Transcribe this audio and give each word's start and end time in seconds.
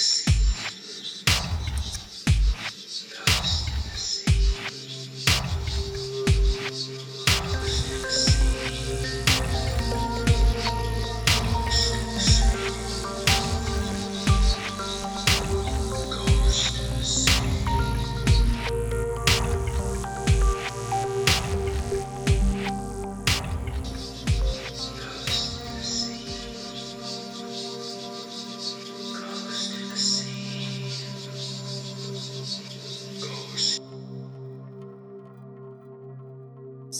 Yes. 0.00 0.29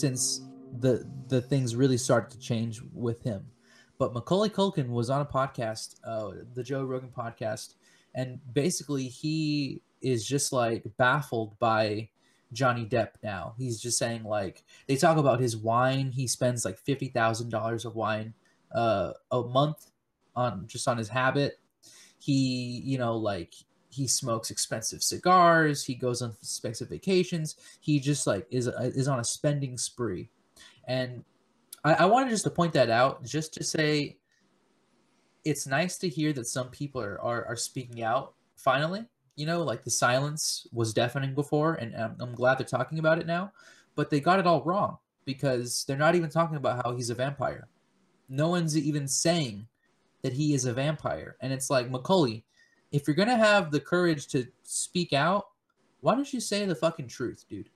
Since 0.01 0.41
the 0.79 1.07
the 1.27 1.41
things 1.41 1.75
really 1.75 1.97
started 1.97 2.31
to 2.31 2.39
change 2.39 2.81
with 2.93 3.21
him. 3.23 3.45
But 3.97 4.13
Macaulay 4.13 4.49
Culkin 4.49 4.89
was 4.89 5.11
on 5.11 5.21
a 5.21 5.25
podcast, 5.25 5.95
uh, 6.03 6.31
the 6.55 6.63
Joe 6.63 6.83
Rogan 6.83 7.11
podcast, 7.15 7.75
and 8.15 8.39
basically 8.51 9.07
he 9.07 9.81
is 10.01 10.25
just 10.25 10.51
like 10.51 10.83
baffled 10.97 11.57
by 11.59 12.09
Johnny 12.51 12.85
Depp 12.85 13.11
now. 13.23 13.53
He's 13.57 13.79
just 13.79 13.99
saying 13.99 14.23
like 14.23 14.63
they 14.87 14.95
talk 14.95 15.17
about 15.17 15.39
his 15.39 15.55
wine. 15.55 16.11
He 16.11 16.27
spends 16.27 16.65
like 16.65 16.79
fifty 16.79 17.07
thousand 17.09 17.49
dollars 17.49 17.85
of 17.85 17.95
wine 17.95 18.33
uh, 18.73 19.13
a 19.31 19.43
month 19.43 19.91
on 20.35 20.65
just 20.67 20.87
on 20.87 20.97
his 20.97 21.09
habit. 21.09 21.59
He, 22.19 22.81
you 22.85 22.97
know, 22.97 23.15
like 23.17 23.53
he 23.91 24.07
smokes 24.07 24.51
expensive 24.51 25.03
cigars 25.03 25.83
he 25.83 25.93
goes 25.93 26.21
on 26.21 26.33
expensive 26.41 26.89
vacations 26.89 27.55
he 27.79 27.99
just 27.99 28.25
like 28.25 28.47
is 28.49 28.67
uh, 28.67 28.91
is 28.95 29.07
on 29.07 29.19
a 29.19 29.23
spending 29.23 29.77
spree. 29.77 30.29
And 30.87 31.23
I, 31.83 31.93
I 31.93 32.05
wanted 32.05 32.29
just 32.29 32.43
to 32.45 32.49
point 32.49 32.73
that 32.73 32.89
out 32.89 33.23
just 33.23 33.53
to 33.55 33.63
say 33.63 34.17
it's 35.43 35.67
nice 35.67 35.97
to 35.97 36.09
hear 36.09 36.33
that 36.33 36.47
some 36.47 36.69
people 36.69 37.01
are, 37.01 37.19
are, 37.21 37.45
are 37.45 37.55
speaking 37.55 38.03
out 38.03 38.33
finally. 38.55 39.05
You 39.35 39.45
know 39.45 39.63
like 39.63 39.83
the 39.83 39.91
silence 39.91 40.67
was 40.71 40.93
deafening 40.93 41.33
before 41.33 41.75
and 41.75 41.95
I'm, 41.95 42.15
I'm 42.19 42.35
glad 42.35 42.57
they're 42.57 42.65
talking 42.65 42.99
about 42.99 43.19
it 43.19 43.25
now 43.25 43.51
but 43.95 44.09
they 44.09 44.19
got 44.19 44.39
it 44.39 44.47
all 44.47 44.63
wrong 44.63 44.97
because 45.25 45.85
they're 45.85 45.97
not 45.97 46.15
even 46.15 46.29
talking 46.29 46.57
about 46.57 46.83
how 46.83 46.95
he's 46.95 47.09
a 47.09 47.15
vampire. 47.15 47.67
No 48.29 48.49
one's 48.49 48.77
even 48.77 49.07
saying 49.07 49.67
that 50.23 50.33
he 50.33 50.53
is 50.53 50.65
a 50.65 50.73
vampire. 50.73 51.35
And 51.41 51.51
it's 51.51 51.69
like 51.69 51.89
macaulay 51.89 52.43
if 52.91 53.07
you're 53.07 53.15
gonna 53.15 53.37
have 53.37 53.71
the 53.71 53.79
courage 53.79 54.27
to 54.27 54.45
speak 54.63 55.13
out, 55.13 55.47
why 56.01 56.15
don't 56.15 56.31
you 56.33 56.39
say 56.39 56.65
the 56.65 56.75
fucking 56.75 57.07
truth, 57.07 57.45
dude? 57.49 57.69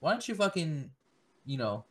Why 0.00 0.12
don't 0.12 0.26
you 0.26 0.34
fucking, 0.34 0.90
you 1.44 1.58
know, 1.58 1.84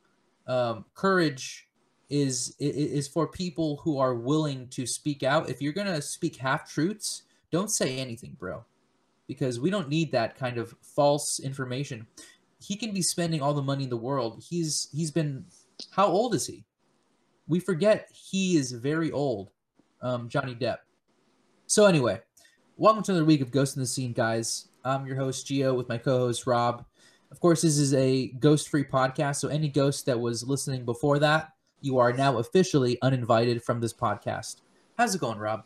um, 0.48 0.86
courage 0.96 1.68
is 2.10 2.56
is 2.60 3.08
for 3.08 3.28
people 3.28 3.78
who 3.78 4.00
are 4.00 4.16
willing 4.16 4.68
to 4.70 4.86
speak 4.86 5.24
out. 5.24 5.50
If 5.50 5.62
you're 5.62 5.74
gonna 5.74 6.02
speak 6.02 6.38
half 6.38 6.72
truths, 6.72 7.24
don't 7.52 7.70
say 7.70 7.98
anything, 7.98 8.36
bro, 8.40 8.66
because 9.28 9.60
we 9.60 9.70
don't 9.70 9.90
need 9.90 10.12
that 10.12 10.38
kind 10.38 10.58
of 10.58 10.74
false 10.82 11.40
information. 11.40 12.08
He 12.62 12.76
can 12.76 12.92
be 12.94 13.02
spending 13.02 13.42
all 13.42 13.54
the 13.54 13.62
money 13.62 13.84
in 13.84 13.90
the 13.90 13.98
world. 13.98 14.44
He's 14.48 14.90
he's 14.92 15.12
been 15.12 15.46
how 15.92 16.08
old 16.08 16.34
is 16.34 16.48
he? 16.48 16.66
We 17.48 17.60
forget 17.60 18.10
he 18.12 18.58
is 18.58 18.72
very 18.72 19.12
old, 19.12 19.52
um, 20.02 20.30
Johnny 20.30 20.56
Depp. 20.56 20.78
So 21.68 21.86
anyway, 21.86 22.22
Welcome 22.80 23.04
to 23.04 23.12
another 23.12 23.26
week 23.26 23.42
of 23.42 23.52
Ghost 23.52 23.76
in 23.76 23.82
the 23.82 23.86
Scene, 23.86 24.14
guys. 24.14 24.70
I'm 24.86 25.06
your 25.06 25.18
host, 25.18 25.46
Geo, 25.46 25.74
with 25.74 25.90
my 25.90 25.98
co 25.98 26.18
host, 26.18 26.48
Rob. 26.48 26.86
Of 27.30 27.42
course, 27.42 27.62
this 27.62 27.78
is 27.78 27.94
a 27.94 28.28
ghost 28.40 28.70
free 28.70 28.86
podcast, 28.86 29.36
so 29.36 29.50
any 29.50 29.68
ghost 29.68 30.06
that 30.06 30.18
was 30.18 30.48
listening 30.48 30.86
before 30.86 31.20
that, 31.20 31.50
you 31.82 31.98
are 31.98 32.14
now 32.14 32.38
officially 32.38 32.98
uninvited 33.02 33.62
from 33.62 33.82
this 33.82 33.94
podcast. 33.94 34.62
How's 34.98 35.14
it 35.14 35.20
going, 35.20 35.40
Rob? 35.40 35.66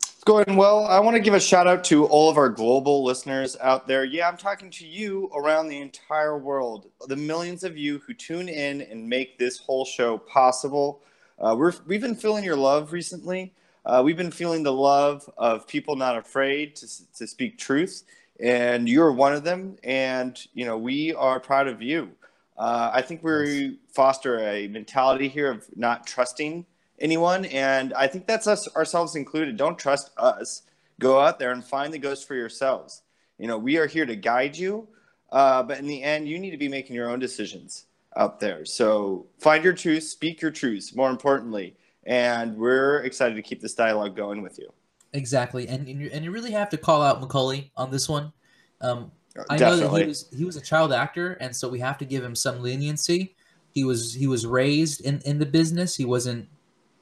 It's 0.00 0.24
going 0.24 0.56
well. 0.56 0.86
I 0.86 1.00
want 1.00 1.16
to 1.16 1.22
give 1.22 1.34
a 1.34 1.40
shout 1.40 1.66
out 1.66 1.84
to 1.84 2.06
all 2.06 2.30
of 2.30 2.38
our 2.38 2.48
global 2.48 3.04
listeners 3.04 3.54
out 3.60 3.86
there. 3.86 4.04
Yeah, 4.04 4.26
I'm 4.26 4.38
talking 4.38 4.70
to 4.70 4.86
you 4.86 5.30
around 5.36 5.68
the 5.68 5.82
entire 5.82 6.38
world, 6.38 6.86
the 7.08 7.16
millions 7.16 7.62
of 7.62 7.76
you 7.76 7.98
who 7.98 8.14
tune 8.14 8.48
in 8.48 8.80
and 8.80 9.06
make 9.06 9.36
this 9.36 9.58
whole 9.58 9.84
show 9.84 10.16
possible. 10.16 11.02
Uh, 11.38 11.54
we're, 11.58 11.74
we've 11.86 12.00
been 12.00 12.16
feeling 12.16 12.42
your 12.42 12.56
love 12.56 12.94
recently. 12.94 13.52
Uh, 13.84 14.02
we've 14.04 14.16
been 14.16 14.30
feeling 14.30 14.62
the 14.62 14.72
love 14.72 15.28
of 15.38 15.66
people 15.66 15.96
not 15.96 16.16
afraid 16.16 16.76
to, 16.76 16.86
to 17.14 17.26
speak 17.26 17.58
truth, 17.58 18.04
and 18.40 18.88
you're 18.88 19.12
one 19.12 19.32
of 19.32 19.44
them. 19.44 19.76
And 19.82 20.38
you 20.54 20.66
know 20.66 20.76
we 20.76 21.14
are 21.14 21.40
proud 21.40 21.68
of 21.68 21.80
you. 21.80 22.10
Uh, 22.56 22.90
I 22.92 23.02
think 23.02 23.22
we 23.22 23.78
foster 23.94 24.40
a 24.40 24.68
mentality 24.68 25.28
here 25.28 25.50
of 25.50 25.64
not 25.76 26.06
trusting 26.06 26.66
anyone, 26.98 27.44
and 27.46 27.94
I 27.94 28.08
think 28.08 28.26
that's 28.26 28.46
us 28.46 28.68
ourselves 28.74 29.14
included. 29.14 29.56
Don't 29.56 29.78
trust 29.78 30.10
us. 30.18 30.62
Go 31.00 31.20
out 31.20 31.38
there 31.38 31.52
and 31.52 31.64
find 31.64 31.92
the 31.92 31.98
ghost 31.98 32.26
for 32.26 32.34
yourselves. 32.34 33.02
You 33.38 33.46
know 33.46 33.58
we 33.58 33.78
are 33.78 33.86
here 33.86 34.06
to 34.06 34.16
guide 34.16 34.56
you, 34.56 34.88
uh, 35.30 35.62
but 35.62 35.78
in 35.78 35.86
the 35.86 36.02
end, 36.02 36.28
you 36.28 36.38
need 36.38 36.50
to 36.50 36.56
be 36.56 36.68
making 36.68 36.96
your 36.96 37.10
own 37.10 37.20
decisions 37.20 37.84
out 38.16 38.40
there. 38.40 38.64
So 38.64 39.26
find 39.38 39.62
your 39.62 39.74
truth, 39.74 40.02
speak 40.02 40.42
your 40.42 40.50
truths. 40.50 40.94
More 40.94 41.10
importantly 41.10 41.76
and 42.08 42.56
we're 42.56 43.00
excited 43.02 43.34
to 43.34 43.42
keep 43.42 43.60
this 43.60 43.74
dialogue 43.74 44.16
going 44.16 44.42
with 44.42 44.58
you. 44.58 44.72
Exactly, 45.12 45.68
and 45.68 45.86
and 45.86 46.00
you, 46.00 46.10
and 46.12 46.24
you 46.24 46.32
really 46.32 46.50
have 46.50 46.70
to 46.70 46.76
call 46.76 47.02
out 47.02 47.20
Macaulay 47.20 47.70
on 47.76 47.90
this 47.90 48.08
one. 48.08 48.32
Um, 48.80 49.12
I 49.48 49.56
know 49.58 49.76
that 49.76 50.00
he 50.00 50.06
was 50.06 50.28
he 50.36 50.44
was 50.44 50.56
a 50.56 50.60
child 50.60 50.92
actor, 50.92 51.34
and 51.34 51.54
so 51.54 51.68
we 51.68 51.78
have 51.78 51.98
to 51.98 52.04
give 52.04 52.24
him 52.24 52.34
some 52.34 52.60
leniency. 52.60 53.36
He 53.72 53.84
was 53.84 54.14
he 54.14 54.26
was 54.26 54.46
raised 54.46 55.02
in 55.02 55.20
in 55.24 55.38
the 55.38 55.46
business. 55.46 55.96
He 55.96 56.04
wasn't 56.04 56.48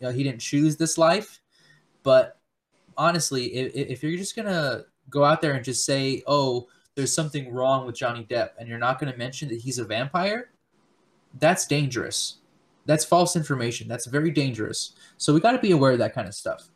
you 0.00 0.06
know 0.06 0.12
he 0.12 0.22
didn't 0.22 0.40
choose 0.40 0.76
this 0.76 0.98
life, 0.98 1.40
but 2.02 2.38
honestly, 2.96 3.54
if, 3.54 3.74
if 3.74 4.02
you're 4.02 4.18
just 4.18 4.36
gonna 4.36 4.84
go 5.08 5.24
out 5.24 5.40
there 5.40 5.52
and 5.52 5.64
just 5.64 5.84
say, 5.84 6.22
"Oh, 6.26 6.68
there's 6.96 7.12
something 7.12 7.52
wrong 7.52 7.86
with 7.86 7.96
Johnny 7.96 8.24
Depp," 8.24 8.50
and 8.58 8.68
you're 8.68 8.78
not 8.78 8.98
gonna 8.98 9.16
mention 9.16 9.48
that 9.48 9.60
he's 9.60 9.78
a 9.78 9.84
vampire, 9.84 10.50
that's 11.38 11.66
dangerous 11.66 12.38
that's 12.86 13.04
false 13.04 13.36
information. 13.36 13.88
That's 13.88 14.06
very 14.06 14.30
dangerous. 14.30 14.92
So 15.18 15.34
we 15.34 15.40
got 15.40 15.52
to 15.52 15.58
be 15.58 15.72
aware 15.72 15.92
of 15.92 15.98
that 15.98 16.14
kind 16.14 16.26
of 16.26 16.34
stuff. 16.34 16.68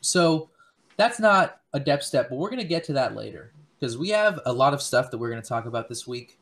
So 0.00 0.50
that's 0.96 1.18
not 1.18 1.60
a 1.72 1.80
depth 1.80 2.04
step, 2.04 2.28
but 2.28 2.36
we're 2.36 2.50
going 2.50 2.62
to 2.62 2.68
get 2.68 2.84
to 2.84 2.92
that 2.94 3.14
later 3.14 3.52
because 3.78 3.96
we 3.96 4.08
have 4.10 4.40
a 4.46 4.52
lot 4.52 4.74
of 4.74 4.82
stuff 4.82 5.10
that 5.10 5.18
we're 5.18 5.30
going 5.30 5.42
to 5.42 5.48
talk 5.48 5.66
about 5.66 5.88
this 5.88 6.06
week. 6.06 6.38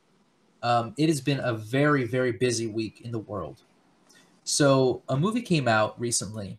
Um, 0.63 0.95
it 0.97 1.09
has 1.09 1.21
been 1.21 1.41
a 1.41 1.53
very, 1.53 2.05
very 2.05 2.33
busy 2.33 2.67
week 2.67 3.03
in 3.03 3.13
the 3.13 3.19
world. 3.19 3.63
So 4.45 5.03
a 5.09 5.17
movie 5.17 5.43
came 5.43 5.69
out 5.69 5.99
recently 6.01 6.59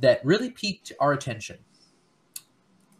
that 0.00 0.24
really 0.24 0.50
piqued 0.50 0.92
our 1.00 1.12
attention. 1.12 1.58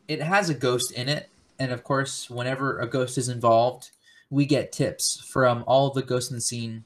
It 0.08 0.22
has 0.22 0.48
a 0.48 0.54
ghost 0.54 0.92
in 0.92 1.08
it. 1.08 1.28
And 1.58 1.72
of 1.72 1.84
course, 1.84 2.30
whenever 2.30 2.80
a 2.80 2.86
ghost 2.86 3.18
is 3.18 3.28
involved, 3.28 3.90
we 4.30 4.46
get 4.46 4.72
tips 4.72 5.20
from 5.20 5.64
all 5.66 5.90
the 5.90 6.02
ghosts 6.02 6.30
in 6.30 6.36
the 6.36 6.40
scene 6.40 6.84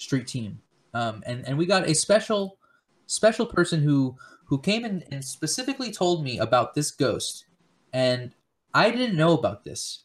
street 0.00 0.26
team. 0.26 0.60
Um, 0.94 1.22
and 1.26 1.46
and 1.46 1.56
we 1.56 1.66
got 1.66 1.88
a 1.88 1.94
special 1.94 2.58
special 3.06 3.46
person 3.46 3.82
who 3.82 4.16
who 4.46 4.58
came 4.58 4.84
in 4.84 5.04
and 5.12 5.24
specifically 5.24 5.92
told 5.92 6.24
me 6.24 6.38
about 6.38 6.74
this 6.74 6.90
ghost, 6.90 7.44
and 7.92 8.34
I 8.74 8.90
didn't 8.90 9.16
know 9.16 9.34
about 9.34 9.62
this, 9.62 10.04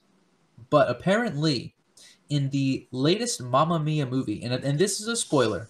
but 0.70 0.90
apparently, 0.90 1.76
in 2.30 2.50
the 2.52 2.88
latest 2.92 3.42
Mamma 3.42 3.80
Mia 3.80 4.06
movie, 4.06 4.44
and 4.44 4.54
and 4.54 4.78
this 4.78 5.00
is 5.00 5.08
a 5.08 5.16
spoiler, 5.16 5.70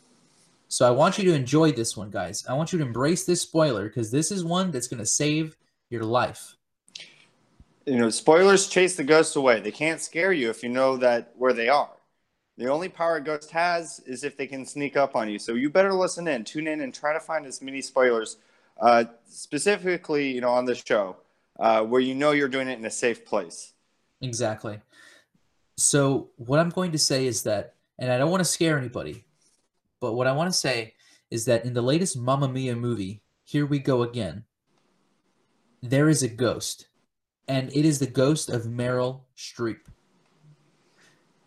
so 0.68 0.86
I 0.86 0.92
want 0.92 1.18
you 1.18 1.24
to 1.26 1.34
enjoy 1.34 1.72
this 1.72 1.96
one, 1.96 2.10
guys. 2.10 2.46
I 2.50 2.54
want 2.54 2.74
you 2.74 2.80
to 2.80 2.86
embrace 2.86 3.24
this 3.24 3.42
spoiler 3.42 3.88
because 3.88 4.12
this 4.12 4.32
is 4.32 4.44
one 4.44 4.72
that's 4.72 4.88
going 4.88 5.00
to 5.00 5.06
save 5.06 5.56
your 5.90 6.04
life. 6.04 6.56
You 7.86 7.98
know, 7.98 8.10
spoilers 8.10 8.68
chase 8.68 8.96
the 8.96 9.04
ghosts 9.04 9.36
away. 9.36 9.62
They 9.62 9.72
can't 9.72 10.02
scare 10.02 10.34
you 10.34 10.50
if 10.50 10.64
you 10.64 10.70
know 10.70 10.98
that 10.98 11.32
where 11.38 11.54
they 11.54 11.70
are. 11.70 11.96
The 12.58 12.70
only 12.70 12.88
power 12.88 13.18
a 13.18 13.22
ghost 13.22 13.52
has 13.52 14.00
is 14.06 14.24
if 14.24 14.38
they 14.38 14.48
can 14.48 14.66
sneak 14.66 14.96
up 14.96 15.16
on 15.16 15.30
you. 15.30 15.38
So 15.40 15.54
you 15.54 15.70
better 15.70 15.94
listen 15.94 16.28
in, 16.28 16.46
tune 16.46 16.68
in, 16.68 16.82
and 16.82 16.94
try 16.94 17.12
to 17.12 17.20
find 17.20 17.46
as 17.46 17.62
many 17.62 17.82
spoilers, 17.82 18.38
uh, 18.80 19.06
specifically, 19.28 20.32
you 20.32 20.42
know, 20.42 20.52
on 20.52 20.66
this 20.66 20.82
show, 20.86 21.18
uh, 21.60 21.82
where 21.84 22.02
you 22.02 22.16
know 22.16 22.32
you're 22.32 22.48
doing 22.48 22.70
it 22.70 22.80
in 22.80 22.86
a 22.86 22.92
safe 22.92 23.26
place. 23.26 23.74
Exactly. 24.22 24.80
So 25.78 26.30
what 26.38 26.60
I'm 26.60 26.70
going 26.70 26.94
to 26.94 26.98
say 26.98 27.26
is 27.26 27.44
that, 27.44 27.74
and 28.00 28.10
I 28.12 28.18
don't 28.18 28.32
want 28.32 28.42
to 28.42 28.50
scare 28.50 28.78
anybody, 28.78 29.26
but 30.00 30.14
what 30.14 30.28
I 30.28 30.32
want 30.32 30.50
to 30.50 30.58
say 30.58 30.94
is 31.30 31.46
that 31.46 31.66
in 31.66 31.74
the 31.74 31.82
latest 31.82 32.18
Mamma 32.18 32.48
Mia 32.48 32.76
movie, 32.76 33.22
Here 33.44 33.66
We 33.66 33.80
Go 33.80 34.02
Again, 34.02 34.46
there 35.82 36.08
is 36.08 36.24
a 36.24 36.30
ghost, 36.30 36.88
and 37.48 37.70
it 37.74 37.86
is 37.86 38.00
the 38.00 38.08
ghost 38.08 38.50
of 38.50 38.64
Meryl 38.64 39.22
Streep. 39.38 39.82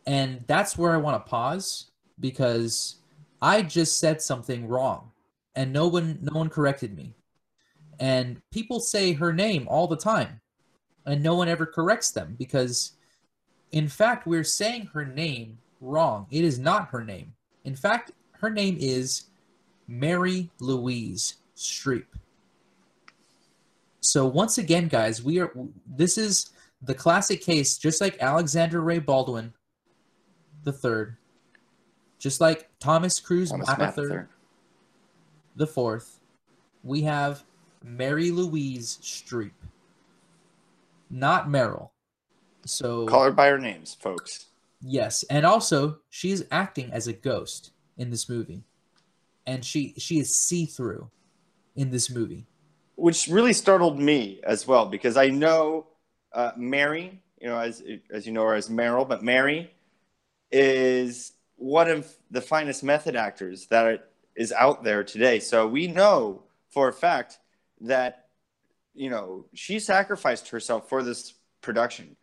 And 0.09 0.43
that's 0.49 0.79
where 0.79 0.93
I 0.95 0.97
want 0.97 1.23
to 1.23 1.31
pause 1.31 1.93
because 2.19 2.97
I 3.43 3.63
just 3.63 3.99
said 4.01 4.23
something 4.23 4.67
wrong 4.67 5.13
and 5.55 5.73
no 5.73 5.89
one 5.89 6.19
no 6.23 6.39
one 6.39 6.49
corrected 6.51 6.97
me. 6.97 7.15
and 8.01 8.41
people 8.51 8.81
say 8.81 9.13
her 9.13 9.33
name 9.33 9.67
all 9.69 9.87
the 9.87 9.97
time, 9.97 10.41
and 11.07 11.23
no 11.23 11.35
one 11.35 11.49
ever 11.49 11.67
corrects 11.67 12.11
them 12.13 12.37
because, 12.39 12.93
in 13.73 13.89
fact, 13.89 14.27
we're 14.27 14.45
saying 14.45 14.87
her 14.93 15.05
name 15.05 15.59
wrong. 15.81 16.27
It 16.31 16.45
is 16.45 16.59
not 16.59 16.89
her 16.91 17.05
name. 17.05 17.35
In 17.65 17.75
fact, 17.77 18.13
her 18.33 18.51
name 18.51 18.77
is 18.81 19.25
Mary 19.89 20.51
Louise 20.61 21.37
Streep. 21.57 22.07
So 24.01 24.27
once 24.27 24.59
again, 24.59 24.89
guys, 24.89 25.23
we 25.23 25.41
are. 25.41 25.53
This 25.87 26.19
is 26.19 26.51
the 26.83 26.95
classic 26.95 27.43
case, 27.43 27.79
just 27.79 28.01
like 28.01 28.17
Alexander 28.21 28.81
Rae 28.81 29.01
Baldwin, 29.01 29.53
the 30.69 30.73
third, 30.73 31.17
just 32.19 32.43
like 32.43 32.69
Thomas 32.79 33.19
Cruise 33.20 33.50
Thomas 33.50 33.69
Mather, 33.69 34.03
Mather. 34.03 34.29
the 35.56 35.67
fourth. 35.67 36.20
We 36.85 37.03
have 37.03 37.43
Mary 37.82 38.31
Louise 38.31 38.99
Streep, 39.03 39.53
not 41.09 41.49
Meryl. 41.49 41.88
So 42.67 43.06
Call 43.06 43.25
her 43.25 43.31
by 43.32 43.49
her 43.49 43.59
names, 43.59 43.97
folks. 43.99 44.47
Yes, 44.82 45.25
and 45.31 45.47
also 45.47 46.00
she's 46.11 46.44
acting 46.50 46.93
as 46.93 47.06
a 47.09 47.14
ghost 47.14 47.71
in 47.97 48.11
this 48.11 48.29
movie, 48.29 48.62
and 49.47 49.64
she 49.64 49.94
she 49.97 50.19
is 50.19 50.37
see 50.38 50.67
through 50.67 51.11
in 51.76 51.91
this 51.91 52.11
movie. 52.11 52.47
which 52.97 53.26
really 53.29 53.55
startled 53.55 53.99
me 53.99 54.41
as 54.44 54.67
well 54.67 54.85
because 54.85 55.17
I 55.17 55.29
know 55.29 55.87
uh, 56.35 56.50
Mary, 56.59 57.23
you 57.41 57.49
know, 57.49 57.59
as 57.59 57.82
as 58.11 58.26
you 58.26 58.32
know 58.32 58.44
her 58.44 58.55
as 58.55 58.69
Meryl, 58.69 59.09
but 59.09 59.23
Mary 59.25 59.71
is 60.50 61.33
one 61.56 61.89
of 61.89 62.09
the 62.31 62.41
finest 62.41 62.83
method 62.83 63.17
actors 63.17 63.67
that 63.67 64.11
is 64.37 64.53
out 64.53 64.85
there 64.85 65.03
today. 65.03 65.41
So 65.41 65.67
we 65.67 65.89
know 65.89 66.43
for 66.71 66.89
a 66.89 66.93
fact 66.93 67.39
that 67.81 68.29
you 68.95 69.11
know 69.11 69.45
she 69.55 69.79
sacrificed 69.79 70.49
herself 70.49 70.89
for 70.89 71.03
this 71.03 71.35
production. 71.61 72.17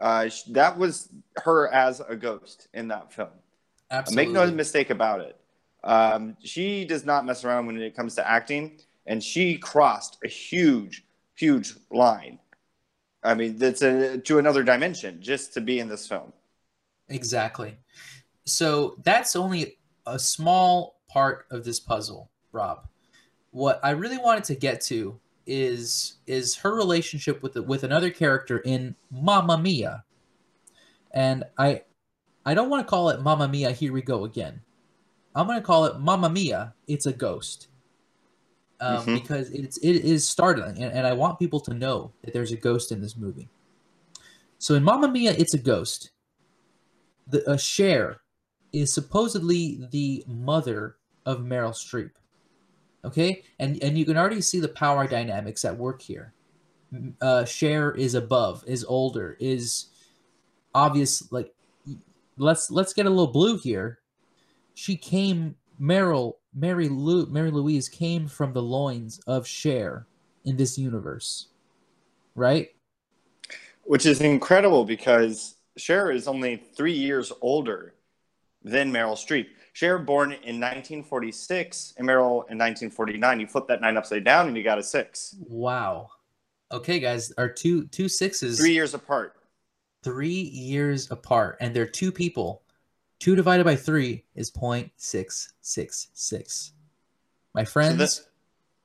Uh, 0.00 0.28
that 0.48 0.76
was 0.76 1.08
her 1.36 1.72
as 1.72 2.00
a 2.00 2.16
ghost 2.16 2.68
in 2.74 2.88
that 2.88 3.12
film. 3.12 3.30
Absolutely. 3.90 4.26
Make 4.26 4.34
no 4.34 4.50
mistake 4.50 4.90
about 4.90 5.20
it. 5.20 5.36
Um, 5.84 6.36
she 6.42 6.84
does 6.84 7.04
not 7.04 7.24
mess 7.24 7.44
around 7.44 7.66
when 7.66 7.80
it 7.80 7.96
comes 7.96 8.14
to 8.16 8.28
acting, 8.28 8.78
and 9.06 9.22
she 9.22 9.56
crossed 9.56 10.18
a 10.24 10.28
huge, 10.28 11.04
huge 11.34 11.74
line. 11.90 12.38
I 13.22 13.34
mean, 13.34 13.56
that's 13.56 13.82
a, 13.82 14.18
to 14.18 14.38
another 14.38 14.62
dimension 14.62 15.22
just 15.22 15.54
to 15.54 15.60
be 15.60 15.78
in 15.78 15.88
this 15.88 16.06
film. 16.06 16.32
Exactly. 17.08 17.76
So 18.44 18.96
that's 19.04 19.36
only 19.36 19.78
a 20.06 20.18
small 20.18 21.00
part 21.08 21.46
of 21.50 21.64
this 21.64 21.80
puzzle, 21.80 22.30
Rob. 22.52 22.86
What 23.50 23.80
I 23.82 23.90
really 23.90 24.18
wanted 24.18 24.44
to 24.44 24.54
get 24.54 24.80
to 24.82 25.18
is 25.46 26.16
is 26.26 26.56
her 26.56 26.74
relationship 26.74 27.42
with 27.42 27.52
the, 27.54 27.62
with 27.62 27.84
another 27.84 28.10
character 28.10 28.58
in 28.58 28.94
Mamma 29.10 29.56
Mia. 29.58 30.04
And 31.12 31.44
I 31.56 31.82
I 32.44 32.54
don't 32.54 32.68
want 32.68 32.86
to 32.86 32.90
call 32.90 33.10
it 33.10 33.20
Mamma 33.22 33.48
Mia, 33.48 33.72
here 33.72 33.92
we 33.92 34.02
go 34.02 34.24
again. 34.24 34.60
I'm 35.34 35.46
going 35.46 35.58
to 35.58 35.64
call 35.64 35.84
it 35.84 35.98
Mamma 36.00 36.30
Mia, 36.30 36.74
it's 36.86 37.06
a 37.06 37.12
ghost. 37.12 37.68
Um, 38.78 39.06
Mhm. 39.06 39.22
because 39.22 39.50
it's 39.52 39.78
it 39.78 40.04
is 40.04 40.28
startling 40.28 40.82
and, 40.82 40.92
and 40.92 41.06
I 41.06 41.14
want 41.14 41.38
people 41.38 41.60
to 41.60 41.72
know 41.72 42.12
that 42.22 42.34
there's 42.34 42.52
a 42.52 42.56
ghost 42.56 42.92
in 42.92 43.00
this 43.00 43.16
movie. 43.16 43.48
So 44.58 44.74
in 44.74 44.82
Mamma 44.82 45.08
Mia, 45.08 45.32
it's 45.32 45.54
a 45.54 45.58
ghost 45.58 46.10
the 47.26 47.48
a 47.50 47.58
Cher 47.58 48.20
is 48.72 48.92
supposedly 48.92 49.86
the 49.90 50.24
mother 50.26 50.96
of 51.24 51.40
Meryl 51.40 51.72
Streep. 51.72 52.12
Okay, 53.04 53.42
and 53.58 53.82
and 53.82 53.96
you 53.96 54.04
can 54.04 54.16
already 54.16 54.40
see 54.40 54.60
the 54.60 54.68
power 54.68 55.06
dynamics 55.06 55.64
at 55.64 55.76
work 55.76 56.02
here. 56.02 56.34
Uh, 57.20 57.44
Cher 57.44 57.92
is 57.92 58.14
above, 58.14 58.64
is 58.66 58.84
older, 58.84 59.36
is 59.40 59.86
obvious. 60.74 61.30
Like, 61.32 61.54
let's 62.36 62.70
let's 62.70 62.92
get 62.92 63.06
a 63.06 63.10
little 63.10 63.26
blue 63.26 63.58
here. 63.58 64.00
She 64.74 64.96
came, 64.96 65.56
Meryl, 65.80 66.34
Mary 66.54 66.88
Lou, 66.88 67.26
Mary 67.26 67.50
Louise 67.50 67.88
came 67.88 68.28
from 68.28 68.52
the 68.52 68.62
loins 68.62 69.18
of 69.26 69.46
Cher 69.46 70.06
in 70.44 70.56
this 70.56 70.78
universe, 70.78 71.48
right? 72.34 72.68
Which 73.84 74.06
is 74.06 74.20
incredible 74.20 74.84
because 74.84 75.55
Cher 75.76 76.10
is 76.10 76.26
only 76.28 76.56
three 76.76 76.92
years 76.92 77.32
older 77.40 77.94
than 78.62 78.92
Meryl 78.92 79.14
Streep. 79.14 79.46
Cher 79.74 79.98
born 79.98 80.32
in 80.32 80.58
1946 80.60 81.94
and 81.98 82.08
Meryl 82.08 82.48
in 82.50 82.56
1949. 82.58 83.40
You 83.40 83.46
flip 83.46 83.66
that 83.68 83.80
nine 83.82 83.96
upside 83.96 84.24
down 84.24 84.48
and 84.48 84.56
you 84.56 84.62
got 84.64 84.78
a 84.78 84.82
six. 84.82 85.36
Wow. 85.48 86.08
Okay, 86.72 86.98
guys, 86.98 87.30
our 87.38 87.48
two 87.48 87.86
two 87.88 88.08
sixes. 88.08 88.58
Three 88.58 88.72
years 88.72 88.94
apart. 88.94 89.34
three 90.02 90.28
years 90.30 91.10
apart, 91.10 91.56
and 91.60 91.74
they're 91.74 91.86
two 91.86 92.12
people. 92.12 92.62
Two 93.18 93.34
divided 93.34 93.64
by 93.64 93.74
three 93.74 94.24
is 94.36 94.50
0.666. 94.52 96.70
My 97.54 97.64
friends, 97.64 97.98
that- 97.98 98.20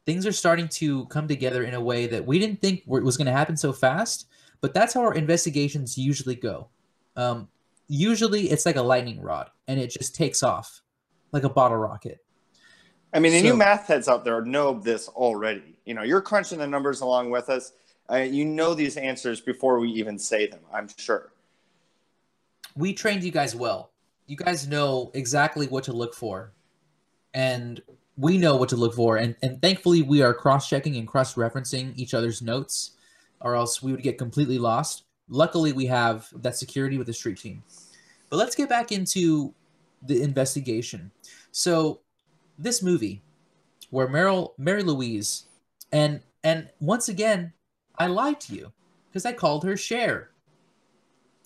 things 0.05 0.25
are 0.25 0.31
starting 0.31 0.67
to 0.69 1.05
come 1.07 1.27
together 1.27 1.63
in 1.63 1.73
a 1.75 1.81
way 1.81 2.07
that 2.07 2.25
we 2.25 2.39
didn't 2.39 2.59
think 2.61 2.81
was 2.88 3.17
going 3.17 3.25
to 3.27 3.31
happen 3.31 3.55
so 3.55 3.71
fast, 3.73 4.25
but 4.61 4.73
that's 4.73 4.93
how 4.95 5.01
our 5.01 5.13
investigations 5.13 5.95
usually 5.97 6.33
go. 6.35 6.69
Um, 7.15 7.47
usually, 7.87 8.49
it's 8.49 8.65
like 8.65 8.75
a 8.77 8.81
lightning 8.81 9.21
rod, 9.21 9.49
and 9.67 9.79
it 9.79 9.87
just 9.89 10.15
takes 10.15 10.43
off 10.43 10.81
like 11.31 11.43
a 11.43 11.49
bottle 11.49 11.77
rocket. 11.77 12.23
I 13.13 13.19
mean, 13.19 13.31
the 13.33 13.39
So- 13.39 13.45
you 13.47 13.55
math 13.55 13.87
heads 13.87 14.07
out 14.07 14.23
there 14.23 14.41
know 14.43 14.79
this 14.79 15.07
already. 15.09 15.77
You 15.85 15.93
know, 15.93 16.03
you're 16.03 16.21
crunching 16.21 16.59
the 16.59 16.67
numbers 16.67 17.01
along 17.01 17.29
with 17.31 17.49
us. 17.49 17.73
Uh, 18.09 18.17
you 18.17 18.45
know 18.45 18.73
these 18.73 18.97
answers 18.97 19.39
before 19.41 19.79
we 19.79 19.89
even 19.91 20.17
say 20.19 20.47
them, 20.47 20.61
I'm 20.73 20.87
sure. 20.97 21.31
we 22.75 22.93
trained 22.93 23.23
you 23.23 23.31
guys 23.31 23.55
well. 23.55 23.91
You 24.27 24.35
guys 24.37 24.67
know 24.67 25.11
exactly 25.13 25.67
what 25.67 25.83
to 25.85 25.93
look 25.93 26.13
for, 26.13 26.53
and 27.33 27.81
we 28.17 28.37
know 28.37 28.55
what 28.55 28.69
to 28.69 28.75
look 28.77 28.93
for. 28.93 29.17
And 29.17 29.35
and 29.41 29.61
thankfully, 29.61 30.01
we 30.01 30.21
are 30.21 30.33
cross 30.33 30.69
checking 30.69 30.95
and 30.95 31.07
cross 31.07 31.35
referencing 31.35 31.93
each 31.97 32.13
other's 32.13 32.41
notes, 32.41 32.91
or 33.41 33.55
else 33.55 33.81
we 33.83 33.91
would 33.91 34.03
get 34.03 34.17
completely 34.17 34.57
lost. 34.57 35.03
Luckily, 35.31 35.71
we 35.71 35.85
have 35.85 36.27
that 36.41 36.57
security 36.57 36.97
with 36.97 37.07
the 37.07 37.13
street 37.13 37.37
team. 37.39 37.63
But 38.29 38.35
let's 38.35 38.53
get 38.53 38.67
back 38.67 38.91
into 38.91 39.53
the 40.05 40.21
investigation. 40.21 41.09
So, 41.51 42.01
this 42.59 42.83
movie, 42.83 43.23
where 43.91 44.09
Meryl 44.09 44.51
Mary 44.57 44.83
Louise, 44.83 45.45
and 45.91 46.21
and 46.43 46.69
once 46.81 47.07
again, 47.07 47.53
I 47.97 48.07
lied 48.07 48.41
to 48.41 48.55
you 48.55 48.73
because 49.07 49.25
I 49.25 49.31
called 49.31 49.63
her 49.63 49.77
Cher. 49.77 50.31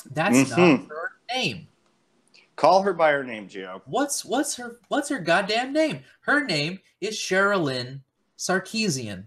That's 0.10 0.50
not 0.50 0.60
Mhm. 0.60 0.89
her 0.89 1.12
name. 1.32 1.68
Call 2.56 2.82
her 2.84 2.94
by 2.94 3.12
her 3.12 3.24
name, 3.24 3.48
Gio. 3.48 3.82
What's 3.86 4.25
what's 4.25 4.56
her 4.56 4.80
what's 4.88 5.10
her 5.10 5.20
goddamn 5.20 5.74
name? 5.74 6.04
Her 6.22 6.44
name 6.44 6.80
is 7.01 7.15
Cherilyn 7.18 8.01
Sarkisian. 8.38 9.25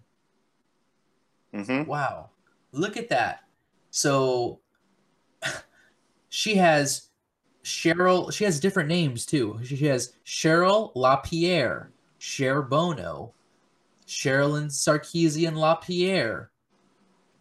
hmm 1.52 1.84
Wow. 1.84 2.30
Look 2.72 2.96
at 2.96 3.08
that. 3.10 3.47
So 3.98 4.60
she 6.28 6.54
has 6.54 7.08
Cheryl 7.64 8.32
she 8.32 8.44
has 8.44 8.60
different 8.60 8.88
names 8.88 9.26
too. 9.26 9.58
She 9.64 9.76
has 9.86 10.12
Cheryl 10.24 10.94
LaPiere, 10.94 11.88
Cher 12.18 12.62
Bono, 12.62 13.34
Cherilyn 14.06 14.66
Sarkisian 14.66 15.54
LaPiere. 15.54 16.46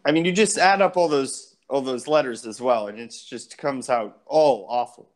I 0.04 0.10
mean, 0.10 0.24
you 0.24 0.32
just 0.32 0.58
add 0.58 0.82
up 0.82 0.96
all 0.96 1.08
those 1.08 1.56
all 1.70 1.80
those 1.80 2.08
letters 2.08 2.44
as 2.44 2.60
well, 2.60 2.88
and 2.88 2.98
it 2.98 3.14
just 3.28 3.56
comes 3.56 3.88
out 3.88 4.22
all 4.26 4.66
awful. 4.68 5.10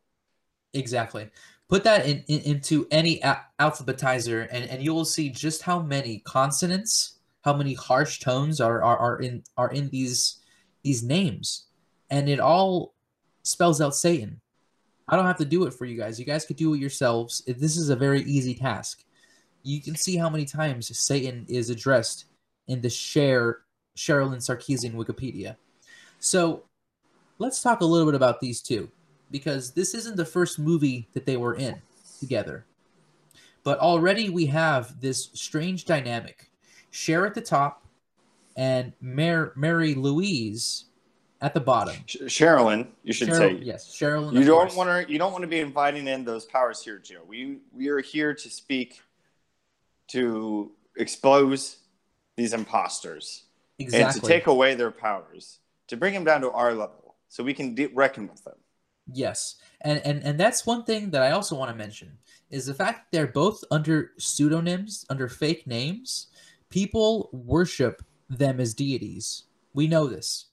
Exactly. 0.74 1.28
Put 1.68 1.82
that 1.84 2.06
in, 2.06 2.22
in 2.28 2.40
into 2.42 2.86
any 2.92 3.20
a- 3.22 3.46
alphabetizer, 3.58 4.46
and, 4.52 4.70
and 4.70 4.80
you 4.80 4.94
will 4.94 5.04
see 5.04 5.28
just 5.28 5.62
how 5.62 5.82
many 5.82 6.20
consonants, 6.20 7.18
how 7.44 7.54
many 7.54 7.74
harsh 7.74 8.20
tones 8.20 8.60
are, 8.60 8.80
are, 8.82 8.96
are 8.96 9.20
in 9.20 9.42
are 9.56 9.72
in 9.72 9.88
these 9.88 10.38
these 10.82 11.02
names, 11.02 11.66
and 12.10 12.28
it 12.28 12.40
all 12.40 12.94
spells 13.42 13.80
out 13.80 13.94
Satan. 13.94 14.40
I 15.08 15.16
don't 15.16 15.26
have 15.26 15.38
to 15.38 15.44
do 15.44 15.64
it 15.64 15.74
for 15.74 15.84
you 15.84 15.96
guys. 15.96 16.18
You 16.18 16.24
guys 16.24 16.44
could 16.44 16.56
do 16.56 16.74
it 16.74 16.80
yourselves. 16.80 17.42
This 17.46 17.76
is 17.76 17.88
a 17.88 17.96
very 17.96 18.22
easy 18.22 18.54
task. 18.54 19.04
You 19.62 19.80
can 19.80 19.94
see 19.94 20.16
how 20.16 20.30
many 20.30 20.44
times 20.44 20.96
Satan 20.98 21.44
is 21.48 21.70
addressed 21.70 22.26
in 22.68 22.80
the 22.80 22.90
Cher 22.90 23.58
Cherilyn 23.96 24.38
Sarkisian 24.38 24.94
Wikipedia. 24.94 25.56
So 26.18 26.62
let's 27.38 27.62
talk 27.62 27.80
a 27.80 27.84
little 27.84 28.06
bit 28.06 28.14
about 28.14 28.40
these 28.40 28.60
two 28.62 28.90
because 29.30 29.72
this 29.72 29.94
isn't 29.94 30.16
the 30.16 30.24
first 30.24 30.58
movie 30.58 31.08
that 31.12 31.26
they 31.26 31.36
were 31.36 31.54
in 31.54 31.80
together. 32.20 32.64
But 33.64 33.78
already 33.78 34.30
we 34.30 34.46
have 34.46 35.00
this 35.00 35.30
strange 35.34 35.84
dynamic. 35.84 36.50
Cher 36.90 37.26
at 37.26 37.34
the 37.34 37.40
top 37.40 37.81
and 38.56 38.92
Mar- 39.00 39.52
Mary 39.56 39.94
Louise 39.94 40.84
at 41.40 41.54
the 41.54 41.60
bottom. 41.60 41.94
Sh- 42.06 42.16
Cherilyn, 42.26 42.88
you 43.02 43.12
should 43.12 43.28
Cheryl- 43.28 43.58
say. 43.58 43.64
yes, 43.64 43.96
Cherilyn. 43.98 44.32
You 44.34 44.44
don't 44.44 44.74
want 44.76 45.06
to. 45.06 45.12
You 45.12 45.18
don't 45.18 45.32
want 45.32 45.42
to 45.42 45.48
be 45.48 45.60
inviting 45.60 46.06
in 46.08 46.24
those 46.24 46.44
powers 46.44 46.82
here, 46.82 46.98
Joe. 46.98 47.22
We 47.26 47.58
we 47.72 47.88
are 47.88 48.00
here 48.00 48.32
to 48.34 48.50
speak, 48.50 49.00
to 50.08 50.70
expose 50.96 51.78
these 52.36 52.52
imposters 52.52 53.44
Exactly. 53.78 54.04
and 54.04 54.14
to 54.14 54.20
take 54.20 54.46
away 54.46 54.74
their 54.74 54.90
powers, 54.90 55.58
to 55.88 55.96
bring 55.96 56.14
them 56.14 56.24
down 56.24 56.40
to 56.42 56.50
our 56.52 56.72
level, 56.74 57.16
so 57.28 57.42
we 57.42 57.54
can 57.54 57.74
de- 57.74 57.86
reckon 57.88 58.28
with 58.28 58.42
them. 58.44 58.54
Yes, 59.12 59.56
and 59.80 60.00
and 60.04 60.22
and 60.22 60.38
that's 60.38 60.64
one 60.66 60.84
thing 60.84 61.10
that 61.10 61.22
I 61.22 61.32
also 61.32 61.56
want 61.56 61.70
to 61.70 61.76
mention 61.76 62.18
is 62.50 62.66
the 62.66 62.74
fact 62.74 62.98
that 63.10 63.16
they're 63.16 63.26
both 63.26 63.64
under 63.70 64.12
pseudonyms, 64.18 65.04
under 65.10 65.28
fake 65.28 65.66
names. 65.66 66.28
People 66.68 67.28
worship 67.32 68.02
them 68.38 68.60
as 68.60 68.74
deities. 68.74 69.44
We 69.74 69.86
know 69.86 70.06
this. 70.06 70.46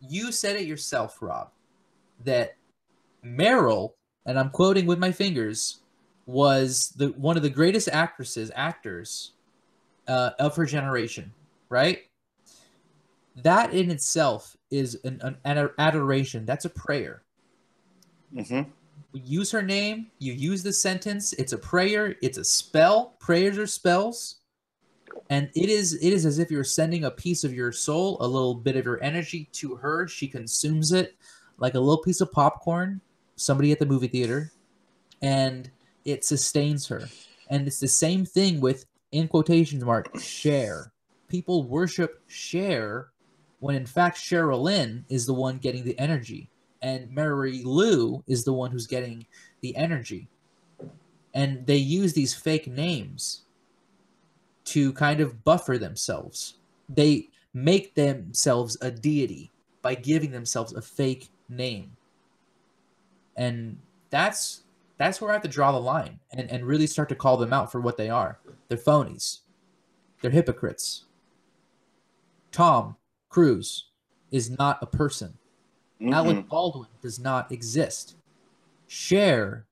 You 0.00 0.32
said 0.32 0.56
it 0.56 0.66
yourself, 0.66 1.18
Rob, 1.20 1.50
that 2.24 2.56
Meryl, 3.24 3.92
and 4.26 4.38
I'm 4.38 4.50
quoting 4.50 4.86
with 4.86 4.98
my 4.98 5.12
fingers, 5.12 5.80
was 6.26 6.92
the 6.96 7.08
one 7.08 7.36
of 7.36 7.42
the 7.42 7.50
greatest 7.50 7.88
actresses, 7.88 8.50
actors 8.54 9.32
uh, 10.08 10.30
of 10.38 10.56
her 10.56 10.64
generation. 10.64 11.32
Right. 11.68 12.02
That 13.36 13.72
in 13.72 13.90
itself 13.90 14.56
is 14.70 14.98
an, 15.04 15.38
an, 15.44 15.70
adoration. 15.78 16.44
That's 16.44 16.64
a 16.64 16.70
prayer 16.70 17.22
hmm 18.36 18.62
we 19.12 19.20
use 19.20 19.50
her 19.50 19.62
name 19.62 20.06
you 20.18 20.32
use 20.32 20.62
the 20.62 20.72
sentence 20.72 21.32
it's 21.34 21.52
a 21.52 21.58
prayer 21.58 22.14
it's 22.22 22.38
a 22.38 22.44
spell 22.44 23.16
prayers 23.18 23.58
are 23.58 23.66
spells 23.66 24.39
and 25.30 25.48
it 25.54 25.68
is 25.68 25.94
it 25.94 26.12
is 26.12 26.26
as 26.26 26.38
if 26.38 26.50
you're 26.50 26.64
sending 26.64 27.04
a 27.04 27.10
piece 27.10 27.44
of 27.44 27.54
your 27.54 27.72
soul 27.72 28.16
a 28.20 28.26
little 28.26 28.54
bit 28.54 28.76
of 28.76 28.84
your 28.84 29.02
energy 29.02 29.48
to 29.52 29.76
her. 29.76 30.08
She 30.08 30.28
consumes 30.28 30.92
it 30.92 31.16
like 31.58 31.74
a 31.74 31.80
little 31.80 32.02
piece 32.02 32.20
of 32.20 32.32
popcorn 32.32 33.00
somebody 33.36 33.72
at 33.72 33.78
the 33.78 33.86
movie 33.86 34.08
theater 34.08 34.52
and 35.22 35.70
it 36.04 36.24
sustains 36.24 36.86
her. 36.88 37.08
And 37.48 37.66
it's 37.66 37.80
the 37.80 37.88
same 37.88 38.24
thing 38.24 38.60
with 38.60 38.86
in 39.12 39.28
quotations 39.28 39.84
mark 39.84 40.18
Cher 40.18 40.92
people 41.28 41.64
worship 41.64 42.22
Cher 42.26 43.10
when 43.60 43.76
in 43.76 43.86
fact 43.86 44.18
Cherilyn 44.18 45.04
is 45.08 45.26
the 45.26 45.34
one 45.34 45.58
getting 45.58 45.84
the 45.84 45.98
energy 45.98 46.50
and 46.82 47.10
Mary 47.10 47.62
Lou 47.64 48.22
is 48.26 48.44
the 48.44 48.52
one 48.52 48.70
who's 48.70 48.86
getting 48.86 49.26
the 49.60 49.76
energy. 49.76 50.28
And 51.34 51.66
they 51.66 51.76
use 51.76 52.12
these 52.12 52.34
fake 52.34 52.66
names 52.66 53.44
to 54.70 54.92
kind 54.92 55.20
of 55.20 55.44
buffer 55.44 55.78
themselves. 55.78 56.54
They 56.88 57.28
make 57.52 57.94
themselves 57.94 58.76
a 58.80 58.90
deity 58.90 59.50
by 59.82 59.94
giving 59.94 60.30
themselves 60.30 60.72
a 60.72 60.82
fake 60.82 61.30
name. 61.48 61.96
And 63.36 63.78
that's 64.10 64.62
that's 64.98 65.20
where 65.20 65.30
I 65.30 65.34
have 65.34 65.42
to 65.42 65.48
draw 65.48 65.72
the 65.72 65.80
line 65.80 66.20
and, 66.32 66.50
and 66.50 66.64
really 66.64 66.86
start 66.86 67.08
to 67.08 67.14
call 67.14 67.36
them 67.36 67.52
out 67.52 67.72
for 67.72 67.80
what 67.80 67.96
they 67.96 68.10
are. 68.10 68.38
They're 68.68 68.76
phonies. 68.76 69.40
They're 70.20 70.30
hypocrites. 70.30 71.04
Tom 72.52 72.96
Cruise 73.30 73.86
is 74.30 74.50
not 74.50 74.78
a 74.82 74.86
person. 74.86 75.38
Mm-hmm. 76.00 76.12
Alec 76.12 76.48
Baldwin 76.48 76.88
does 77.02 77.18
not 77.18 77.50
exist. 77.50 78.16
Cher 78.88 79.66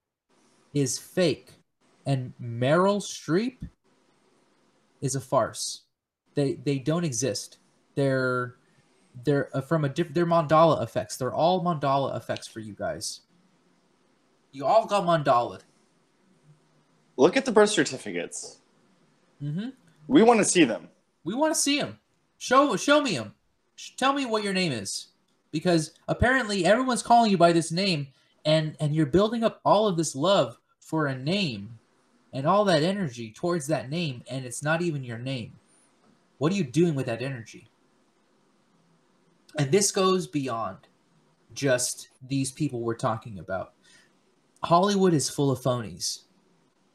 is 0.74 0.98
fake, 0.98 1.50
and 2.06 2.32
Meryl 2.40 3.00
Streep 3.00 3.68
is 5.00 5.14
a 5.14 5.20
farce. 5.20 5.82
They 6.34 6.54
they 6.54 6.78
don't 6.78 7.04
exist. 7.04 7.58
They're 7.94 8.56
they're 9.24 9.50
uh, 9.54 9.60
from 9.60 9.84
a 9.84 9.88
different. 9.88 10.14
They're 10.14 10.26
Mandela 10.26 10.82
effects. 10.82 11.16
They're 11.16 11.34
all 11.34 11.64
Mandela 11.64 12.16
effects 12.16 12.46
for 12.46 12.60
you 12.60 12.74
guys. 12.74 13.20
You 14.52 14.64
all 14.64 14.86
got 14.86 15.04
Mandela. 15.04 15.60
Look 17.16 17.36
at 17.36 17.44
the 17.44 17.52
birth 17.52 17.70
certificates. 17.70 18.58
Mm-hmm. 19.42 19.70
We 20.06 20.22
want 20.22 20.38
to 20.40 20.44
see 20.44 20.64
them. 20.64 20.88
We 21.24 21.34
want 21.34 21.54
to 21.54 21.60
see 21.60 21.78
them. 21.78 21.98
Show 22.38 22.76
show 22.76 23.00
me 23.00 23.16
them. 23.16 23.34
Tell 23.96 24.12
me 24.12 24.26
what 24.26 24.42
your 24.42 24.52
name 24.52 24.72
is, 24.72 25.08
because 25.52 25.92
apparently 26.08 26.64
everyone's 26.64 27.02
calling 27.02 27.30
you 27.30 27.38
by 27.38 27.52
this 27.52 27.70
name, 27.70 28.08
and 28.44 28.76
and 28.80 28.94
you're 28.94 29.06
building 29.06 29.44
up 29.44 29.60
all 29.64 29.86
of 29.86 29.96
this 29.96 30.14
love 30.14 30.58
for 30.80 31.06
a 31.06 31.16
name, 31.16 31.78
and 32.32 32.46
all 32.46 32.64
that 32.66 32.82
energy 32.82 33.32
towards 33.32 33.66
that 33.68 33.90
name, 33.90 34.22
and 34.30 34.44
it's 34.44 34.62
not 34.62 34.82
even 34.82 35.04
your 35.04 35.18
name. 35.18 35.52
What 36.38 36.52
are 36.52 36.56
you 36.56 36.64
doing 36.64 36.94
with 36.94 37.06
that 37.06 37.22
energy? 37.22 37.68
And 39.56 39.72
this 39.72 39.90
goes 39.90 40.26
beyond 40.26 40.78
just 41.54 42.08
these 42.26 42.52
people 42.52 42.80
we're 42.80 42.94
talking 42.94 43.38
about. 43.38 43.72
Hollywood 44.62 45.14
is 45.14 45.30
full 45.30 45.50
of 45.50 45.60
phonies. 45.60 46.22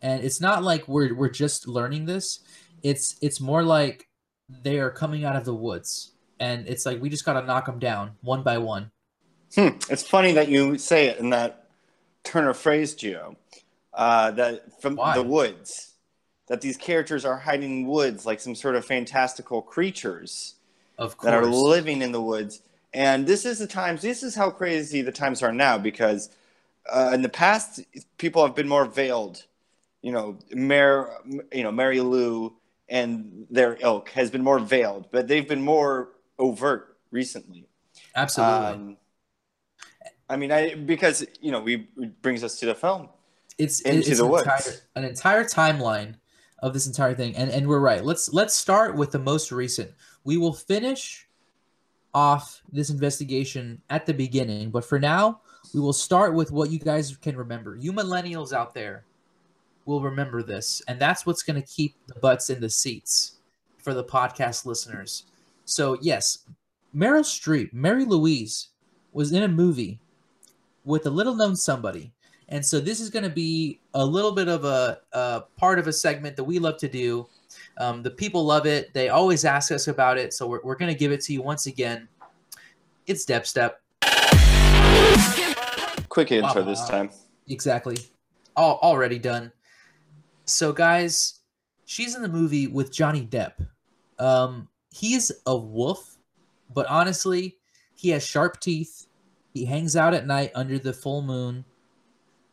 And 0.02 0.24
it's 0.24 0.42
not 0.42 0.64
like 0.64 0.88
we're 0.88 1.16
we're 1.16 1.30
just 1.30 1.68
learning 1.68 2.06
this. 2.06 2.40
It's 2.84 3.16
it's 3.22 3.40
more 3.40 3.64
like 3.64 4.10
they 4.50 4.80
are 4.80 4.92
coming 4.92 5.24
out 5.24 5.38
of 5.38 5.46
the 5.46 5.56
woods 5.56 6.14
and 6.40 6.68
it's 6.68 6.86
like 6.86 7.02
we 7.02 7.10
just 7.10 7.26
got 7.26 7.40
to 7.40 7.46
knock 7.46 7.66
them 7.66 7.80
down 7.80 8.12
one 8.22 8.44
by 8.44 8.58
one. 8.58 8.92
Hmm. 9.56 9.70
It's 9.90 10.04
funny 10.04 10.34
that 10.34 10.50
you 10.50 10.78
say 10.78 11.08
it 11.08 11.20
in 11.20 11.30
that 11.30 11.68
turn 12.24 12.48
of 12.48 12.58
phrase, 12.58 12.96
Gio. 12.96 13.36
Uh, 13.94 14.32
that 14.32 14.82
from 14.82 14.96
Why? 14.96 15.16
the 15.16 15.24
woods, 15.24 15.94
that 16.48 16.62
these 16.62 16.78
characters 16.78 17.26
are 17.26 17.38
hiding 17.38 17.82
in 17.82 17.88
woods 17.88 18.26
like 18.26 18.40
some 18.40 18.56
sort 18.56 18.76
of 18.76 18.86
fantastical 18.86 19.62
creatures 19.62 20.56
Of 20.98 21.18
course. 21.18 21.26
that 21.26 21.34
are 21.36 21.46
living 21.46 22.02
in 22.02 22.12
the 22.12 22.22
woods. 22.22 22.62
And 22.94 23.26
this 23.26 23.46
is 23.46 23.60
the 23.60 23.68
times. 23.68 24.02
This 24.02 24.24
is 24.24 24.36
how 24.36 24.50
crazy 24.52 25.02
the 25.02 25.12
times 25.12 25.42
are 25.42 25.52
now 25.52 25.78
because 25.78 26.30
uh, 26.92 27.12
in 27.14 27.22
the 27.22 27.30
past, 27.30 27.82
people 28.18 28.46
have 28.46 28.56
been 28.56 28.68
more 28.68 28.86
veiled. 28.86 29.44
You 30.02 30.12
know, 30.12 30.38
Mary, 30.52 31.10
you 31.52 31.64
know, 31.64 31.72
Mary 31.72 32.02
Lou 32.02 32.54
and 32.90 33.48
their 33.50 33.78
ilk 33.80 34.10
has 34.10 34.30
been 34.30 34.44
more 34.44 34.60
veiled, 34.60 35.08
but 35.12 35.28
they've 35.28 35.48
been 35.48 35.62
more 35.62 36.10
overt 36.38 36.98
recently. 37.10 37.68
Absolutely. 38.16 38.56
Um, 38.74 38.98
I 40.30 40.36
mean, 40.36 40.52
I 40.52 40.76
because 40.76 41.26
you 41.42 41.52
know, 41.52 41.62
we 41.62 41.88
it 41.98 42.22
brings 42.22 42.44
us 42.44 42.60
to 42.60 42.66
the 42.66 42.76
film. 42.76 43.10
It's 43.58 43.82
into 43.82 44.10
it's 44.10 44.20
the 44.20 44.26
an 44.26 44.32
woods. 44.32 44.48
entire, 44.48 44.74
an 44.96 45.04
entire 45.04 45.44
timeline 45.44 46.16
of 46.60 46.74
this 46.74 46.88
entire 46.88 47.14
thing. 47.14 47.36
And 47.36 47.52
and 47.52 47.68
we're 47.68 47.80
right. 47.80 48.04
Let's 48.04 48.34
let's 48.34 48.54
start 48.54 48.96
with 48.96 49.12
the 49.12 49.20
most 49.20 49.52
recent. 49.52 49.92
We 50.24 50.38
will 50.38 50.54
finish 50.54 51.28
off 52.14 52.62
this 52.72 52.90
investigation 52.90 53.82
at 53.90 54.06
the 54.06 54.14
beginning 54.14 54.70
but 54.70 54.86
for 54.86 55.00
now 55.00 55.42
we 55.74 55.80
will 55.80 55.94
start 55.94 56.36
with 56.36 56.52
what 56.52 56.70
you 56.70 56.78
guys 56.78 57.18
can 57.18 57.36
remember. 57.36 57.76
You 57.76 57.92
millennials 57.92 58.54
out 58.54 58.74
there 58.76 59.04
will 59.86 60.00
remember 60.00 60.44
this 60.44 60.82
and 60.88 61.00
that's 61.00 61.26
what's 61.26 61.42
going 61.42 61.60
to 61.60 61.68
keep 61.68 61.96
the 62.08 62.20
butts 62.20 62.52
in 62.52 62.62
the 62.62 62.70
seats 62.70 63.38
for 63.80 63.96
the 63.96 64.04
podcast 64.04 64.66
listeners. 64.66 65.26
So 65.66 65.98
yes 66.02 66.46
meryl 66.96 67.24
streep 67.24 67.74
mary 67.74 68.06
louise 68.06 68.70
was 69.12 69.32
in 69.32 69.42
a 69.42 69.48
movie 69.48 70.00
with 70.86 71.08
a 71.08 71.10
little 71.10 71.36
known 71.36 71.56
somebody 71.56 72.12
and 72.50 72.66
so 72.66 72.80
this 72.80 73.00
is 73.00 73.10
going 73.10 73.24
to 73.24 73.30
be 73.30 73.80
a 73.94 74.06
little 74.06 74.32
bit 74.32 74.48
of 74.48 74.66
a, 74.66 75.00
a 75.14 75.44
part 75.58 75.80
of 75.80 75.88
a 75.88 75.94
segment 75.94 76.36
that 76.36 76.44
we 76.44 76.60
love 76.60 76.78
to 76.78 76.88
do. 76.88 77.28
Um, 77.78 78.04
the 78.04 78.12
people 78.12 78.46
love 78.46 78.66
it. 78.66 78.94
They 78.94 79.10
always 79.10 79.46
ask 79.46 79.72
us 79.72 79.88
about 79.88 80.18
it. 80.18 80.34
So 80.34 80.48
we're, 80.48 80.62
we're 80.64 80.76
going 80.76 80.92
to 80.92 80.98
give 80.98 81.12
it 81.12 81.22
to 81.22 81.34
you 81.34 81.42
once 81.42 81.66
again. 81.66 82.08
It's 83.08 83.26
Dep 83.26 83.46
Step. 83.48 83.82
Quick 86.10 86.32
intro 86.32 86.62
Wow. 86.62 86.68
this 86.68 86.88
time. 86.88 87.10
Exactly. 87.48 87.98
All, 88.56 88.78
already 88.84 89.18
done. 89.18 89.52
So, 90.46 90.72
guys, 90.72 91.40
she's 91.86 92.16
in 92.16 92.22
the 92.22 92.28
movie 92.28 92.68
with 92.68 92.92
Johnny 92.94 93.26
Depp. 93.26 93.54
Um, 94.20 94.68
he's 94.92 95.32
a 95.48 95.58
wolf, 95.58 96.18
but 96.74 96.86
honestly, 96.88 97.58
he 97.96 98.10
has 98.10 98.26
sharp 98.26 98.60
teeth. 98.60 99.08
He 99.54 99.66
hangs 99.66 99.96
out 99.96 100.14
at 100.14 100.28
night 100.28 100.52
under 100.54 100.78
the 100.78 100.94
full 100.94 101.22
moon. 101.24 101.66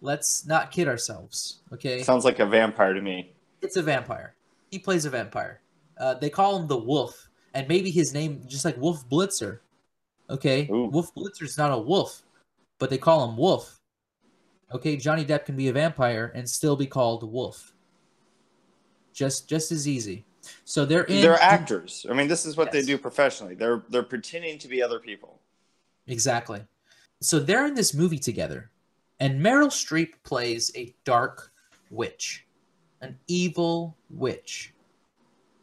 Let's 0.01 0.47
not 0.47 0.71
kid 0.71 0.89
ourselves, 0.89 1.61
okay? 1.73 2.03
Sounds 2.03 2.25
like 2.25 2.39
a 2.39 2.47
vampire 2.47 2.95
to 2.95 3.03
me. 3.03 3.33
It's 3.61 3.77
a 3.77 3.83
vampire. 3.83 4.35
He 4.71 4.79
plays 4.79 5.05
a 5.05 5.11
vampire. 5.11 5.61
Uh, 5.99 6.15
they 6.15 6.31
call 6.31 6.59
him 6.59 6.67
the 6.67 6.77
Wolf, 6.79 7.29
and 7.53 7.69
maybe 7.69 7.91
his 7.91 8.15
name 8.15 8.43
just 8.47 8.65
like 8.65 8.77
Wolf 8.79 9.07
Blitzer. 9.09 9.59
Okay, 10.31 10.69
Ooh. 10.71 10.87
Wolf 10.87 11.13
Blitzer's 11.15 11.59
not 11.59 11.73
a 11.73 11.79
wolf, 11.79 12.23
but 12.79 12.89
they 12.89 12.99
call 12.99 13.29
him 13.29 13.37
Wolf. 13.37 13.81
Okay, 14.73 14.97
Johnny 14.97 15.25
Depp 15.25 15.45
can 15.45 15.57
be 15.57 15.69
a 15.69 15.73
vampire 15.73 16.31
and 16.35 16.49
still 16.49 16.77
be 16.77 16.87
called 16.87 17.31
Wolf. 17.31 17.73
Just 19.13 19.49
just 19.49 19.73
as 19.73 19.89
easy. 19.89 20.25
So 20.65 20.85
they're 20.87 21.03
in. 21.05 21.21
They're 21.21 21.41
actors. 21.41 22.07
I 22.09 22.15
mean, 22.15 22.29
this 22.29 22.47
is 22.47 22.57
what 22.57 22.73
Yes. 22.73 22.75
they 22.75 22.93
do 22.93 22.97
professionally. 22.97 23.55
They're 23.57 23.83
they're 23.91 24.05
pretending 24.05 24.57
to 24.59 24.69
be 24.69 24.81
other 24.83 25.01
people. 25.01 25.41
Exactly. 26.07 26.63
So 27.21 27.41
they're 27.41 27.67
in 27.67 27.75
this 27.75 27.93
movie 27.93 28.19
together, 28.19 28.71
and 29.21 29.41
Meryl 29.41 29.69
Streep 29.69 30.15
plays 30.25 30.73
a 30.75 30.95
dark 31.05 31.53
witch, 31.91 32.47
an 33.03 33.19
evil 33.29 33.97
witch. 34.09 34.73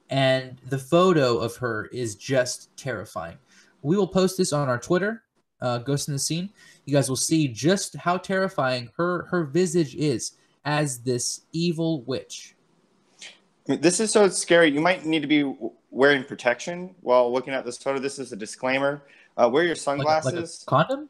And 0.09 0.61
the 0.69 0.77
photo 0.77 1.37
of 1.37 1.57
her 1.57 1.87
is 1.87 2.15
just 2.15 2.69
terrifying. 2.77 3.37
We 3.81 3.97
will 3.97 4.07
post 4.07 4.37
this 4.37 4.53
on 4.53 4.69
our 4.69 4.79
Twitter, 4.79 5.23
uh, 5.59 5.79
Ghost 5.79 6.07
in 6.07 6.13
the 6.13 6.19
Scene. 6.19 6.49
You 6.85 6.93
guys 6.93 7.09
will 7.09 7.17
see 7.17 7.47
just 7.47 7.95
how 7.95 8.17
terrifying 8.17 8.89
her 8.95 9.23
her 9.23 9.43
visage 9.43 9.95
is 9.95 10.37
as 10.63 10.99
this 10.99 11.41
evil 11.51 12.03
witch. 12.03 12.55
I 13.67 13.73
mean, 13.73 13.81
this 13.81 13.99
is 13.99 14.11
so 14.11 14.29
scary. 14.29 14.71
You 14.71 14.79
might 14.79 15.05
need 15.05 15.21
to 15.21 15.27
be 15.27 15.53
wearing 15.91 16.23
protection 16.23 16.95
while 17.01 17.31
looking 17.31 17.53
at 17.53 17.65
this 17.65 17.77
photo. 17.77 17.99
This 17.99 18.19
is 18.19 18.31
a 18.31 18.35
disclaimer. 18.35 19.03
Uh, 19.35 19.49
wear 19.51 19.63
your 19.63 19.75
Like 19.75 19.85
a, 19.87 19.89
like 19.89 19.99
a 19.99 20.47
sunglasses, 20.47 20.63
condom? 20.67 21.09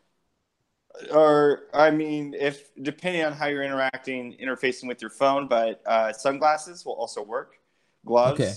Or 1.12 1.64
I 1.74 1.92
mean, 1.92 2.36
if 2.38 2.70
depending 2.82 3.24
on 3.24 3.34
how 3.34 3.48
you're 3.48 3.64
interacting, 3.64 4.36
interfacing 4.42 4.88
with 4.88 5.02
your 5.02 5.10
phone, 5.10 5.48
but 5.48 5.82
uh, 5.86 6.14
sunglasses 6.14 6.86
will 6.86 6.94
also 6.94 7.24
work. 7.24 7.56
Gloves. 8.06 8.40
Okay. 8.40 8.54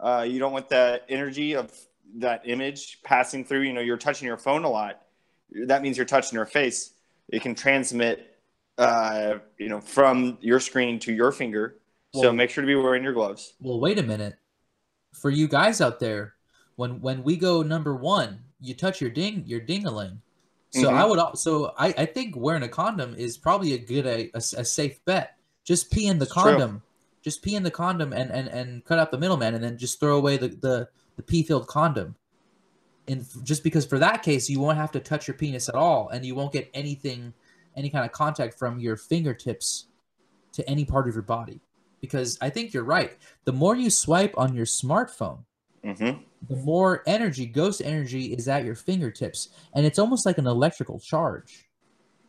Uh, 0.00 0.22
you 0.22 0.38
don't 0.38 0.52
want 0.52 0.68
that 0.68 1.04
energy 1.08 1.54
of 1.54 1.72
that 2.16 2.42
image 2.44 3.02
passing 3.02 3.44
through. 3.44 3.62
You 3.62 3.72
know, 3.72 3.80
you're 3.80 3.96
touching 3.96 4.26
your 4.26 4.36
phone 4.36 4.64
a 4.64 4.70
lot. 4.70 5.02
That 5.66 5.82
means 5.82 5.96
you're 5.96 6.06
touching 6.06 6.36
your 6.36 6.46
face. 6.46 6.92
It 7.28 7.42
can 7.42 7.54
transmit, 7.54 8.36
uh, 8.78 9.38
you 9.58 9.68
know, 9.68 9.80
from 9.80 10.38
your 10.40 10.60
screen 10.60 10.98
to 11.00 11.12
your 11.12 11.32
finger. 11.32 11.78
so 12.14 12.32
make 12.32 12.50
sure 12.50 12.62
to 12.62 12.66
be 12.66 12.74
wearing 12.74 13.02
your 13.02 13.12
gloves. 13.12 13.54
Well, 13.60 13.80
wait 13.80 13.98
a 13.98 14.02
minute. 14.02 14.36
For 15.12 15.30
you 15.30 15.48
guys 15.48 15.80
out 15.80 16.00
there, 16.00 16.34
when 16.76 17.00
when 17.00 17.22
we 17.22 17.36
go 17.36 17.62
number 17.62 17.94
one, 17.94 18.40
you 18.60 18.74
touch 18.74 19.00
your 19.00 19.10
ding 19.10 19.44
your 19.46 19.60
dingaling. 19.60 20.18
So 20.74 20.90
Mhm. 20.90 20.94
I 20.94 21.04
would 21.04 21.38
so 21.38 21.72
I, 21.78 21.94
I 21.98 22.06
think 22.06 22.34
wearing 22.36 22.64
a 22.64 22.68
condom 22.68 23.14
is 23.14 23.38
probably 23.38 23.74
a 23.74 23.78
good 23.78 24.06
a, 24.06 24.30
a, 24.34 24.38
a 24.38 24.64
safe 24.64 25.04
bet. 25.04 25.36
Just 25.64 25.90
pee 25.92 26.06
in 26.08 26.18
the 26.18 26.24
It's 26.24 26.34
true. 26.34 26.42
condom. 26.42 26.82
Just 27.22 27.42
pee 27.42 27.54
in 27.54 27.62
the 27.62 27.70
condom 27.70 28.12
and, 28.12 28.30
and, 28.30 28.48
and 28.48 28.84
cut 28.84 28.98
out 28.98 29.10
the 29.10 29.18
middleman 29.18 29.54
and 29.54 29.62
then 29.62 29.78
just 29.78 29.98
throw 30.00 30.16
away 30.16 30.36
the, 30.36 30.48
the, 30.48 30.88
the 31.16 31.22
pee 31.22 31.42
filled 31.42 31.68
condom. 31.68 32.16
And 33.08 33.24
just 33.44 33.62
because 33.62 33.86
for 33.86 33.98
that 34.00 34.22
case 34.22 34.50
you 34.50 34.58
won't 34.60 34.76
have 34.76 34.90
to 34.92 35.00
touch 35.00 35.28
your 35.28 35.36
penis 35.36 35.68
at 35.68 35.74
all 35.76 36.08
and 36.08 36.24
you 36.24 36.34
won't 36.34 36.52
get 36.52 36.68
anything 36.74 37.32
any 37.76 37.88
kind 37.88 38.04
of 38.04 38.12
contact 38.12 38.58
from 38.58 38.78
your 38.80 38.96
fingertips 38.96 39.86
to 40.52 40.68
any 40.68 40.84
part 40.84 41.08
of 41.08 41.14
your 41.14 41.22
body. 41.22 41.60
Because 42.00 42.36
I 42.40 42.50
think 42.50 42.74
you're 42.74 42.84
right. 42.84 43.16
The 43.44 43.52
more 43.52 43.76
you 43.76 43.90
swipe 43.90 44.34
on 44.36 44.54
your 44.54 44.66
smartphone, 44.66 45.44
Mm-hmm. 45.84 46.22
the 46.48 46.56
more 46.62 47.02
energy, 47.06 47.44
ghost 47.44 47.82
energy, 47.84 48.32
is 48.32 48.48
at 48.48 48.64
your 48.64 48.74
fingertips. 48.74 49.50
And 49.74 49.84
it's 49.84 49.98
almost 49.98 50.24
like 50.24 50.38
an 50.38 50.46
electrical 50.46 50.98
charge. 50.98 51.68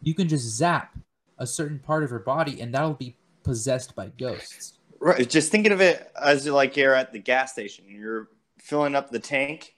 You 0.01 0.13
can 0.13 0.27
just 0.27 0.45
zap 0.57 0.97
a 1.38 1.47
certain 1.47 1.79
part 1.79 2.03
of 2.03 2.09
your 2.09 2.19
body, 2.19 2.59
and 2.62 2.74
that'll 2.74 2.93
be 2.93 3.15
possessed 3.43 3.95
by 3.95 4.07
ghosts. 4.17 4.79
Right. 5.00 5.29
Just 5.29 5.51
thinking 5.51 5.71
of 5.71 5.81
it 5.81 6.12
as 6.21 6.47
like 6.47 6.75
you're 6.75 6.93
at 6.93 7.13
the 7.13 7.19
gas 7.19 7.53
station. 7.53 7.85
You're 7.88 8.29
filling 8.59 8.95
up 8.95 9.09
the 9.09 9.19
tank, 9.19 9.75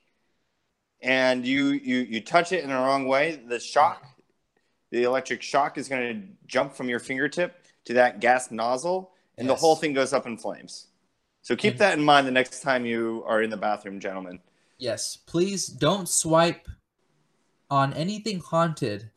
and 1.01 1.45
you 1.45 1.71
you 1.71 1.97
you 1.97 2.21
touch 2.21 2.51
it 2.51 2.63
in 2.63 2.69
the 2.69 2.75
wrong 2.75 3.07
way. 3.07 3.41
The 3.47 3.59
shock, 3.59 4.05
the 4.91 5.03
electric 5.03 5.41
shock, 5.41 5.77
is 5.77 5.87
going 5.87 6.21
to 6.21 6.27
jump 6.47 6.73
from 6.73 6.89
your 6.89 6.99
fingertip 6.99 7.65
to 7.85 7.93
that 7.93 8.21
gas 8.21 8.51
nozzle, 8.51 9.11
and 9.37 9.47
the 9.47 9.55
whole 9.55 9.75
thing 9.75 9.93
goes 9.93 10.13
up 10.13 10.25
in 10.25 10.37
flames. 10.37 10.87
So 11.47 11.55
keep 11.55 11.77
that 11.77 11.97
in 11.97 12.03
mind 12.03 12.27
the 12.27 12.31
next 12.31 12.59
time 12.59 12.85
you 12.85 13.23
are 13.25 13.41
in 13.41 13.49
the 13.49 13.55
bathroom, 13.55 14.01
gentlemen. 14.01 14.41
Yes, 14.79 15.15
please 15.15 15.67
don't 15.67 16.09
swipe 16.09 16.67
on 17.69 17.93
anything 17.93 18.39
haunted 18.41 19.09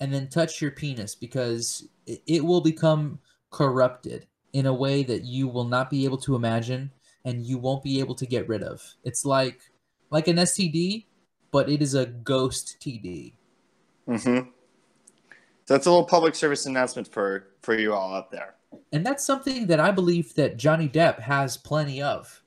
and 0.00 0.10
then 0.10 0.28
touch 0.28 0.62
your 0.62 0.70
penis 0.70 1.14
because 1.14 1.86
it, 2.06 2.42
will 2.42 2.62
become 2.62 3.18
corrupted 3.50 4.26
in 4.54 4.64
a 4.64 4.72
way 4.72 5.02
that 5.02 5.24
you 5.24 5.46
will 5.46 5.66
not 5.66 5.90
be 5.90 6.06
able 6.06 6.16
to 6.16 6.34
imagine 6.34 6.90
and 7.26 7.44
you 7.44 7.58
won't 7.58 7.82
be 7.82 8.00
able 8.00 8.14
to 8.14 8.24
get 8.24 8.48
rid 8.48 8.62
of. 8.62 8.82
It's 9.04 9.26
like 9.26 9.60
like 10.08 10.26
an 10.26 10.36
STD, 10.36 11.04
but 11.50 11.68
it 11.68 11.82
is 11.82 11.92
a 11.92 12.06
ghost 12.06 12.78
TD. 12.80 13.34
Mm-hmm. 14.08 14.48
So 15.66 15.74
that's 15.74 15.84
a 15.84 15.90
little 15.90 16.06
public 16.06 16.34
service 16.34 16.64
announcement 16.64 17.08
for 17.08 17.48
for 17.60 17.78
you 17.78 17.92
all 17.92 18.14
out 18.14 18.30
there. 18.30 18.54
And 18.92 19.04
that's 19.04 19.24
something 19.24 19.66
that 19.66 19.80
I 19.80 19.90
believe 19.90 20.34
that 20.34 20.56
Johnny 20.56 20.88
Depp 20.88 21.20
has 21.20 21.56
plenty 21.56 22.02
of. 22.02 22.42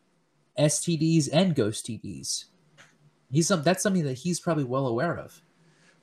STDs 0.58 1.30
and 1.32 1.56
ghost 1.56 1.86
TDs. 1.86 2.46
He's 3.32 3.48
some 3.48 3.62
that's 3.64 3.84
something 3.84 4.06
that 4.06 4.14
he's 4.14 4.40
probably 4.40 4.64
well 4.64 4.88
aware 4.88 5.18
of. 5.18 5.42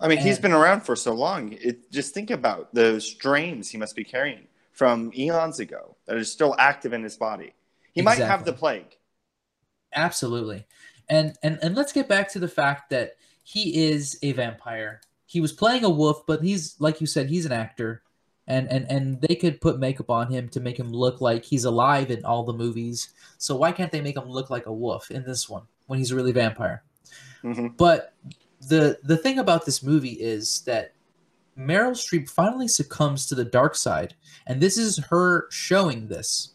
I 0.01 0.09
mean, 0.09 0.19
he's 0.19 0.39
been 0.39 0.53
around 0.53 0.83
for 0.83 0.97
so 0.97 1.15
long. 1.15 1.53
It, 1.53 1.91
just 1.91 2.13
think 2.13 2.31
about 2.31 2.75
the 2.75 3.01
strains 3.01 3.71
he 3.71 3.79
must 3.79 3.97
be 3.97 4.05
carrying 4.05 4.47
from 4.73 5.13
eons 5.17 5.61
ago 5.61 5.97
that 6.07 6.17
are 6.17 6.25
still 6.25 6.55
active 6.59 6.93
in 6.93 7.03
his 7.03 7.17
body. 7.17 7.55
He 7.93 8.03
might 8.03 8.19
have 8.19 8.45
the 8.45 8.53
plague. 8.53 8.97
Absolutely. 9.95 10.67
And 11.09 11.37
and 11.43 11.59
and 11.63 11.75
let's 11.75 11.93
get 11.93 12.09
back 12.09 12.31
to 12.33 12.39
the 12.39 12.49
fact 12.49 12.91
that 12.91 13.13
he 13.45 13.89
is 13.89 14.19
a 14.23 14.33
vampire. 14.33 15.01
He 15.27 15.41
was 15.41 15.53
playing 15.53 15.85
a 15.85 15.91
wolf, 15.91 16.27
but 16.27 16.43
he's 16.43 16.77
like 16.81 17.01
you 17.01 17.07
said, 17.07 17.29
he's 17.29 17.47
an 17.47 17.53
actor. 17.53 18.03
And 18.47 18.69
and 18.71 18.91
and 18.91 19.21
they 19.23 19.35
could 19.35 19.61
put 19.61 19.79
makeup 19.79 20.11
on 20.11 20.31
him 20.31 20.49
to 20.51 20.61
make 20.61 20.79
him 20.79 20.91
look 20.93 21.21
like 21.21 21.45
he's 21.45 21.65
alive 21.65 22.11
in 22.11 22.25
all 22.25 22.45
the 22.45 22.53
movies. 22.53 23.11
So 23.39 23.57
why 23.57 23.73
can't 23.73 23.91
they 23.91 24.03
make 24.03 24.17
him 24.17 24.29
look 24.29 24.51
like 24.51 24.67
a 24.67 24.73
wolf 24.73 25.11
in 25.11 25.25
this 25.25 25.49
one 25.49 25.63
when 25.87 25.99
he's 25.99 26.13
really 26.13 26.31
a 26.31 26.35
vampire? 26.35 26.83
hmm 27.43 27.69
But 27.77 28.15
the 28.69 28.99
the 29.03 29.17
thing 29.17 29.39
about 29.39 29.65
this 29.67 29.83
movie 29.83 30.15
is 30.21 30.63
that 30.63 30.93
Meryl 31.59 31.93
Streep 31.93 32.29
finally 32.29 32.69
succumbs 32.69 33.27
to 33.27 33.35
the 33.35 33.45
dark 33.45 33.75
side, 33.77 34.15
and 34.47 34.61
this 34.61 34.77
is 34.77 34.99
her 35.11 35.49
showing 35.51 36.09
this. 36.09 36.55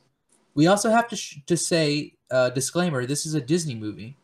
We 0.56 0.68
also 0.68 0.90
have 0.90 1.08
to 1.10 1.16
sh- 1.16 1.40
to 1.48 1.58
say 1.58 2.14
uh, 2.32 2.50
disclaimer: 2.52 3.06
this 3.06 3.26
is 3.26 3.34
a 3.34 3.42
Disney 3.42 3.76
movie, 3.76 4.18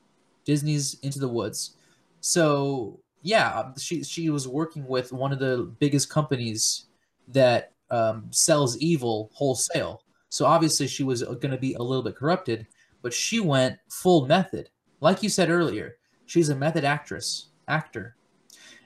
Disney's 0.43 0.95
Into 1.01 1.19
the 1.19 1.29
Woods. 1.29 1.75
So 2.21 2.99
yeah, 3.21 3.71
she 3.77 4.03
she 4.03 4.29
was 4.29 4.47
working 4.47 4.85
with 4.87 5.13
one 5.13 5.31
of 5.31 5.39
the 5.39 5.71
biggest 5.79 6.09
companies 6.09 6.85
that 7.27 7.73
um, 7.91 8.27
sells 8.31 8.77
evil 8.77 9.29
wholesale. 9.33 10.03
So 10.29 10.45
obviously 10.45 10.87
she 10.87 11.03
was 11.03 11.23
going 11.23 11.51
to 11.51 11.57
be 11.57 11.75
a 11.75 11.81
little 11.81 12.03
bit 12.03 12.15
corrupted, 12.15 12.67
but 13.01 13.13
she 13.13 13.39
went 13.39 13.77
full 13.89 14.25
method. 14.27 14.69
Like 14.99 15.23
you 15.23 15.29
said 15.29 15.49
earlier, 15.49 15.97
she's 16.25 16.49
a 16.49 16.55
method 16.55 16.83
actress, 16.83 17.49
actor, 17.67 18.15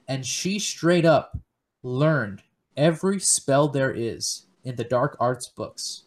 and 0.07 0.25
she 0.25 0.59
straight 0.59 1.05
up 1.05 1.37
learned 1.83 2.41
every 2.77 3.19
spell 3.19 3.67
there 3.67 3.93
is 3.93 4.47
in 4.63 4.75
the 4.75 4.83
dark 4.83 5.17
arts 5.19 5.47
books. 5.47 6.03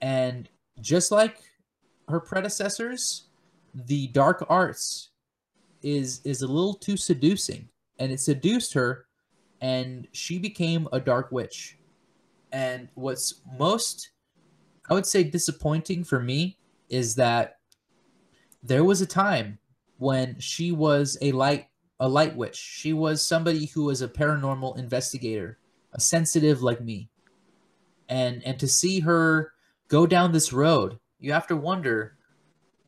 And 0.00 0.48
just 0.80 1.10
like 1.10 1.38
her 2.08 2.20
predecessors, 2.20 3.28
the 3.74 4.08
dark 4.08 4.44
arts 4.48 5.10
is 5.82 6.20
is 6.24 6.42
a 6.42 6.46
little 6.46 6.74
too 6.74 6.96
seducing 6.96 7.68
and 7.98 8.10
it 8.10 8.20
seduced 8.20 8.72
her 8.72 9.06
and 9.64 10.06
she 10.12 10.38
became 10.38 10.86
a 10.92 11.00
dark 11.00 11.32
witch. 11.32 11.78
And 12.52 12.86
what's 12.96 13.40
most 13.58 14.10
I 14.90 14.92
would 14.92 15.06
say 15.06 15.24
disappointing 15.24 16.04
for 16.04 16.20
me 16.20 16.58
is 16.90 17.14
that 17.14 17.56
there 18.62 18.84
was 18.84 19.00
a 19.00 19.06
time 19.06 19.58
when 19.96 20.38
she 20.38 20.70
was 20.70 21.16
a 21.22 21.32
light 21.32 21.68
a 21.98 22.06
light 22.06 22.36
witch. 22.36 22.56
She 22.56 22.92
was 22.92 23.22
somebody 23.22 23.64
who 23.64 23.84
was 23.84 24.02
a 24.02 24.08
paranormal 24.08 24.76
investigator, 24.76 25.58
a 25.94 26.00
sensitive 26.00 26.60
like 26.60 26.82
me. 26.82 27.08
And 28.10 28.44
and 28.44 28.58
to 28.60 28.68
see 28.68 29.00
her 29.00 29.54
go 29.88 30.06
down 30.06 30.32
this 30.32 30.52
road, 30.52 30.98
you 31.20 31.32
have 31.32 31.46
to 31.46 31.56
wonder 31.56 32.18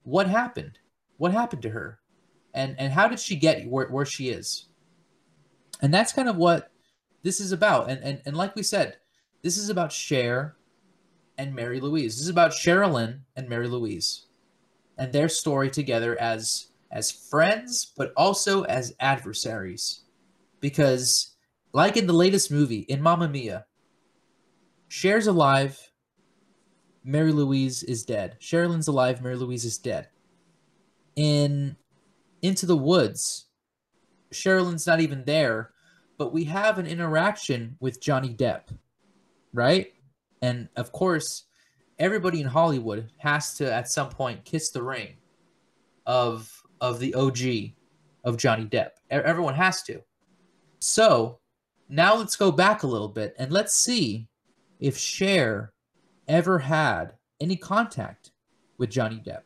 what 0.02 0.26
happened. 0.26 0.78
What 1.16 1.32
happened 1.32 1.62
to 1.62 1.70
her? 1.70 2.00
And 2.52 2.78
and 2.78 2.92
how 2.92 3.08
did 3.08 3.18
she 3.18 3.36
get 3.36 3.66
where, 3.66 3.88
where 3.88 4.04
she 4.04 4.28
is? 4.28 4.66
And 5.82 5.92
that's 5.92 6.12
kind 6.12 6.28
of 6.28 6.36
what 6.36 6.70
this 7.22 7.40
is 7.40 7.52
about. 7.52 7.90
And 7.90 8.02
and, 8.02 8.22
and 8.26 8.36
like 8.36 8.54
we 8.54 8.62
said, 8.62 8.96
this 9.42 9.56
is 9.56 9.68
about 9.68 9.92
Cher 9.92 10.56
and 11.38 11.54
Mary 11.54 11.80
Louise. 11.80 12.16
This 12.16 12.22
is 12.22 12.28
about 12.28 12.52
Cherilyn 12.52 13.20
and 13.36 13.48
Mary 13.48 13.68
Louise 13.68 14.26
and 14.98 15.12
their 15.12 15.28
story 15.28 15.70
together 15.70 16.20
as 16.20 16.68
as 16.90 17.10
friends 17.10 17.92
but 17.96 18.12
also 18.16 18.62
as 18.64 18.94
adversaries 19.00 20.04
because 20.60 21.36
like 21.72 21.96
in 21.96 22.06
the 22.06 22.12
latest 22.12 22.50
movie 22.50 22.80
in 22.88 23.02
Mamma 23.02 23.28
Mia 23.28 23.66
Cher's 24.88 25.26
alive 25.26 25.78
Mary 27.04 27.32
Louise 27.32 27.82
is 27.82 28.04
dead 28.04 28.36
Cherilyn's 28.40 28.88
alive 28.88 29.20
Mary 29.22 29.36
Louise 29.36 29.64
is 29.64 29.78
dead 29.78 30.08
in 31.16 31.76
Into 32.42 32.66
the 32.66 32.76
Woods 32.76 33.46
Cherilyn's 34.36 34.86
not 34.86 35.00
even 35.00 35.24
there 35.24 35.70
but 36.18 36.32
we 36.32 36.44
have 36.44 36.78
an 36.78 36.86
interaction 36.86 37.76
with 37.80 38.00
Johnny 38.00 38.34
Depp 38.34 38.64
right 39.52 39.92
and 40.42 40.68
of 40.76 40.92
course 40.92 41.44
everybody 41.98 42.40
in 42.40 42.46
Hollywood 42.46 43.10
has 43.18 43.54
to 43.54 43.72
at 43.72 43.90
some 43.90 44.08
point 44.08 44.44
kiss 44.44 44.70
the 44.70 44.82
ring 44.82 45.14
of 46.06 46.50
of 46.80 47.00
the 47.00 47.14
OG 47.14 47.72
of 48.24 48.36
Johnny 48.36 48.64
Depp. 48.64 48.90
Everyone 49.10 49.54
has 49.54 49.82
to. 49.84 50.02
So 50.78 51.38
now 51.88 52.14
let's 52.16 52.36
go 52.36 52.50
back 52.50 52.82
a 52.82 52.86
little 52.86 53.08
bit 53.08 53.34
and 53.38 53.52
let's 53.52 53.74
see 53.74 54.28
if 54.80 54.98
Cher 54.98 55.72
ever 56.28 56.58
had 56.58 57.14
any 57.40 57.56
contact 57.56 58.32
with 58.78 58.90
Johnny 58.90 59.22
Depp. 59.24 59.42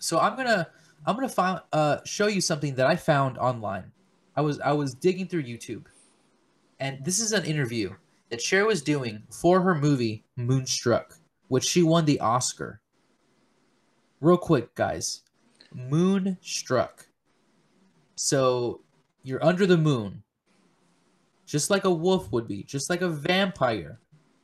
So 0.00 0.18
I'm 0.18 0.36
gonna 0.36 0.68
I'm 1.06 1.16
gonna 1.16 1.28
find, 1.28 1.60
uh, 1.72 1.98
show 2.04 2.26
you 2.28 2.40
something 2.40 2.74
that 2.76 2.86
I 2.86 2.96
found 2.96 3.38
online. 3.38 3.92
I 4.36 4.40
was 4.42 4.60
I 4.60 4.72
was 4.72 4.94
digging 4.94 5.26
through 5.28 5.44
YouTube, 5.44 5.86
and 6.80 7.04
this 7.04 7.20
is 7.20 7.32
an 7.32 7.44
interview 7.44 7.94
that 8.30 8.40
Cher 8.40 8.64
was 8.66 8.82
doing 8.82 9.22
for 9.30 9.60
her 9.62 9.74
movie 9.74 10.24
Moonstruck, 10.36 11.18
which 11.48 11.64
she 11.64 11.82
won 11.82 12.04
the 12.04 12.20
Oscar. 12.20 12.80
real 14.20 14.38
quick, 14.38 14.74
guys. 14.74 15.22
Moonstruck. 15.74 17.08
So 18.14 18.80
you're 19.22 19.44
under 19.44 19.66
the 19.66 19.76
moon, 19.76 20.22
just 21.46 21.70
like 21.70 21.84
a 21.84 21.90
wolf 21.90 22.30
would 22.32 22.46
be, 22.48 22.62
just 22.62 22.88
like 22.88 23.02
a 23.02 23.08
vampire 23.08 23.98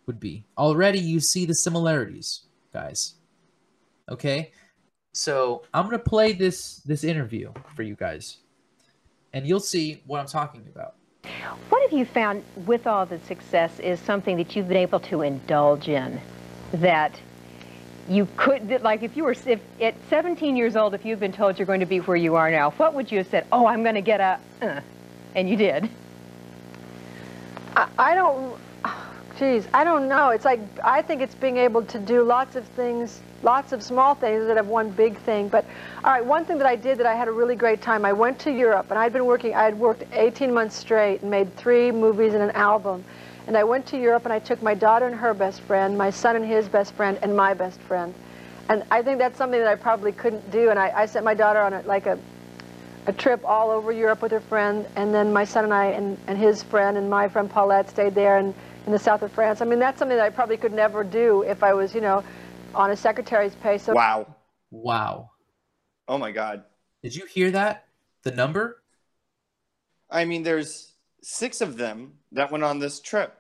would 0.06 0.18
be. 0.20 0.44
Already 0.56 0.98
you 0.98 1.20
see 1.20 1.46
the 1.46 1.54
similarities, 1.54 2.46
guys. 2.72 3.14
Okay? 4.10 4.52
So 5.18 5.62
I'm 5.74 5.86
gonna 5.86 5.98
play 5.98 6.32
this 6.32 6.76
this 6.86 7.02
interview 7.02 7.52
for 7.74 7.82
you 7.82 7.96
guys, 7.96 8.36
and 9.32 9.48
you'll 9.48 9.58
see 9.58 10.00
what 10.06 10.20
I'm 10.20 10.28
talking 10.28 10.64
about. 10.72 10.94
What 11.70 11.82
have 11.82 11.92
you 11.92 12.04
found 12.04 12.44
with 12.66 12.86
all 12.86 13.04
the 13.04 13.18
success 13.26 13.80
is 13.80 13.98
something 13.98 14.36
that 14.36 14.54
you've 14.54 14.68
been 14.68 14.76
able 14.76 15.00
to 15.00 15.22
indulge 15.22 15.88
in 15.88 16.20
that 16.74 17.18
you 18.08 18.28
could, 18.36 18.68
that, 18.68 18.84
like 18.84 19.02
if 19.02 19.16
you 19.16 19.24
were, 19.24 19.34
if 19.44 19.60
at 19.80 19.96
17 20.08 20.56
years 20.56 20.76
old, 20.76 20.94
if 20.94 21.04
you'd 21.04 21.18
been 21.18 21.32
told 21.32 21.58
you're 21.58 21.66
going 21.66 21.80
to 21.80 21.86
be 21.86 21.98
where 21.98 22.16
you 22.16 22.36
are 22.36 22.48
now, 22.48 22.70
what 22.70 22.94
would 22.94 23.10
you 23.10 23.18
have 23.18 23.26
said? 23.26 23.44
Oh, 23.50 23.66
I'm 23.66 23.82
going 23.82 23.96
to 23.96 24.00
get 24.00 24.20
a, 24.20 24.38
uh, 24.62 24.80
and 25.34 25.50
you 25.50 25.56
did. 25.56 25.90
I, 27.74 27.88
I 27.98 28.14
don't, 28.14 28.56
geez, 29.38 29.68
I 29.72 29.84
don't 29.84 30.08
know. 30.08 30.30
It's 30.30 30.44
like, 30.44 30.60
I 30.84 31.02
think 31.02 31.22
it's 31.22 31.34
being 31.34 31.56
able 31.58 31.84
to 31.84 31.98
do 31.98 32.24
lots 32.24 32.56
of 32.56 32.66
things, 32.68 33.20
lots 33.42 33.72
of 33.72 33.82
small 33.82 34.14
things 34.14 34.46
that 34.46 34.56
have 34.56 34.66
one 34.66 34.90
big 34.90 35.16
thing. 35.18 35.48
But, 35.48 35.64
all 36.04 36.10
right, 36.10 36.24
one 36.24 36.44
thing 36.44 36.58
that 36.58 36.66
I 36.66 36.76
did 36.76 36.98
that 36.98 37.06
I 37.06 37.14
had 37.14 37.28
a 37.28 37.32
really 37.32 37.54
great 37.54 37.80
time, 37.80 38.04
I 38.04 38.12
went 38.12 38.38
to 38.40 38.50
Europe, 38.50 38.90
and 38.90 38.98
I'd 38.98 39.12
been 39.12 39.26
working, 39.26 39.54
I 39.54 39.64
had 39.64 39.78
worked 39.78 40.04
18 40.12 40.52
months 40.52 40.76
straight 40.76 41.22
and 41.22 41.30
made 41.30 41.56
three 41.56 41.92
movies 41.92 42.34
and 42.34 42.42
an 42.42 42.50
album. 42.50 43.04
And 43.46 43.56
I 43.56 43.64
went 43.64 43.86
to 43.86 43.98
Europe 43.98 44.24
and 44.24 44.32
I 44.32 44.40
took 44.40 44.60
my 44.60 44.74
daughter 44.74 45.06
and 45.06 45.14
her 45.14 45.32
best 45.32 45.62
friend, 45.62 45.96
my 45.96 46.10
son 46.10 46.36
and 46.36 46.44
his 46.44 46.68
best 46.68 46.92
friend, 46.94 47.18
and 47.22 47.34
my 47.34 47.54
best 47.54 47.80
friend. 47.80 48.12
And 48.68 48.84
I 48.90 49.00
think 49.00 49.18
that's 49.18 49.38
something 49.38 49.58
that 49.58 49.68
I 49.68 49.76
probably 49.76 50.12
couldn't 50.12 50.50
do. 50.50 50.68
And 50.68 50.78
I, 50.78 50.92
I 50.94 51.06
sent 51.06 51.24
my 51.24 51.32
daughter 51.32 51.60
on 51.60 51.72
a, 51.72 51.80
like 51.82 52.04
a, 52.04 52.18
a 53.06 53.12
trip 53.14 53.40
all 53.46 53.70
over 53.70 53.90
Europe 53.90 54.20
with 54.20 54.32
her 54.32 54.40
friend. 54.40 54.86
And 54.96 55.14
then 55.14 55.32
my 55.32 55.44
son 55.44 55.64
and 55.64 55.72
I 55.72 55.86
and, 55.86 56.18
and 56.26 56.36
his 56.36 56.62
friend 56.62 56.98
and 56.98 57.08
my 57.08 57.28
friend 57.28 57.48
Paulette 57.48 57.88
stayed 57.88 58.14
there 58.14 58.36
in, 58.38 58.54
in 58.88 58.92
the 58.92 58.98
south 58.98 59.20
of 59.20 59.30
France. 59.30 59.60
I 59.60 59.66
mean, 59.66 59.78
that's 59.78 59.98
something 59.98 60.16
that 60.16 60.24
I 60.24 60.30
probably 60.30 60.56
could 60.56 60.72
never 60.72 61.04
do 61.04 61.42
if 61.42 61.62
I 61.62 61.74
was, 61.74 61.94
you 61.94 62.00
know, 62.00 62.24
on 62.74 62.90
a 62.90 62.96
secretary's 62.96 63.54
pay. 63.56 63.76
So 63.76 63.92
Wow. 63.92 64.34
Wow. 64.70 65.30
Oh 66.08 66.16
my 66.16 66.32
God. 66.32 66.64
Did 67.02 67.14
you 67.14 67.26
hear 67.26 67.50
that? 67.50 67.84
The 68.22 68.30
number? 68.30 68.82
I 70.10 70.24
mean, 70.24 70.42
there's 70.42 70.92
six 71.20 71.60
of 71.60 71.76
them 71.76 72.14
that 72.32 72.50
went 72.50 72.64
on 72.64 72.78
this 72.78 72.98
trip. 72.98 73.36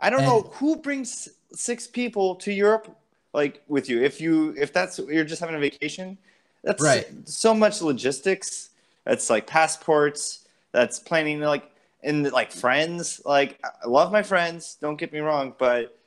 I 0.00 0.10
don't 0.10 0.20
And- 0.20 0.28
know 0.28 0.40
who 0.54 0.74
brings 0.76 1.28
six 1.54 1.86
people 1.86 2.34
to 2.36 2.52
Europe 2.52 2.96
like 3.32 3.62
with 3.68 3.88
you. 3.88 4.02
If 4.02 4.20
you 4.20 4.52
if 4.58 4.72
that's 4.72 4.98
you're 4.98 5.24
just 5.24 5.40
having 5.40 5.54
a 5.54 5.60
vacation, 5.60 6.18
that's 6.64 6.82
Right. 6.82 7.06
so 7.24 7.54
much 7.54 7.80
logistics. 7.82 8.70
That's 9.04 9.30
like 9.30 9.46
passports. 9.46 10.48
That's 10.72 10.98
planning 10.98 11.38
like 11.40 11.70
and 12.02 12.30
like 12.32 12.52
friends. 12.52 13.20
Like 13.24 13.60
I 13.64 13.88
love 13.88 14.12
my 14.12 14.22
friends. 14.22 14.76
Don't 14.80 14.96
get 14.96 15.12
me 15.12 15.20
wrong, 15.20 15.54
but 15.58 15.98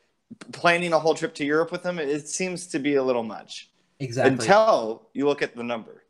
planning 0.52 0.94
a 0.94 1.00
whole 1.00 1.14
trip 1.16 1.34
to 1.36 1.46
Europe 1.46 1.72
with 1.72 1.84
them, 1.84 2.00
it 2.00 2.28
seems 2.28 2.68
to 2.68 2.80
be 2.80 2.96
a 2.96 3.04
little 3.04 3.24
much 3.24 3.70
Exactly. 4.00 4.34
until 4.34 5.08
you 5.14 5.26
look 5.28 5.42
at 5.42 5.56
the 5.56 5.64
number. 5.64 6.04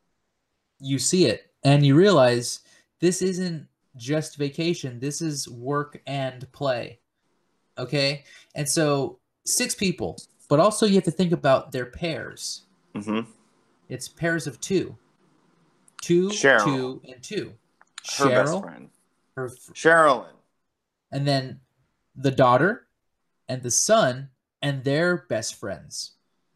you 0.80 1.00
see 1.00 1.26
it 1.26 1.52
and 1.64 1.86
you 1.86 1.96
realize 1.96 2.60
this 3.00 3.22
isn't 3.22 3.68
just 3.98 4.36
vacation 4.38 5.00
this 5.00 5.22
is 5.22 5.48
work 5.50 6.02
and 6.06 6.52
play 6.52 7.00
okay 7.78 8.24
and 8.56 8.68
so 8.68 9.20
six 9.46 9.74
people 9.76 10.18
but 10.50 10.60
also 10.60 10.86
you 10.86 10.96
have 10.96 11.04
to 11.04 11.12
think 11.12 11.32
about 11.32 11.72
their 11.72 11.86
pairs 11.86 12.64
Mm-hmm. 12.96 13.30
it's 13.90 14.08
pairs 14.10 14.48
of 14.48 14.60
two 14.60 14.98
two 16.02 16.30
Cheryl. 16.30 16.64
two 16.64 17.02
and 17.08 17.22
two 17.24 17.54
Her 18.18 18.30
best 18.30 18.54
cheryl 18.54 18.62
friend, 18.62 18.90
her 19.36 19.50
Cherilyn. 19.74 20.28
and 21.12 21.28
then 21.28 21.60
the 22.16 22.32
daughter 22.32 22.88
and 23.50 23.62
the 23.62 23.72
son 23.72 24.30
and 24.62 24.84
their 24.84 25.26
best 25.30 25.56
friends. 25.56 26.14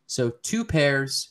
So 0.07 0.31
two 0.41 0.63
pairs 0.65 1.29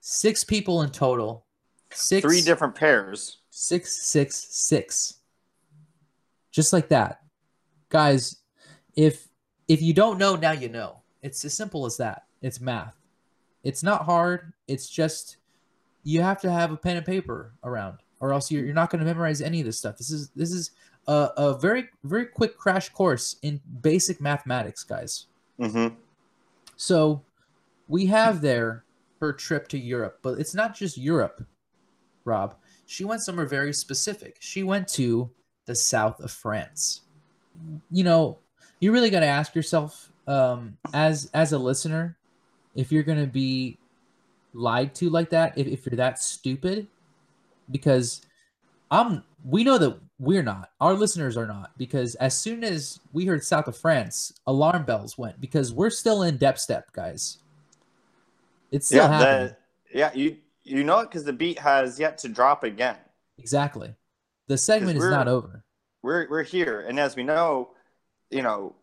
six 0.00 0.44
people 0.44 0.82
in 0.82 0.90
total 0.90 1.46
six 1.92 2.24
Three 2.24 2.40
different 2.42 2.74
pairs. 2.74 3.38
six 3.50 3.92
six 4.06 4.36
six. 4.50 5.14
Just 6.52 6.72
like 6.72 6.88
that. 6.88 7.22
Guys 7.88 8.36
if 8.94 9.28
if 9.68 9.82
you 9.82 9.92
don't 9.92 10.18
know 10.18 10.36
now 10.36 10.52
you 10.52 10.68
know. 10.68 11.00
It's 11.22 11.44
as 11.44 11.54
simple 11.54 11.86
as 11.86 11.96
that. 11.96 12.24
It's 12.42 12.60
math. 12.60 12.94
It's 13.64 13.82
not 13.82 14.04
hard. 14.04 14.52
It's 14.68 14.88
just 14.88 15.38
you 16.04 16.22
have 16.22 16.40
to 16.42 16.52
have 16.52 16.70
a 16.70 16.76
pen 16.76 16.98
and 16.98 17.06
paper 17.06 17.54
around 17.64 17.98
or 18.20 18.32
else 18.32 18.50
you're, 18.50 18.64
you're 18.64 18.74
not 18.74 18.90
going 18.90 19.00
to 19.00 19.06
memorize 19.06 19.40
any 19.40 19.60
of 19.60 19.66
this 19.66 19.78
stuff 19.78 19.96
this 19.96 20.10
is 20.10 20.30
this 20.30 20.52
is 20.52 20.72
a, 21.08 21.30
a 21.36 21.58
very 21.58 21.88
very 22.04 22.26
quick 22.26 22.56
crash 22.56 22.88
course 22.90 23.36
in 23.42 23.60
basic 23.82 24.20
mathematics 24.20 24.82
guys 24.84 25.26
hmm 25.58 25.88
so 26.76 27.22
we 27.88 28.06
have 28.06 28.40
there 28.40 28.84
her 29.20 29.32
trip 29.32 29.68
to 29.68 29.78
Europe, 29.78 30.18
but 30.22 30.38
it's 30.38 30.54
not 30.54 30.74
just 30.74 30.98
Europe, 30.98 31.44
Rob. 32.24 32.54
She 32.86 33.04
went 33.04 33.22
somewhere 33.22 33.46
very 33.46 33.72
specific. 33.72 34.36
She 34.40 34.62
went 34.62 34.88
to 34.88 35.30
the 35.64 35.74
south 35.74 36.20
of 36.20 36.30
France. 36.30 37.02
You 37.90 38.04
know, 38.04 38.38
you 38.80 38.92
really 38.92 39.10
got 39.10 39.20
to 39.20 39.26
ask 39.26 39.54
yourself, 39.54 40.12
um, 40.28 40.76
as 40.92 41.30
as 41.32 41.52
a 41.52 41.58
listener, 41.58 42.16
if 42.74 42.92
you're 42.92 43.02
gonna 43.02 43.26
be 43.26 43.78
lied 44.52 44.94
to 44.96 45.08
like 45.08 45.30
that, 45.30 45.56
if, 45.56 45.66
if 45.66 45.86
you're 45.86 45.96
that 45.96 46.18
stupid, 46.18 46.88
because 47.70 48.22
I'm 48.90 49.24
we 49.44 49.64
know 49.64 49.78
that 49.78 49.98
we're 50.18 50.42
not. 50.42 50.70
Our 50.80 50.94
listeners 50.94 51.36
are 51.36 51.46
not 51.46 51.76
because 51.76 52.14
as 52.16 52.38
soon 52.38 52.64
as 52.64 52.98
we 53.12 53.26
heard 53.26 53.44
south 53.44 53.68
of 53.68 53.76
France, 53.76 54.32
alarm 54.46 54.84
bells 54.84 55.18
went 55.18 55.40
because 55.40 55.72
we're 55.72 55.90
still 55.90 56.22
in 56.22 56.36
depth 56.36 56.58
step, 56.60 56.92
guys. 56.92 57.38
It's 58.72 58.86
still 58.86 59.02
Yeah, 59.02 59.08
happening. 59.08 59.48
the, 59.48 59.56
yeah, 59.98 60.10
you 60.14 60.36
you 60.64 60.84
know 60.84 61.00
it 61.00 61.06
because 61.10 61.24
the 61.24 61.32
beat 61.32 61.58
has 61.58 62.00
yet 62.00 62.18
to 62.18 62.28
drop 62.28 62.64
again. 62.64 62.96
Exactly. 63.38 63.94
The 64.48 64.58
segment 64.58 64.98
is 64.98 65.04
not 65.04 65.28
over. 65.28 65.64
We're 66.02 66.28
we're 66.28 66.42
here, 66.42 66.80
and 66.80 66.98
as 66.98 67.16
we 67.16 67.22
know, 67.24 67.70
you 68.30 68.42
know, 68.42 68.76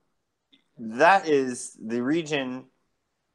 that 0.78 1.28
is 1.28 1.78
the 1.84 2.02
region. 2.02 2.66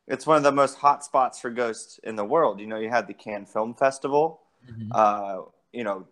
It's 0.06 0.26
one 0.26 0.38
of 0.38 0.42
the 0.42 0.52
most 0.52 0.76
hot 0.76 1.04
spots 1.04 1.38
for 1.38 1.50
ghosts 1.50 2.00
in 2.02 2.16
the 2.16 2.24
world. 2.24 2.60
You 2.60 2.66
know, 2.66 2.78
you 2.78 2.88
had 2.88 3.06
the 3.06 3.14
Cannes 3.14 3.46
Film 3.46 3.74
Festival. 3.74 4.40
Mhm. 4.66 4.88
Uh, 4.90 5.42
you 5.72 5.84
know, 5.84 6.06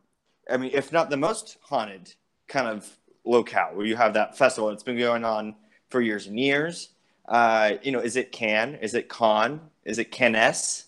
I 0.50 0.56
mean, 0.56 0.70
if 0.74 0.92
not 0.92 1.10
the 1.10 1.16
most 1.16 1.58
haunted 1.62 2.14
kind 2.48 2.68
of 2.68 2.88
locale, 3.24 3.74
where 3.74 3.86
you 3.86 3.96
have 3.96 4.14
that 4.14 4.36
festival. 4.36 4.70
that's 4.70 4.82
been 4.82 4.98
going 4.98 5.24
on 5.24 5.56
for 5.90 6.00
years 6.00 6.26
and 6.26 6.38
years. 6.38 6.90
Uh, 7.28 7.72
you 7.82 7.90
know, 7.90 7.98
is 7.98 8.16
it 8.16 8.30
Can? 8.30 8.76
Is 8.76 8.94
it 8.94 9.08
Con? 9.08 9.60
Is 9.84 9.98
it 9.98 10.12
Cannes? 10.12 10.84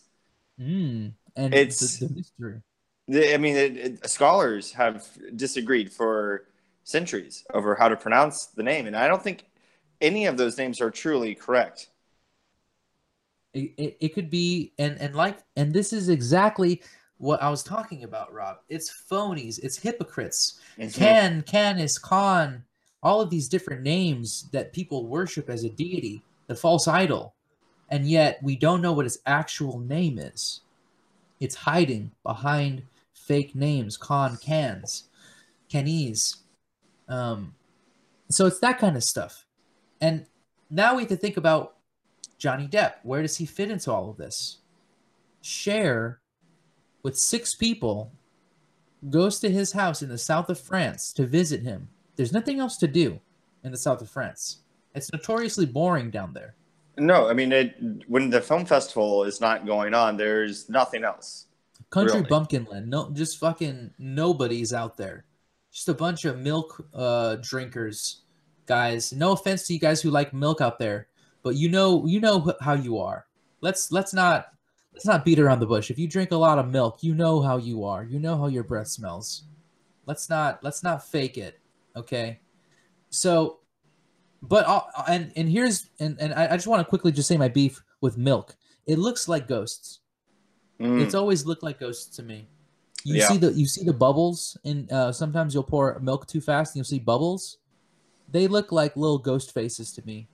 Mm. 0.61 1.13
And 1.37 1.55
It's- 1.55 1.99
the, 1.99 2.07
the 2.07 2.15
mystery. 2.15 2.63
The- 3.09 3.35
I 3.35 3.39
mean, 3.39 3.57
it, 3.57 3.77
it, 3.77 4.11
scholars 4.11 4.73
have 4.73 5.09
disagreed 5.35 5.91
for 5.93 6.45
centuries 6.85 7.45
over 7.53 7.75
how 7.75 7.89
to 7.89 7.97
pronounce 7.97 8.47
the 8.47 8.63
name, 8.63 8.87
and 8.87 8.97
I 8.97 9.09
don't 9.09 9.23
think 9.23 9.45
any 10.01 10.27
of 10.27 10.37
those 10.37 10.57
names 10.59 10.81
are 10.81 10.91
truly 10.91 11.35
correct. 11.35 11.89
It, 13.55 13.73
it, 13.79 13.97
it 14.01 14.09
could 14.15 14.31
be 14.31 14.73
and 14.79 14.99
and 15.01 15.15
like 15.17 15.39
and 15.57 15.73
this 15.73 15.93
is 15.93 16.09
exactly 16.11 16.83
what 17.19 17.43
I 17.43 17.51
was 17.51 17.63
talking 17.63 18.05
about, 18.05 18.33
Rob. 18.33 18.59
It's 18.69 18.91
phonies, 18.91 19.59
it's 19.63 19.77
hypocrites. 19.77 20.61
Mhm. 20.79 20.95
Can, 20.95 21.43
Canis, 21.43 21.99
Khan, 21.99 22.65
all 23.03 23.21
of 23.21 23.31
these 23.31 23.49
different 23.49 23.83
names 23.83 24.49
that 24.53 24.73
people 24.73 25.07
worship 25.07 25.51
as 25.51 25.65
a 25.65 25.69
deity, 25.69 26.23
the 26.47 26.55
false 26.55 26.89
idol, 26.89 27.35
and 27.91 28.09
yet 28.09 28.41
we 28.43 28.57
don't 28.57 28.83
know 28.83 28.93
what 28.93 29.07
its 29.07 29.19
actual 29.27 29.79
name 29.81 30.19
is. 30.19 30.61
It's 31.41 31.55
hiding 31.55 32.13
behind 32.23 32.83
fake 33.13 33.55
names, 33.55 33.97
Khan, 33.97 34.37
Cans, 34.39 35.05
Canis. 35.69 36.39
Um, 37.09 37.55
so 38.31 38.47
it's 38.47 38.59
that 38.61 38.79
kind 38.79 38.97
of 38.97 39.05
stuff. 39.05 39.47
And 40.01 40.27
now 40.71 40.95
we 40.95 41.03
have 41.03 41.09
to 41.11 41.17
think 41.17 41.37
about 41.37 41.77
Johnny 42.39 42.69
Depp. 42.69 42.95
Where 43.03 43.23
does 43.23 43.37
he 43.37 43.47
fit 43.47 43.71
into 43.71 43.93
all 43.93 44.11
of 44.11 44.17
this? 44.17 44.59
Cher, 45.41 46.21
with 47.03 47.17
six 47.17 47.55
people, 47.55 48.13
goes 49.11 49.39
to 49.41 49.51
his 49.51 49.73
house 49.73 50.03
in 50.03 50.09
the 50.09 50.19
south 50.19 50.49
of 50.51 50.59
France 50.59 51.13
to 51.15 51.27
visit 51.27 51.63
him. 51.63 51.89
There's 52.17 52.33
nothing 52.33 52.59
else 52.59 52.77
to 52.79 52.89
do 52.89 53.21
in 53.63 53.71
the 53.71 53.79
south 53.79 54.03
of 54.03 54.11
France. 54.11 54.59
It's 54.95 55.13
notoriously 55.13 55.67
boring 55.67 56.11
down 56.11 56.33
there. 56.33 56.55
No, 56.97 57.29
I 57.29 57.33
mean, 57.33 57.53
it, 57.53 57.77
when 58.09 58.31
the 58.31 58.41
film 58.41 58.67
festival 58.67 59.23
is 59.23 59.41
not 59.41 59.67
going 59.67 59.95
on, 59.95 60.17
there's 60.17 60.69
nothing 60.69 61.05
else. 61.05 61.47
Country 61.91 62.19
Really? 62.19 62.29
bumpkinland. 62.29 62.91
No, 62.91 63.11
just 63.13 63.39
fucking 63.39 63.93
nobody's 63.99 64.73
out 64.73 64.97
there. 64.97 65.25
Just 65.71 65.89
a 65.89 65.95
bunch 65.95 66.25
of 66.25 66.39
milk 66.39 66.85
uh, 66.93 67.37
drinkers, 67.37 68.23
guys. 68.67 69.13
No 69.13 69.33
offense 69.33 69.67
to 69.67 69.75
you 69.75 69.79
guys 69.79 70.03
who 70.03 70.11
like 70.11 70.35
milk 70.35 70.61
out 70.61 70.79
there, 70.79 71.07
but 71.43 71.55
you 71.55 71.69
know, 71.69 72.05
you 72.07 72.21
know 72.21 72.53
how 72.61 72.75
you 72.75 72.99
are. 72.99 73.27
Let's 73.61 73.93
let's 73.93 74.13
not 74.13 74.49
let's 74.99 75.07
not 75.07 75.25
beat 75.25 75.39
around 75.39 75.61
the 75.61 75.67
bush. 75.67 75.93
If 75.93 75.99
you 75.99 76.09
drink 76.09 76.33
a 76.33 76.37
lot 76.37 76.59
of 76.59 76.69
milk, 76.73 77.05
you 77.05 77.15
know 77.15 77.41
how 77.41 77.57
you 77.57 77.85
are. 77.85 78.03
You 78.03 78.19
know 78.19 78.37
how 78.37 78.49
your 78.49 78.65
breath 78.65 78.89
smells. 78.89 79.45
Let's 80.07 80.29
not 80.29 80.59
let's 80.65 80.83
not 80.83 81.07
fake 81.07 81.39
it, 81.39 81.61
okay? 81.95 82.41
So, 83.11 83.61
but 84.43 84.67
uh, 84.67 84.81
and 85.09 85.33
and 85.37 85.49
here's 85.49 85.91
and 86.01 86.17
and 86.21 86.35
I, 86.35 86.47
I 86.49 86.57
just 86.57 86.67
want 86.67 86.81
to 86.81 86.85
quickly 86.85 87.13
just 87.13 87.29
say 87.29 87.37
my 87.37 87.47
beef 87.47 87.81
with 88.01 88.19
milk. 88.19 88.57
It 88.89 88.99
looks 88.99 89.29
like 89.29 89.47
ghosts. 89.47 90.01
Mm. 90.81 91.01
It's 91.01 91.15
always 91.15 91.47
looked 91.47 91.63
like 91.63 91.79
ghosts 91.79 92.17
to 92.17 92.25
me. 92.25 92.49
You 93.05 93.17
Yeah. 93.19 93.29
see 93.29 93.37
the 93.37 93.53
you 93.53 93.67
see 93.69 93.85
the 93.85 93.93
bubbles, 93.93 94.57
and 94.65 94.91
uh, 94.91 95.13
sometimes 95.13 95.55
you'll 95.55 95.63
pour 95.63 95.97
milk 96.01 96.27
too 96.27 96.41
fast, 96.41 96.75
and 96.75 96.77
you'll 96.81 96.85
see 96.91 96.99
bubbles. 96.99 97.59
They 98.33 98.49
look 98.49 98.73
like 98.73 98.97
little 98.97 99.19
ghost 99.19 99.55
faces 99.55 99.93
to 99.93 100.05
me. 100.05 100.27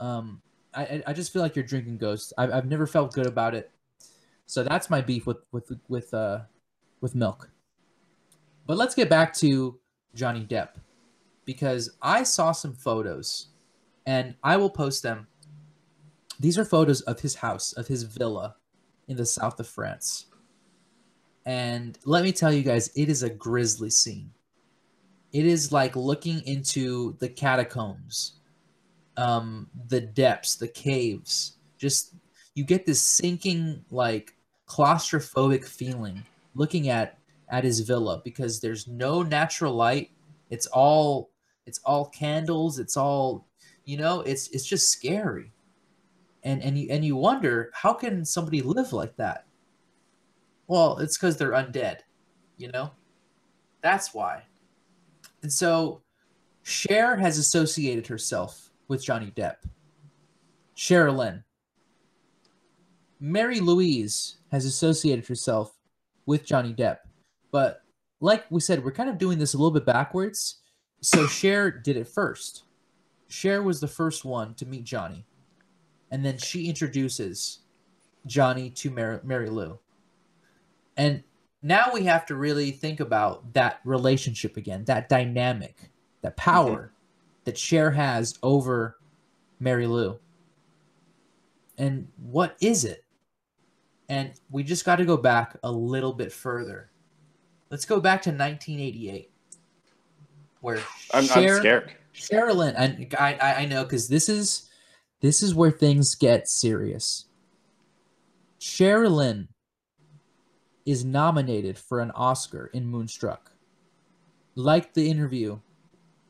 Um, 0.00 0.40
I 0.72 0.82
I- 0.84 1.02
I 1.08 1.12
just 1.12 1.30
feel 1.30 1.42
like 1.42 1.54
you're 1.56 1.66
drinking 1.66 1.98
ghosts. 1.98 2.32
I've 2.38 2.52
I've 2.54 2.66
never 2.66 2.86
felt 2.86 3.12
good 3.12 3.26
about 3.26 3.54
it. 3.54 3.70
So 4.48 4.64
that's 4.64 4.88
my 4.88 5.02
beef 5.02 5.26
with 5.26 5.36
with 5.52 5.70
with 5.88 6.12
uh 6.14 6.40
with 7.02 7.14
milk. 7.14 7.50
But 8.66 8.78
let's 8.78 8.94
get 8.94 9.10
back 9.10 9.34
to 9.34 9.78
Johnny 10.14 10.44
Depp 10.44 10.70
because 11.44 11.90
I 12.00 12.22
saw 12.22 12.52
some 12.52 12.72
photos, 12.72 13.48
and 14.06 14.34
I 14.42 14.56
will 14.56 14.70
post 14.70 15.02
them. 15.02 15.26
These 16.40 16.58
are 16.58 16.64
photos 16.64 17.02
of 17.02 17.20
his 17.20 17.34
house, 17.34 17.74
of 17.74 17.88
his 17.88 18.04
villa 18.04 18.56
in 19.06 19.18
the 19.18 19.26
south 19.26 19.60
of 19.60 19.68
France. 19.68 20.26
And 21.44 21.98
let 22.06 22.24
me 22.24 22.32
tell 22.32 22.52
you 22.52 22.62
guys, 22.62 22.88
it 22.96 23.10
is 23.10 23.22
a 23.22 23.30
grisly 23.30 23.90
scene. 23.90 24.30
It 25.30 25.44
is 25.44 25.72
like 25.72 25.94
looking 25.94 26.40
into 26.46 27.18
the 27.18 27.28
catacombs, 27.28 28.40
um, 29.18 29.68
the 29.88 30.00
depths, 30.00 30.56
the 30.56 30.68
caves. 30.68 31.58
Just 31.76 32.14
you 32.54 32.64
get 32.64 32.86
this 32.86 33.02
sinking, 33.02 33.84
like 33.90 34.34
claustrophobic 34.68 35.64
feeling 35.64 36.22
looking 36.54 36.88
at 36.88 37.18
at 37.50 37.64
his 37.64 37.80
villa 37.80 38.20
because 38.24 38.60
there's 38.60 38.86
no 38.86 39.22
natural 39.22 39.74
light. 39.74 40.10
It's 40.50 40.66
all 40.66 41.30
it's 41.66 41.80
all 41.84 42.06
candles. 42.06 42.78
It's 42.78 42.96
all 42.96 43.46
you 43.84 43.96
know. 43.96 44.20
It's 44.20 44.48
it's 44.48 44.66
just 44.66 44.90
scary 44.90 45.52
and 46.44 46.62
and 46.62 46.78
you 46.78 46.88
and 46.90 47.04
you 47.04 47.16
wonder 47.16 47.70
how 47.74 47.92
can 47.92 48.24
somebody 48.24 48.62
live 48.62 48.92
like 48.92 49.14
that 49.16 49.44
well 50.66 50.98
it's 50.98 51.16
because 51.16 51.36
they're 51.36 51.52
undead 51.52 51.98
you 52.56 52.70
know 52.72 52.90
that's 53.82 54.14
why 54.14 54.42
and 55.42 55.52
so 55.52 56.02
Cher 56.62 57.16
has 57.16 57.38
associated 57.38 58.06
herself 58.06 58.70
with 58.88 59.04
Johnny 59.04 59.32
Depp 59.36 59.56
Cherilyn 60.76 61.42
Mary 63.20 63.60
Louise 63.60 64.37
has 64.50 64.64
associated 64.64 65.26
herself 65.26 65.74
with 66.26 66.44
Johnny 66.44 66.74
Depp 66.74 66.98
but 67.50 67.82
like 68.20 68.44
we 68.50 68.60
said 68.60 68.84
we're 68.84 68.92
kind 68.92 69.10
of 69.10 69.18
doing 69.18 69.38
this 69.38 69.54
a 69.54 69.56
little 69.58 69.70
bit 69.70 69.86
backwards 69.86 70.60
so 71.00 71.26
Cher 71.26 71.70
did 71.70 71.96
it 71.96 72.08
first 72.08 72.64
Cher 73.28 73.62
was 73.62 73.80
the 73.80 73.88
first 73.88 74.24
one 74.24 74.54
to 74.54 74.66
meet 74.66 74.84
Johnny 74.84 75.24
and 76.10 76.24
then 76.24 76.38
she 76.38 76.68
introduces 76.68 77.60
Johnny 78.26 78.70
to 78.70 78.90
Mary, 78.90 79.20
Mary 79.24 79.50
Lou. 79.50 79.78
And 80.96 81.22
now 81.62 81.90
we 81.92 82.04
have 82.04 82.26
to 82.26 82.34
really 82.34 82.70
think 82.70 83.00
about 83.00 83.52
that 83.54 83.80
relationship 83.84 84.56
again, 84.56 84.84
that 84.84 85.08
dynamic, 85.08 85.90
that 86.22 86.36
power 86.36 86.76
mm-hmm. 86.76 87.44
that 87.44 87.58
Cher 87.58 87.90
has 87.90 88.38
over 88.42 88.98
Mary 89.60 89.86
Lou. 89.86 90.18
And 91.76 92.08
what 92.16 92.56
is 92.60 92.84
it? 92.84 93.04
And 94.08 94.32
we 94.50 94.62
just 94.62 94.84
got 94.84 94.96
to 94.96 95.04
go 95.04 95.16
back 95.16 95.56
a 95.62 95.70
little 95.70 96.12
bit 96.12 96.32
further. 96.32 96.90
Let's 97.70 97.84
go 97.84 98.00
back 98.00 98.22
to 98.22 98.30
1988, 98.30 99.30
where 100.60 100.80
I'm, 101.12 101.24
Cher, 101.24 101.56
I'm 101.56 101.60
scared. 101.60 101.94
Cherilyn, 102.14 102.74
and 102.76 103.14
I, 103.18 103.34
I, 103.34 103.54
I 103.62 103.66
know 103.66 103.84
because 103.84 104.08
this 104.08 104.28
is 104.28 104.68
this 105.20 105.42
is 105.42 105.54
where 105.54 105.70
things 105.70 106.14
get 106.14 106.48
serious. 106.48 107.26
Cherilyn 108.60 109.48
is 110.86 111.04
nominated 111.04 111.78
for 111.78 112.00
an 112.00 112.10
Oscar 112.12 112.70
in 112.72 112.86
Moonstruck. 112.86 113.52
Like 114.54 114.94
the 114.94 115.08
interview 115.08 115.58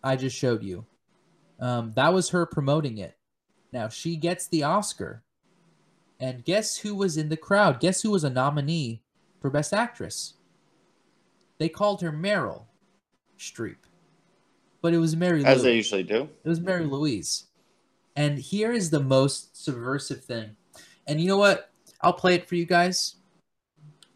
I 0.02 0.16
just 0.16 0.36
showed 0.36 0.62
you, 0.62 0.84
um, 1.60 1.92
that 1.96 2.12
was 2.12 2.30
her 2.30 2.44
promoting 2.44 2.98
it. 2.98 3.16
Now 3.72 3.88
she 3.88 4.16
gets 4.16 4.48
the 4.48 4.64
Oscar, 4.64 5.22
and 6.20 6.44
guess 6.44 6.78
who 6.78 6.94
was 6.94 7.16
in 7.16 7.28
the 7.28 7.36
crowd? 7.36 7.80
Guess 7.80 8.02
who 8.02 8.10
was 8.10 8.24
a 8.24 8.30
nominee 8.30 9.02
for 9.40 9.50
Best 9.50 9.72
Actress? 9.72 10.34
They 11.58 11.68
called 11.68 12.02
her 12.02 12.12
Meryl 12.12 12.64
Streep, 13.38 13.76
but 14.82 14.94
it 14.94 14.98
was 14.98 15.16
Mary. 15.16 15.44
As 15.44 15.58
Lou. 15.58 15.64
they 15.64 15.76
usually 15.76 16.02
do. 16.02 16.28
It 16.44 16.48
was 16.48 16.60
Mary 16.60 16.84
Louise. 16.84 17.44
And 18.16 18.38
here 18.38 18.72
is 18.72 18.90
the 18.90 19.00
most 19.00 19.64
subversive 19.64 20.24
thing. 20.24 20.56
And 21.06 21.20
you 21.20 21.28
know 21.28 21.36
what? 21.36 21.70
I'll 22.00 22.12
play 22.12 22.34
it 22.34 22.48
for 22.48 22.56
you 22.56 22.66
guys. 22.66 23.16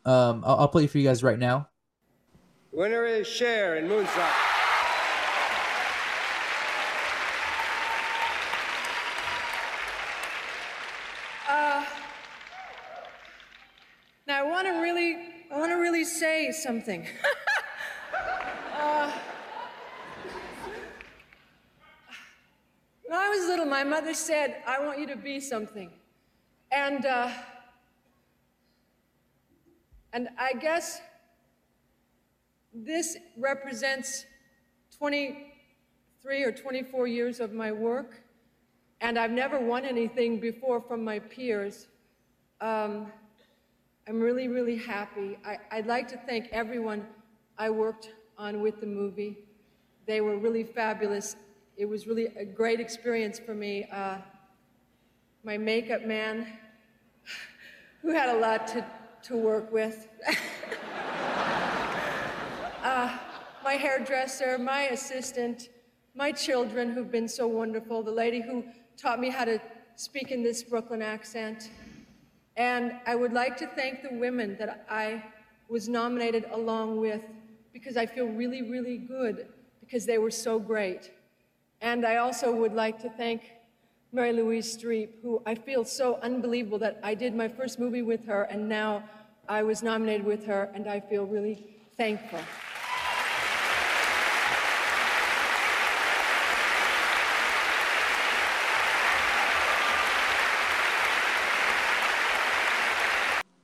Um, 0.05 0.43
I'll, 0.45 0.61
I'll 0.61 0.69
play 0.69 0.85
it 0.85 0.91
for 0.91 0.99
you 0.99 1.09
guys 1.09 1.23
right 1.23 1.39
now. 1.39 1.69
Winner 2.73 3.05
is 3.05 3.27
Cher 3.27 3.77
in 3.77 3.89
Moonstruck. 3.89 4.33
Now 14.27 14.47
I 14.47 14.49
want 14.49 14.67
to 14.67 14.81
really, 14.81 15.17
I 15.53 15.59
want 15.59 15.73
to 15.73 15.77
something. 16.53 17.07
Uh, 18.75 19.13
when 23.05 23.17
I 23.17 23.29
was 23.29 23.47
little, 23.47 23.65
my 23.65 23.85
mother 23.85 24.13
said, 24.13 24.57
"I 24.67 24.85
want 24.85 24.99
you 24.99 25.07
to 25.07 25.15
be 25.17 25.39
something," 25.39 25.93
and 26.73 27.07
uh, 27.07 27.31
and 30.13 30.29
I 30.39 30.55
guess 30.55 31.01
this 32.75 33.17
represents 33.37 34.25
23 34.99 36.43
or 36.45 36.53
24 36.53 37.07
years 37.07 37.41
of 37.41 37.53
my 37.53 37.71
work, 37.71 38.23
and 39.01 39.19
I've 39.19 39.31
never 39.31 39.61
won 39.61 39.85
anything 39.85 40.41
before 40.41 40.81
from 40.81 41.05
my 41.05 41.19
peers. 41.19 41.87
Um, 42.61 43.13
I'm 44.09 44.19
really, 44.19 44.49
really 44.49 44.77
happy. 44.77 45.39
I, 45.45 45.59
I'd 45.71 45.87
like 45.87 46.09
to 46.09 46.17
thank 46.17 46.49
everyone 46.51 47.07
I 47.57 47.71
worked 47.71 48.13
on 48.37 48.61
with 48.61 48.81
the 48.81 48.87
movie. 48.87 49.39
They 50.07 50.21
were 50.21 50.37
really 50.37 50.65
fabulous. 50.65 51.37
It 51.77 51.85
was 51.85 52.09
really 52.09 52.27
a 52.37 52.45
great 52.45 52.81
experience 52.81 53.39
for 53.39 53.55
me. 53.55 53.87
Uh, 53.93 54.19
my 55.45 55.57
makeup 55.57 56.05
man, 56.05 56.49
who 58.01 58.13
had 58.13 58.29
a 58.29 58.39
lot 58.41 58.67
to, 58.69 58.85
to 59.23 59.37
work 59.37 59.73
with. 59.73 60.09
uh, 62.83 63.17
my 63.63 63.75
hairdresser, 63.75 64.59
my 64.59 64.83
assistant, 64.87 65.69
my 66.17 66.33
children 66.33 66.91
who've 66.91 67.13
been 67.13 67.29
so 67.29 67.47
wonderful, 67.47 68.03
the 68.03 68.11
lady 68.11 68.41
who 68.41 68.65
taught 68.97 69.21
me 69.21 69.31
how 69.31 69.45
to 69.45 69.61
speak 69.95 70.33
in 70.33 70.43
this 70.43 70.65
Brooklyn 70.65 71.03
accent. 71.03 71.71
And 72.57 72.95
I 73.07 73.15
would 73.15 73.33
like 73.33 73.57
to 73.59 73.67
thank 73.67 74.03
the 74.03 74.13
women 74.13 74.57
that 74.59 74.87
I 74.91 75.25
was 75.69 75.89
nominated 75.89 76.45
along 76.51 76.99
with 76.99 77.23
because 77.73 77.97
I 77.97 78.07
feel 78.07 78.27
really, 78.27 78.63
really 78.63 78.99
good 78.99 79.47
because 79.81 80.05
they 80.05 80.19
were 80.19 80.31
so 80.31 80.59
great. 80.59 81.11
And 81.81 82.05
I 82.05 82.17
also 82.17 82.55
would 82.55 82.75
like 82.75 83.01
to 83.03 83.11
thank 83.11 83.43
Mary 84.13 84.33
Louise 84.33 84.77
Streep, 84.77 85.09
who 85.23 85.43
I 85.47 85.55
feel 85.55 85.85
so 85.85 86.17
unbelievable 86.17 86.79
that 86.81 87.01
I 87.03 87.15
did 87.15 87.35
my 87.35 87.49
first 87.49 87.79
movie 87.79 88.03
with 88.03 88.27
her 88.27 88.43
and 88.45 88.69
now 88.69 89.03
I 89.49 89.63
was 89.63 89.83
nominated 89.83 90.25
with 90.27 90.45
her 90.45 90.71
and 90.75 90.87
I 90.87 91.01
feel 91.01 91.25
really 91.25 91.67
thankful. 91.97 92.41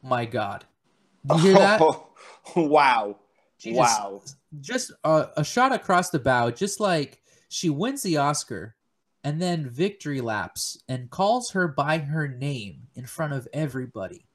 My 0.09 0.25
God. 0.25 0.65
Do 1.27 1.37
you 1.37 1.43
hear 1.43 1.55
that? 1.55 1.81
Oh, 1.81 2.09
wow. 2.57 3.19
She 3.59 3.75
just- 3.75 4.01
wow. 4.01 4.23
just 4.61 4.93
a, 5.05 5.29
a 5.37 5.45
shot 5.45 5.73
across 5.73 6.11
the 6.11 6.19
bow, 6.19 6.51
just 6.51 6.81
like 6.81 7.21
she 7.49 7.71
wins 7.71 8.03
the 8.03 8.17
Oscar 8.19 8.77
and 9.25 9.43
then 9.43 9.69
victory 9.69 10.21
laps 10.21 10.81
and 10.89 11.11
calls 11.11 11.51
her 11.51 11.69
by 11.69 11.99
her 11.99 12.29
name 12.29 12.87
in 12.95 13.05
front 13.05 13.33
of 13.33 13.49
everybody. 13.53 14.27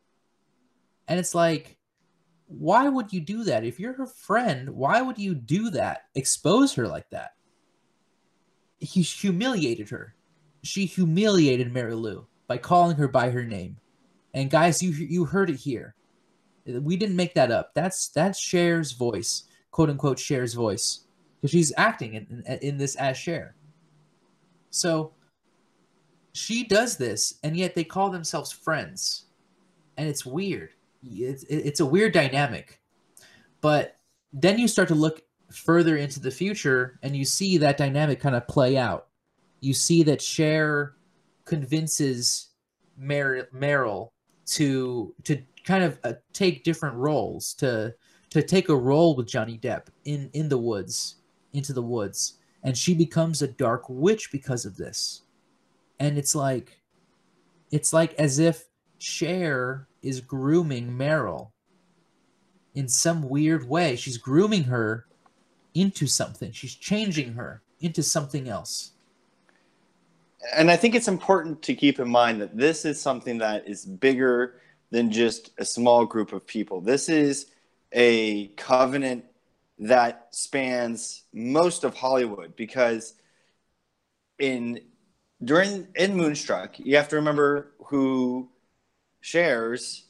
And 1.08 1.20
it's 1.20 1.34
like, 1.34 1.78
why 2.48 2.88
would 2.88 3.14
you 3.14 3.22
do 3.22 3.46
that? 3.46 3.64
If 3.64 3.80
you're 3.80 3.94
her 3.94 4.06
friend, 4.06 4.70
why 4.70 5.02
would 5.02 5.18
you 5.18 5.34
do 5.34 5.70
that? 5.72 6.04
Expose 6.16 6.74
her 6.76 6.88
like 6.88 7.10
that. 7.12 7.32
He 8.80 9.02
humiliated 9.02 9.90
her. 9.90 10.16
She 10.64 10.86
humiliated 10.86 11.74
Mary 11.74 11.96
Lou 11.96 12.28
by 12.48 12.58
calling 12.58 12.98
her 12.98 13.08
by 13.08 13.30
her 13.32 13.44
name. 13.44 13.78
And 14.34 14.50
guys, 14.50 14.82
you 14.82 14.91
you 14.91 15.26
heard 15.26 15.50
it 15.50 15.58
here. 15.58 15.96
We 16.65 16.98
didn't 16.98 17.15
make 17.15 17.34
that 17.36 17.52
up. 17.52 17.74
That's 17.74 18.10
that's 18.10 18.39
Cher's 18.39 18.93
voice, 18.93 19.43
quote 19.72 19.89
unquote 19.89 20.17
Cher's 20.17 20.54
voice, 20.54 21.06
because 21.36 21.52
she's 21.52 21.74
acting 21.78 22.15
in, 22.15 22.43
in 22.48 22.60
in 22.60 22.78
this 22.78 22.96
as 22.96 23.17
Cher. 23.17 23.56
So 24.69 25.13
she 26.34 26.63
does 26.63 26.98
this, 26.98 27.36
and 27.43 27.56
yet 27.56 27.76
they 27.76 27.84
call 27.84 28.10
themselves 28.10 28.52
friends, 28.52 29.26
and 29.98 30.08
it's 30.08 30.26
weird. 30.26 30.72
It's 31.04 31.43
it's 31.43 31.80
a 31.80 31.86
weird 31.86 32.13
dynamic, 32.13 32.82
but 33.62 33.98
then 34.32 34.58
you 34.58 34.67
start 34.67 34.88
to 34.88 34.96
look 34.96 35.22
further 35.52 35.98
into 35.98 36.19
the 36.19 36.32
future, 36.32 36.98
and 37.04 37.15
you 37.15 37.26
see 37.26 37.58
that 37.58 37.78
dynamic 37.78 38.19
kind 38.19 38.36
of 38.36 38.48
play 38.48 38.78
out. 38.78 39.10
You 39.60 39.74
see 39.76 40.02
that 40.04 40.22
Cher 40.22 40.96
convinces 41.46 42.50
Mer- 42.98 43.50
Meryl 43.54 44.10
to 44.46 45.14
to 45.24 45.42
kind 45.66 45.84
of 45.84 46.00
uh, 46.04 46.14
take 46.34 46.64
different 46.64 46.96
roles 46.96 47.54
to 47.56 47.94
to 48.30 48.42
take 48.42 48.70
a 48.70 48.76
role 48.76 49.16
with 49.16 49.28
Johnny 49.28 49.58
Depp 49.58 49.88
in 50.06 50.30
in 50.34 50.50
the 50.50 50.58
woods 50.58 51.18
into 51.54 51.74
the 51.74 51.82
woods. 51.82 52.40
And 52.64 52.78
she 52.78 52.94
becomes 52.94 53.42
a 53.42 53.48
dark 53.48 53.84
witch 53.90 54.32
because 54.32 54.66
of 54.66 54.78
this. 54.78 55.22
And 56.00 56.18
it's 56.18 56.36
like 56.36 56.80
it's 57.72 57.94
like 57.94 58.14
as 58.16 58.40
if 58.40 58.66
Cher 58.98 59.88
is 60.02 60.22
grooming 60.22 60.90
Meryl 60.90 61.52
in 62.76 62.88
some 62.88 63.28
weird 63.30 63.68
way. 63.68 63.96
She's 63.96 64.18
grooming 64.18 64.64
her 64.64 65.06
into 65.74 66.08
something. 66.08 66.52
She's 66.52 66.76
changing 66.76 67.34
her 67.34 67.62
into 67.82 68.02
something 68.02 68.48
else 68.48 68.93
and 70.56 70.70
I 70.70 70.76
think 70.76 70.96
it's 70.96 71.08
important 71.08 71.62
to 71.64 71.76
keep 71.76 72.00
in 72.00 72.10
mind 72.10 72.42
that 72.42 72.58
this 72.58 72.86
is 72.86 73.00
something 73.00 73.38
that 73.40 73.68
is 73.68 73.86
bigger 73.86 74.56
than 74.92 75.12
just 75.12 75.52
a 75.58 75.66
small 75.66 76.06
group 76.06 76.34
of 76.34 76.46
people. 76.46 76.82
This 76.82 77.10
is 77.10 77.48
a 77.92 78.48
covenant 78.50 79.26
that 79.80 80.28
spans 80.32 81.24
most 81.34 81.84
of 81.84 81.96
Hollywood 81.96 82.56
because 82.56 83.14
in 84.40 84.82
during 85.44 85.88
in 85.96 86.16
Moonstruck, 86.16 86.80
you 86.80 86.96
have 86.96 87.10
to 87.10 87.16
remember 87.18 87.74
who 87.86 88.50
Cher's, 89.22 90.06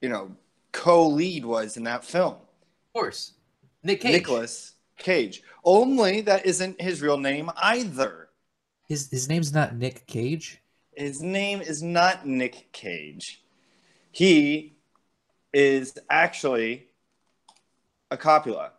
you 0.00 0.08
know, 0.08 0.32
co-lead 0.72 1.44
was 1.44 1.76
in 1.76 1.84
that 1.84 2.04
film. 2.04 2.34
Of 2.34 2.92
course. 2.92 3.32
Nick 3.82 4.00
Cage. 4.00 4.12
Nicholas 4.12 4.74
Cage. 4.96 5.42
Only 5.64 6.20
that 6.22 6.46
isn't 6.46 6.80
his 6.80 7.02
real 7.02 7.18
name 7.18 7.50
either. 7.56 8.27
His 8.88 9.10
his 9.10 9.28
name's 9.28 9.52
not 9.52 9.76
Nick 9.76 10.06
Cage. 10.06 10.62
His 10.94 11.22
name 11.22 11.60
is 11.60 11.82
not 11.82 12.26
Nick 12.26 12.72
Cage. 12.72 13.42
He 14.10 14.76
is 15.52 15.96
actually 16.10 16.88
a 18.10 18.16
Coppola. 18.16 18.70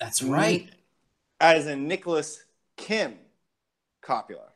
That's 0.00 0.22
right. 0.22 0.68
As 1.40 1.66
in 1.66 1.88
Nicholas 1.88 2.44
Kim 2.76 3.14
Coppola. 4.02 4.50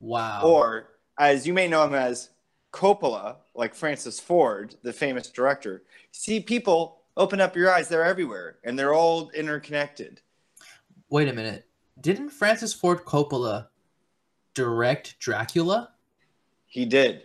Wow. 0.00 0.42
Or 0.44 0.90
as 1.18 1.46
you 1.46 1.54
may 1.54 1.68
know 1.68 1.84
him 1.84 1.94
as 1.94 2.30
Coppola, 2.72 3.36
like 3.54 3.74
Francis 3.74 4.18
Ford, 4.18 4.74
the 4.82 4.92
famous 4.92 5.28
director. 5.28 5.82
See 6.10 6.40
people 6.40 7.02
open 7.16 7.40
up 7.40 7.56
your 7.56 7.72
eyes, 7.72 7.88
they're 7.88 8.04
everywhere 8.04 8.58
and 8.64 8.78
they're 8.78 8.94
all 8.94 9.30
interconnected. 9.30 10.20
Wait 11.10 11.28
a 11.28 11.32
minute. 11.32 11.66
Didn't 12.02 12.30
Francis 12.30 12.74
Ford 12.74 13.04
Coppola 13.04 13.68
direct 14.54 15.18
Dracula? 15.20 15.90
He 16.66 16.84
did. 16.84 17.22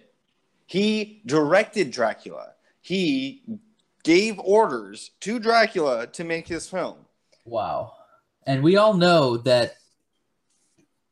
He 0.67 1.21
directed 1.25 1.91
Dracula. 1.91 2.53
He 2.81 3.41
gave 4.03 4.39
orders 4.39 5.11
to 5.21 5.39
Dracula 5.39 6.07
to 6.07 6.23
make 6.23 6.47
his 6.47 6.69
film. 6.69 6.97
Wow. 7.43 7.93
And 8.45 8.63
we 8.63 8.77
all 8.77 8.93
know 8.93 9.37
that 9.37 9.73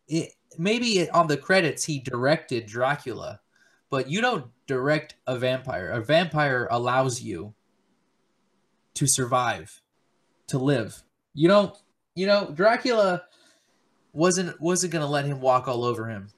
it 0.08 0.34
maybe 0.58 1.10
on 1.10 1.28
the 1.28 1.36
credits 1.36 1.84
he 1.84 2.00
directed 2.00 2.68
Dracula, 2.68 3.42
but 3.90 4.10
you 4.10 4.22
don't 4.22 4.46
direct 4.68 5.16
a 5.28 5.38
vampire. 5.38 5.90
A 5.90 6.02
vampire 6.02 6.68
allows 6.70 7.22
you 7.22 7.54
to 8.94 9.08
survive, 9.08 9.82
to 10.48 10.58
live. 10.58 11.02
You 11.34 11.48
don't, 11.48 11.76
you 12.14 12.28
know, 12.28 12.52
Dracula 12.54 13.24
wasn't 14.16 14.60
wasn't 14.62 14.92
to 14.94 15.08
let 15.08 15.26
him 15.26 15.42
walk 15.42 15.68
all 15.68 15.84
over 15.84 16.08
him. 16.08 16.30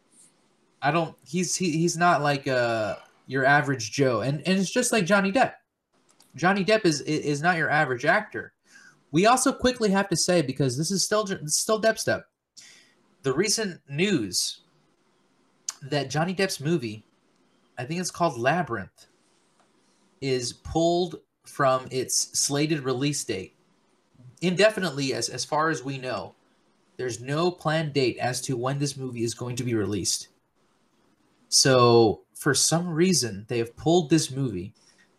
I 0.82 0.92
don't 0.92 1.16
he's 1.26 1.56
he, 1.56 1.72
he's 1.72 1.96
not 1.96 2.22
like 2.22 2.48
uh 2.48 2.96
your 3.28 3.46
average 3.46 3.92
Joe. 3.92 4.22
And 4.22 4.42
and 4.48 4.58
it's 4.60 4.72
just 4.72 4.92
like 4.92 5.06
Johnny 5.06 5.32
Depp. 5.32 5.54
Johnny 6.36 6.66
Depp 6.66 6.86
is 6.86 7.02
is 7.02 7.42
not 7.42 7.58
your 7.58 7.70
average 7.70 8.06
actor. 8.06 8.54
We 9.12 9.26
also 9.26 9.54
quickly 9.54 9.90
have 9.92 10.10
to 10.10 10.18
say 10.18 10.42
because 10.42 10.78
this 10.78 10.92
is 10.92 11.04
still 11.04 11.28
still 11.46 11.82
Depp 11.82 11.98
step. 11.98 12.26
The 13.22 13.34
recent 13.34 13.80
news 13.90 14.62
that 15.84 16.10
Johnny 16.10 16.34
Depp's 16.34 16.60
movie, 16.60 17.06
I 17.78 17.86
think 17.86 18.00
it's 18.00 18.12
called 18.12 18.40
Labyrinth, 18.40 19.08
is 20.22 20.54
pulled 20.54 21.18
from 21.46 21.88
its 21.92 22.38
slated 22.40 22.80
release 22.82 23.24
date 23.24 23.56
indefinitely 24.42 25.14
as 25.14 25.30
as 25.30 25.46
far 25.46 25.70
as 25.70 25.84
we 25.84 25.98
know. 25.98 26.34
There's 26.98 27.22
no 27.22 27.52
planned 27.52 27.94
date 27.94 28.18
as 28.18 28.42
to 28.42 28.58
when 28.58 28.80
this 28.80 28.98
movie 28.98 29.24
is 29.24 29.34
going 29.34 29.56
to 29.58 29.64
be 29.64 29.76
released. 29.76 30.30
So, 31.50 32.24
for 32.34 32.54
some 32.54 32.90
reason, 32.90 33.46
they 33.48 33.60
have 33.60 33.76
pulled 33.78 34.10
this 34.10 34.32
movie. 34.32 34.74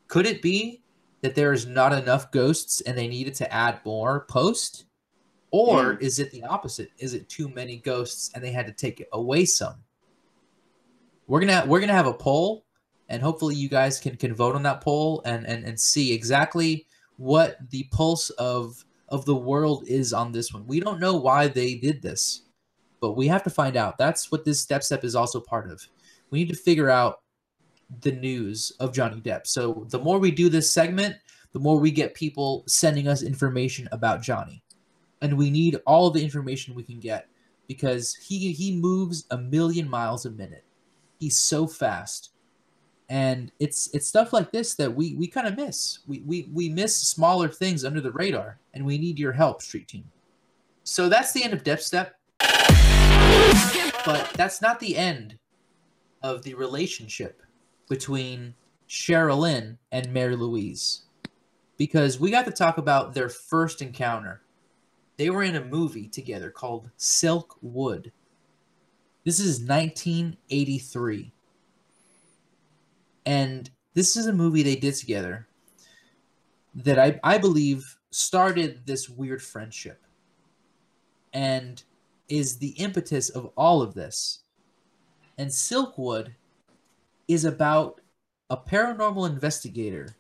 Could 0.09 0.27
it 0.27 0.43
be 0.43 0.83
that 1.23 1.35
there 1.35 1.53
is 1.53 1.67
not 1.67 1.93
enough 1.93 2.31
ghosts 2.31 2.81
and 2.83 2.97
they 2.97 3.09
needed 3.09 3.35
to 3.37 3.53
add 3.53 3.81
more 3.85 4.27
post? 4.29 4.85
Or 5.51 5.95
Hmm. 5.95 6.03
is 6.05 6.19
it 6.19 6.31
the 6.31 6.43
opposite? 6.45 6.91
Is 6.99 7.15
it 7.15 7.29
too 7.29 7.49
many 7.49 7.79
ghosts 7.79 8.31
and 8.35 8.45
they 8.45 8.53
had 8.53 8.67
to 8.67 8.73
take 8.73 9.07
away 9.13 9.47
some? 9.47 9.77
We're 11.27 11.41
gonna 11.41 11.65
we're 11.67 11.81
gonna 11.81 11.93
have 11.93 12.07
a 12.07 12.13
poll, 12.15 12.65
and 13.09 13.23
hopefully 13.23 13.55
you 13.55 13.69
guys 13.69 13.99
can 13.99 14.17
can 14.17 14.35
vote 14.35 14.55
on 14.55 14.63
that 14.65 14.81
poll 14.81 15.23
and 15.25 15.47
and, 15.47 15.65
and 15.65 15.79
see 15.79 16.13
exactly 16.13 16.87
what 17.17 17.59
the 17.71 17.85
pulse 17.91 18.31
of 18.31 18.85
of 19.09 19.25
the 19.25 19.35
world 19.35 19.85
is 19.87 20.13
on 20.13 20.33
this 20.33 20.53
one. 20.53 20.67
We 20.67 20.81
don't 20.81 21.01
know 21.01 21.17
why 21.17 21.49
they 21.49 21.75
did 21.75 22.03
this, 22.03 22.43
but 23.01 23.17
we 23.17 23.27
have 23.29 23.43
to 23.45 23.51
find 23.51 23.77
out. 23.77 23.99
That's 23.99 24.31
what 24.31 24.45
this 24.45 24.61
step 24.61 24.83
step 24.83 25.05
is 25.05 25.15
also 25.15 25.41
part 25.41 25.71
of. 25.71 25.87
We 26.31 26.41
need 26.41 26.49
to 26.51 26.57
figure 26.57 26.91
out 26.91 27.21
the 28.03 28.13
news 28.13 28.73
of 28.81 28.93
Johnny 28.93 29.21
Depp. 29.21 29.47
So 29.47 29.87
the 29.89 29.99
more 29.99 30.19
we 30.19 30.31
do 30.31 30.49
this 30.49 30.71
segment, 30.71 31.17
the 31.53 31.59
more 31.59 31.81
we 31.81 31.91
get 31.91 32.15
people 32.15 32.65
sending 32.67 33.09
us 33.09 33.23
information 33.23 33.89
about 33.93 34.23
Johnny. 34.23 34.63
And 35.23 35.37
we 35.37 35.51
need 35.51 35.81
all 35.87 36.11
the 36.11 36.23
information 36.23 36.75
we 36.75 36.83
can 36.83 37.01
get 37.01 37.29
because 37.67 38.15
he 38.15 38.53
he 38.53 38.77
moves 38.77 39.27
a 39.31 39.39
million 39.39 39.89
miles 39.89 40.27
a 40.27 40.31
minute. 40.31 40.65
He's 41.19 41.37
so 41.37 41.67
fast. 41.67 42.31
And 43.09 43.51
it's 43.59 43.89
it's 43.95 44.07
stuff 44.07 44.33
like 44.33 44.53
this 44.53 44.75
that 44.75 44.95
we 44.95 45.15
we 45.15 45.27
kind 45.27 45.47
of 45.47 45.57
miss. 45.57 46.01
We, 46.07 46.21
we 46.21 46.51
we 46.53 46.69
miss 46.69 46.95
smaller 46.95 47.49
things 47.49 47.85
under 47.85 48.01
the 48.01 48.13
radar 48.13 48.59
and 48.75 48.85
we 48.85 48.99
need 48.99 49.19
your 49.19 49.33
help, 49.33 49.63
Street 49.63 49.89
Team. 49.89 50.05
So 50.85 51.09
that's 51.09 51.33
the 51.33 51.43
end 51.43 51.55
of 51.55 51.63
Depp 51.63 51.81
Step. 51.81 52.15
But 54.05 54.31
that's 54.35 54.63
not 54.63 54.81
the 54.81 54.97
end 54.97 55.39
of 56.23 56.43
the 56.43 56.55
relationship 56.55 57.43
between 57.89 58.55
Cherilyn 58.89 59.77
and 59.93 60.13
Mary 60.13 60.37
Louise. 60.37 61.03
Because 61.77 62.19
we 62.19 62.31
got 62.31 62.45
to 62.47 62.51
talk 62.51 62.79
about 62.79 63.15
their 63.15 63.29
first 63.29 63.83
encounter. 63.83 64.43
They 65.17 65.31
were 65.31 65.43
in 65.43 65.57
a 65.57 65.65
movie 65.65 66.09
together 66.09 66.51
called 66.51 66.91
Silkwood. 66.99 68.11
This 69.25 69.41
is 69.41 69.61
1983. 69.61 71.33
And 73.29 73.71
this 73.93 74.17
is 74.17 74.27
a 74.27 74.33
movie 74.33 74.63
they 74.63 74.75
did 74.75 74.95
together 74.95 75.47
that 76.75 76.99
I, 76.99 77.21
I 77.23 77.37
believe 77.37 77.99
started 78.11 78.87
this 78.87 79.11
weird 79.11 79.43
friendship 79.43 80.03
and 81.35 81.83
is 82.31 82.57
the 82.57 82.71
impetus 82.71 83.29
of 83.29 83.51
all 83.55 83.83
of 83.83 83.93
this. 83.93 84.45
And 85.37 85.51
Silkwood 85.51 86.29
is 87.29 87.45
about 87.45 88.01
a 88.49 88.57
paranormal 88.57 89.29
investigator. 89.29 90.17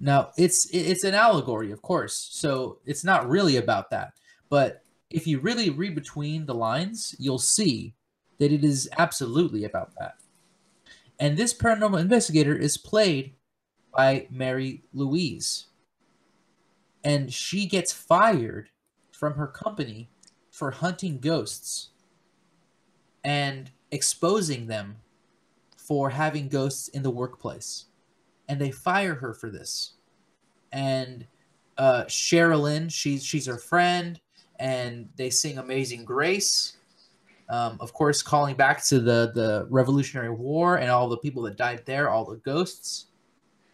Now, 0.00 0.32
it's 0.36 0.68
it's 0.72 1.04
an 1.04 1.14
allegory, 1.14 1.70
of 1.70 1.82
course, 1.82 2.16
so 2.32 2.80
it's 2.84 3.04
not 3.04 3.28
really 3.28 3.58
about 3.58 3.90
that. 3.90 4.14
But 4.48 4.82
if 5.08 5.24
you 5.28 5.38
really 5.38 5.70
read 5.70 5.94
between 5.94 6.46
the 6.46 6.54
lines, 6.54 7.14
you'll 7.20 7.38
see 7.38 7.94
that 8.38 8.50
it 8.50 8.64
is 8.64 8.88
absolutely 8.98 9.62
about 9.62 9.92
that. 10.00 10.16
And 11.18 11.36
this 11.36 11.52
paranormal 11.52 12.00
investigator 12.00 12.56
is 12.56 12.76
played 12.76 13.34
by 13.94 14.28
Mary 14.30 14.84
Louise. 14.92 15.66
And 17.02 17.32
she 17.32 17.66
gets 17.66 17.92
fired 17.92 18.70
from 19.10 19.34
her 19.34 19.46
company 19.46 20.10
for 20.50 20.70
hunting 20.70 21.18
ghosts 21.18 21.90
and 23.24 23.70
exposing 23.90 24.66
them 24.66 24.96
for 25.76 26.10
having 26.10 26.48
ghosts 26.48 26.88
in 26.88 27.02
the 27.02 27.10
workplace, 27.10 27.86
and 28.48 28.60
they 28.60 28.70
fire 28.70 29.14
her 29.14 29.34
for 29.34 29.50
this. 29.50 29.92
And 30.72 31.26
uh, 31.76 32.04
Cherilyn, 32.04 32.90
she's 32.90 33.24
she's 33.24 33.46
her 33.46 33.58
friend, 33.58 34.18
and 34.58 35.10
they 35.16 35.30
sing 35.30 35.58
"Amazing 35.58 36.04
Grace." 36.04 36.77
Um, 37.50 37.78
of 37.80 37.92
course, 37.94 38.22
calling 38.22 38.56
back 38.56 38.84
to 38.86 39.00
the 39.00 39.32
the 39.34 39.66
Revolutionary 39.70 40.30
War 40.30 40.76
and 40.76 40.90
all 40.90 41.08
the 41.08 41.16
people 41.16 41.42
that 41.44 41.56
died 41.56 41.82
there, 41.86 42.10
all 42.10 42.24
the 42.24 42.36
ghosts. 42.36 43.06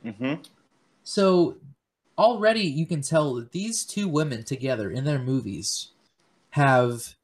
Mm-hmm. 0.05 0.43
So 1.03 1.57
already 2.17 2.63
you 2.63 2.87
can 2.87 3.03
tell 3.03 3.35
that 3.35 3.53
these 3.53 3.85
two 3.85 4.09
women 4.09 4.45
together 4.45 4.91
in 4.91 5.05
their 5.05 5.19
movies 5.19 5.91
have 6.51 7.17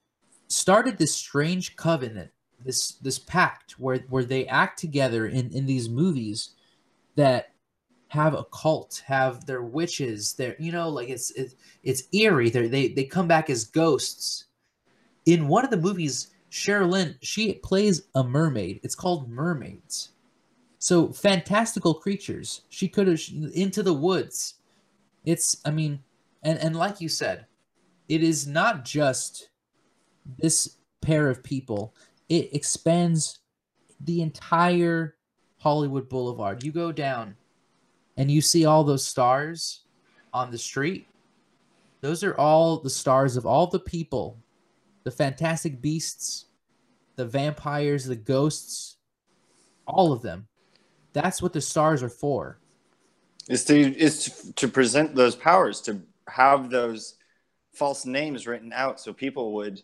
started 0.49 0.99
this 0.99 1.15
strange 1.15 1.77
covenant, 1.77 2.31
this 2.65 2.93
this 3.03 3.19
pact 3.19 3.79
where 3.79 3.99
where 4.09 4.25
they 4.25 4.47
act 4.47 4.79
together 4.79 5.27
in 5.27 5.51
in 5.53 5.67
these 5.67 5.89
movies 5.89 6.51
that 7.17 7.53
have 8.09 8.35
a 8.35 8.45
cult, 8.45 9.05
have 9.07 9.47
their 9.47 9.63
witches, 9.63 10.35
their 10.35 10.57
you 10.59 10.73
know 10.73 10.89
like 10.89 11.09
it's 11.09 11.31
it's, 11.33 11.55
it's 11.85 12.03
eerie. 12.13 12.51
They 12.51 12.67
they 12.67 12.89
they 12.89 13.05
come 13.05 13.29
back 13.29 13.49
as 13.49 13.65
ghosts. 13.65 14.47
In 15.27 15.49
one 15.49 15.65
of 15.65 15.71
the 15.71 15.77
movies, 15.77 16.29
Cherilyn 16.51 17.17
she 17.23 17.55
plays 17.55 18.03
a 18.15 18.25
mermaid. 18.25 18.81
It's 18.83 18.95
called 18.95 19.31
Mermaids. 19.31 20.11
So 20.79 21.13
fantastical 21.13 21.95
creatures. 21.95 22.63
She 22.71 22.89
could 22.89 23.07
have 23.07 23.21
into 23.55 23.83
the 23.83 23.95
woods. 23.95 24.55
It's 25.25 25.61
I 25.65 25.71
mean, 25.71 26.01
and 26.43 26.59
and 26.59 26.75
like 26.75 27.01
you 27.01 27.09
said, 27.09 27.47
it 28.09 28.23
is 28.23 28.47
not 28.47 28.85
just 28.85 29.51
this 30.39 30.77
pair 31.01 31.29
of 31.29 31.43
people. 31.43 31.95
It 32.29 32.55
expands 32.55 33.41
the 34.01 34.23
entire 34.23 35.17
Hollywood 35.59 36.09
Boulevard. 36.09 36.65
You 36.65 36.73
go 36.73 36.91
down 36.91 37.37
and 38.17 38.31
you 38.31 38.41
see 38.41 38.65
all 38.65 38.83
those 38.83 39.07
stars 39.07 39.83
on 40.33 40.51
the 40.51 40.59
street. 40.59 41.07
Those 42.01 42.25
are 42.25 42.35
all 42.37 42.79
the 42.79 42.91
stars 42.91 43.37
of 43.37 43.45
all 43.45 43.67
the 43.67 43.81
people, 43.81 44.39
the 45.05 45.11
fantastic 45.11 45.81
beasts, 45.81 46.47
the 47.17 47.27
vampires, 47.27 48.05
the 48.05 48.17
ghosts, 48.17 48.97
all 49.87 50.13
of 50.13 50.23
them. 50.23 50.47
That's 51.13 51.43
what 51.43 51.53
the 51.53 51.61
stars 51.61 52.03
are 52.03 52.09
for. 52.09 52.59
Is 53.49 53.65
to 53.65 53.99
is 53.99 54.53
to 54.57 54.69
present 54.69 55.15
those 55.15 55.35
powers 55.35 55.81
to 55.83 56.03
have 56.29 56.71
those 56.71 57.15
false 57.73 58.05
names 58.07 58.47
written 58.47 58.73
out 58.73 59.01
so 59.01 59.13
people 59.13 59.55
would 59.55 59.83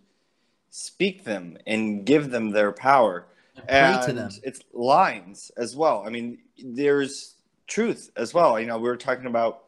speak 0.71 1.25
them 1.25 1.57
and 1.67 2.05
give 2.05 2.31
them 2.31 2.51
their 2.51 2.73
power 2.73 3.27
and 3.69 3.97
pray 3.97 4.07
to 4.07 4.13
them. 4.13 4.31
it's 4.43 4.61
lines 4.73 5.51
as 5.57 5.75
well 5.75 6.03
i 6.07 6.11
mean 6.11 6.39
there's 6.63 7.37
truth 7.67 8.11
as 8.17 8.35
well 8.35 8.61
you 8.61 8.67
know 8.67 8.77
we 8.77 8.89
were 8.89 8.97
talking 8.97 9.27
about 9.27 9.65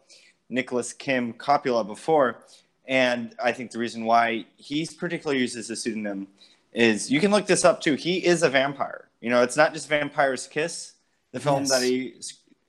nicholas 0.48 0.92
kim 0.92 1.32
coppola 1.32 1.86
before 1.86 2.44
and 2.88 3.34
i 3.42 3.52
think 3.52 3.70
the 3.70 3.78
reason 3.78 4.04
why 4.04 4.44
he's 4.56 4.92
particularly 4.94 5.40
uses 5.40 5.70
a 5.70 5.76
pseudonym 5.76 6.26
is 6.72 7.10
you 7.10 7.20
can 7.20 7.30
look 7.30 7.46
this 7.46 7.64
up 7.64 7.80
too. 7.80 7.94
He 7.94 8.24
is 8.24 8.42
a 8.42 8.50
vampire. 8.50 9.08
You 9.20 9.30
know 9.30 9.42
it's 9.42 9.56
not 9.56 9.72
just 9.72 9.88
vampire's 9.88 10.46
kiss 10.46 10.92
the 11.32 11.40
film 11.40 11.60
Yes. 11.62 11.70
that 11.70 11.82
he 11.82 12.14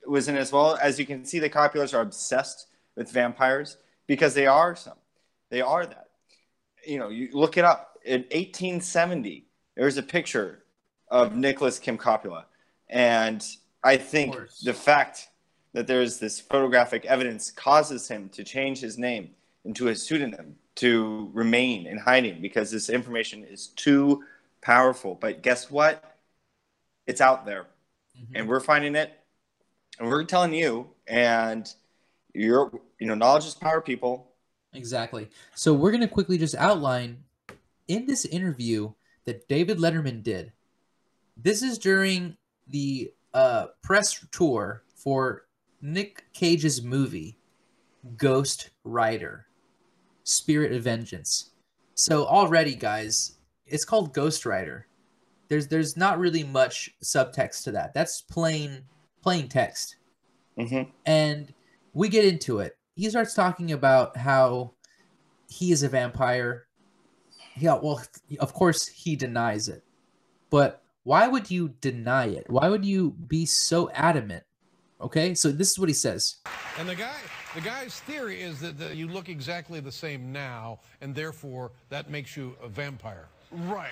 was 0.06 0.26
in 0.28 0.36
as 0.36 0.50
well. 0.52 0.78
As 0.82 0.98
you 0.98 1.04
can 1.06 1.24
see 1.24 1.38
the 1.38 1.50
Coppolas 1.50 1.92
are 1.94 2.00
obsessed 2.00 2.66
with 2.96 3.10
vampires 3.10 3.76
because 4.06 4.32
they 4.34 4.46
are 4.46 4.74
some. 4.74 4.96
They 5.50 5.60
are 5.60 5.84
that. 5.86 6.08
You 6.86 6.98
know 6.98 7.08
you 7.10 7.28
look 7.32 7.58
it 7.58 7.64
up. 7.64 7.98
In 8.04 8.22
1870 8.22 9.44
there 9.76 9.84
was 9.84 9.98
a 9.98 10.02
picture 10.02 10.64
of 11.08 11.36
nicholas 11.36 11.78
kim 11.78 11.98
coppola. 11.98 12.44
And 12.88 13.44
i 13.84 13.96
think 13.98 14.34
the 14.64 14.74
fact 14.74 15.28
that 15.74 15.86
there's 15.86 16.18
this 16.18 16.40
photographic 16.40 17.04
evidence 17.04 17.50
causes 17.50 18.08
him 18.08 18.28
to 18.30 18.42
change 18.42 18.80
his 18.80 18.96
name 18.98 19.30
into 19.64 19.88
a 19.88 19.94
pseudonym 19.94 20.56
to 20.76 21.30
remain 21.32 21.86
in 21.86 21.98
hiding 21.98 22.40
because 22.40 22.70
this 22.70 22.88
information 22.88 23.44
is 23.44 23.68
too 23.68 24.22
powerful. 24.62 25.14
But 25.14 25.42
guess 25.42 25.70
what? 25.70 26.18
It's 27.06 27.20
out 27.20 27.44
there. 27.44 27.66
And 28.34 28.48
we're 28.48 28.60
finding 28.60 28.96
it. 28.96 29.12
And 29.98 30.08
we're 30.08 30.24
telling 30.24 30.54
you 30.54 30.90
and 31.06 31.72
you're 32.32 32.70
you 32.98 33.06
know 33.06 33.14
knowledge 33.14 33.46
is 33.46 33.54
power 33.54 33.80
people. 33.80 34.32
Exactly. 34.72 35.28
So 35.54 35.74
we're 35.74 35.90
going 35.90 36.02
to 36.02 36.08
quickly 36.08 36.38
just 36.38 36.54
outline 36.54 37.24
in 37.88 38.06
this 38.06 38.24
interview 38.24 38.92
that 39.24 39.48
David 39.48 39.78
Letterman 39.78 40.22
did. 40.22 40.52
This 41.36 41.62
is 41.62 41.78
during 41.78 42.36
the 42.68 43.12
uh, 43.34 43.66
press 43.82 44.24
tour 44.30 44.84
for 44.94 45.46
Nick 45.82 46.24
Cage's 46.32 46.82
movie 46.82 47.38
Ghost 48.16 48.70
Rider 48.84 49.46
Spirit 50.30 50.72
of 50.72 50.84
Vengeance. 50.84 51.50
So 51.94 52.26
already 52.26 52.74
guys, 52.74 53.38
it's 53.66 53.84
called 53.84 54.14
Ghost 54.14 54.46
Rider. 54.46 54.86
There's 55.48 55.66
there's 55.66 55.96
not 55.96 56.18
really 56.18 56.44
much 56.44 56.90
subtext 57.02 57.64
to 57.64 57.72
that. 57.72 57.92
That's 57.94 58.22
plain 58.22 58.82
plain 59.22 59.48
text 59.48 59.96
hmm 60.56 60.82
and 61.06 61.52
we 61.92 62.08
get 62.08 62.24
into 62.24 62.60
it. 62.60 62.76
He 62.94 63.08
starts 63.10 63.34
talking 63.34 63.72
about 63.72 64.16
how 64.16 64.74
he 65.48 65.72
is 65.72 65.82
a 65.82 65.88
vampire. 65.88 66.66
Yeah, 67.56 67.78
well, 67.82 68.02
of 68.38 68.54
course 68.54 68.86
he 68.86 69.16
denies 69.16 69.68
it. 69.68 69.82
But 70.50 70.82
why 71.02 71.26
would 71.26 71.50
you 71.50 71.70
deny 71.80 72.26
it? 72.26 72.48
Why 72.48 72.68
would 72.68 72.84
you 72.84 73.12
be 73.12 73.46
so 73.46 73.90
adamant? 73.90 74.44
Okay, 75.00 75.34
so 75.34 75.50
this 75.50 75.70
is 75.70 75.78
what 75.78 75.88
he 75.88 75.94
says. 75.94 76.36
And 76.78 76.88
the 76.88 76.94
guy, 76.94 77.16
the 77.54 77.60
guy's 77.60 78.00
theory 78.00 78.42
is 78.42 78.60
that, 78.60 78.78
that 78.78 78.96
you 78.96 79.08
look 79.08 79.28
exactly 79.28 79.80
the 79.80 79.92
same 79.92 80.32
now, 80.32 80.80
and 81.00 81.14
therefore 81.14 81.72
that 81.88 82.10
makes 82.10 82.36
you 82.36 82.54
a 82.62 82.68
vampire. 82.68 83.26
Right. 83.50 83.90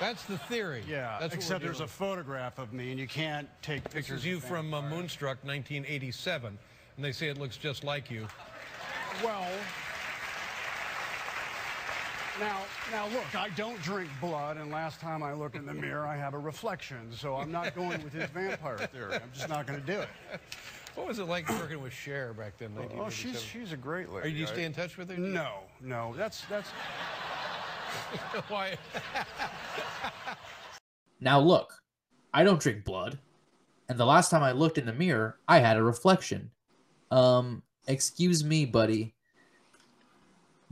That's 0.00 0.24
the 0.24 0.38
theory. 0.38 0.82
Yeah. 0.88 1.16
That's 1.20 1.32
what 1.32 1.34
except 1.34 1.60
we're 1.60 1.68
there's 1.68 1.80
a 1.80 1.86
photograph 1.86 2.58
of 2.58 2.72
me, 2.72 2.90
and 2.90 2.98
you 2.98 3.06
can't 3.06 3.48
take 3.62 3.84
pictures. 3.84 4.08
This 4.08 4.18
is 4.20 4.26
you 4.26 4.36
of 4.38 4.44
from 4.44 4.74
uh. 4.74 4.82
Moonstruck, 4.82 5.38
1987, 5.44 6.58
and 6.96 7.04
they 7.04 7.12
say 7.12 7.28
it 7.28 7.38
looks 7.38 7.56
just 7.56 7.84
like 7.84 8.10
you. 8.10 8.26
Well. 9.22 9.46
Now, 12.40 12.62
now 12.90 13.06
look, 13.08 13.34
I 13.34 13.48
don't 13.50 13.80
drink 13.82 14.10
blood, 14.20 14.56
and 14.56 14.70
last 14.70 15.00
time 15.00 15.22
I 15.22 15.32
look 15.32 15.54
in 15.54 15.66
the 15.66 15.74
mirror, 15.74 16.06
I 16.06 16.16
have 16.16 16.34
a 16.34 16.38
reflection. 16.38 17.10
So 17.16 17.36
I'm 17.36 17.52
not 17.52 17.74
going 17.76 18.02
with 18.02 18.12
his 18.12 18.28
vampire 18.30 18.78
theory. 18.78 19.14
I'm 19.14 19.30
just 19.32 19.48
not 19.48 19.66
going 19.66 19.80
to 19.80 19.86
do 19.86 20.00
it. 20.00 20.08
What 20.96 21.06
was 21.06 21.18
it 21.18 21.24
like 21.24 21.48
working 21.48 21.80
with 21.80 21.92
Cher 21.92 22.32
back 22.32 22.56
then? 22.58 22.72
Oh, 22.98 23.08
she's 23.10 23.40
she's 23.40 23.72
a 23.72 23.76
great 23.76 24.10
lady. 24.10 24.26
Are 24.26 24.30
you 24.30 24.44
I- 24.44 24.48
stay 24.48 24.64
in 24.64 24.72
touch 24.72 24.96
with 24.96 25.10
her? 25.10 25.16
No, 25.16 25.60
no. 25.80 26.14
That's 26.16 26.42
that's. 26.48 26.70
Why? 28.48 28.76
Now 31.20 31.40
look, 31.40 31.72
I 32.32 32.44
don't 32.44 32.60
drink 32.60 32.84
blood. 32.84 33.18
And 33.88 33.98
the 33.98 34.06
last 34.06 34.30
time 34.30 34.42
I 34.42 34.52
looked 34.52 34.78
in 34.78 34.86
the 34.86 34.92
mirror, 34.92 35.38
I 35.46 35.58
had 35.58 35.76
a 35.76 35.82
reflection. 35.82 36.50
Um, 37.10 37.62
excuse 37.86 38.42
me, 38.42 38.64
buddy. 38.64 39.14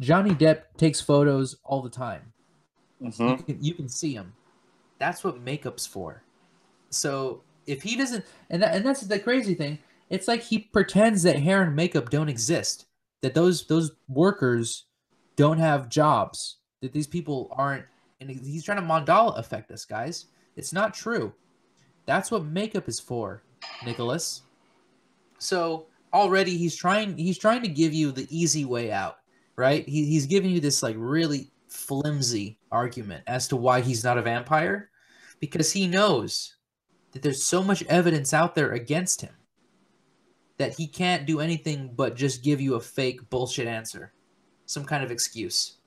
Johnny 0.03 0.35
Depp 0.35 0.63
takes 0.77 1.01
photos 1.01 1.57
all 1.65 1.81
the 1.81 1.91
time. 1.91 2.33
Mm-hmm. 3.01 3.29
You 3.29 3.37
can, 3.37 3.65
you 3.65 3.75
can 3.75 3.89
see 3.89 4.13
him. 4.15 4.33
That's 4.99 5.25
what 5.25 5.43
makeup's 5.45 5.87
for. 5.87 6.23
So 6.91 7.43
if 7.67 7.83
he 7.83 7.97
doesn't, 7.97 8.25
and 8.51 8.63
that, 8.63 8.75
and 8.75 8.85
that's 8.85 9.01
the 9.01 9.19
crazy 9.19 9.55
thing. 9.55 9.79
It's 10.11 10.29
like 10.29 10.43
he 10.43 10.59
pretends 10.59 11.23
that 11.23 11.39
hair 11.39 11.63
and 11.63 11.75
makeup 11.75 12.11
don't 12.11 12.29
exist. 12.29 12.87
That 13.23 13.35
those 13.35 13.67
those 13.67 13.93
workers 14.09 14.87
don't 15.37 15.59
have 15.59 15.89
jobs. 15.89 16.59
That 16.83 16.93
these 16.93 17.07
people 17.07 17.49
aren't. 17.53 17.85
And 18.21 18.31
he's 18.31 18.65
trying 18.65 18.79
to 18.79 18.85
Mandela 18.85 19.39
affect 19.39 19.71
us, 19.71 19.85
guys. 19.85 20.27
It's 20.55 20.73
not 20.73 20.95
true. 20.95 21.33
That's 22.07 22.31
what 22.31 22.45
makeup 22.45 22.89
is 22.89 23.01
for, 23.01 23.43
Nicholas. 23.85 24.43
So 25.39 25.87
already 26.13 26.57
he's 26.57 26.77
trying. 26.77 27.17
He's 27.17 27.39
trying 27.39 27.63
to 27.63 27.69
give 27.69 27.93
you 27.93 28.13
the 28.13 28.27
easy 28.31 28.65
way 28.65 28.93
out, 28.93 29.19
right? 29.57 29.89
He, 29.89 30.07
he's 30.07 30.27
giving 30.27 30.51
you 30.51 30.61
this 30.61 30.83
like 30.83 30.97
really 30.99 31.51
flimsy 31.69 32.59
argument 32.71 33.25
as 33.27 33.49
to 33.49 33.57
why 33.57 33.81
he's 33.81 34.05
not 34.05 34.19
a 34.19 34.23
vampire 34.23 34.91
because 35.41 35.73
he 35.73 35.87
knows 35.87 36.57
that 37.13 37.23
there's 37.23 37.43
so 37.43 37.63
much 37.63 37.83
evidence 37.85 38.33
out 38.33 38.55
there 38.55 38.73
against 38.73 39.21
him 39.21 39.35
that 40.59 40.75
he 40.77 40.87
can't 40.87 41.27
do 41.27 41.41
anything 41.41 41.93
but 41.95 42.17
just 42.17 42.45
give 42.45 42.61
you 42.61 42.75
a 42.75 42.81
fake 42.81 43.29
bullshit 43.31 43.67
answer, 43.67 44.13
some 44.67 44.85
kind 44.85 45.03
of 45.03 45.11
excuse. 45.11 45.79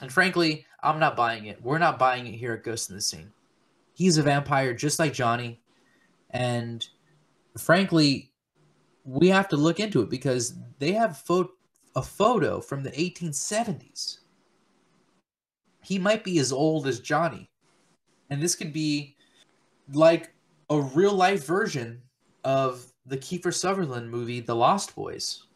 And 0.00 0.12
frankly, 0.12 0.66
I'm 0.82 0.98
not 0.98 1.16
buying 1.16 1.46
it. 1.46 1.62
We're 1.62 1.78
not 1.78 1.98
buying 1.98 2.26
it 2.26 2.34
here 2.34 2.52
at 2.52 2.64
Ghost 2.64 2.90
in 2.90 2.96
the 2.96 3.02
Scene. 3.02 3.32
He's 3.94 4.18
a 4.18 4.22
vampire 4.22 4.74
just 4.74 4.98
like 4.98 5.12
Johnny. 5.12 5.60
And 6.30 6.86
frankly, 7.56 8.32
we 9.04 9.28
have 9.28 9.48
to 9.48 9.56
look 9.56 9.80
into 9.80 10.02
it 10.02 10.10
because 10.10 10.54
they 10.78 10.92
have 10.92 11.16
pho- 11.18 11.52
a 11.96 12.02
photo 12.02 12.60
from 12.60 12.82
the 12.82 12.90
1870s. 12.90 14.18
He 15.82 15.98
might 15.98 16.24
be 16.24 16.38
as 16.38 16.52
old 16.52 16.86
as 16.86 17.00
Johnny. 17.00 17.50
And 18.30 18.42
this 18.42 18.56
could 18.56 18.72
be 18.72 19.16
like 19.92 20.34
a 20.70 20.80
real 20.80 21.12
life 21.12 21.46
version 21.46 22.00
of 22.42 22.86
the 23.06 23.16
Kiefer 23.16 23.52
Sutherland 23.52 24.10
movie, 24.10 24.40
The 24.40 24.54
Lost 24.54 24.94
Boys. 24.94 25.46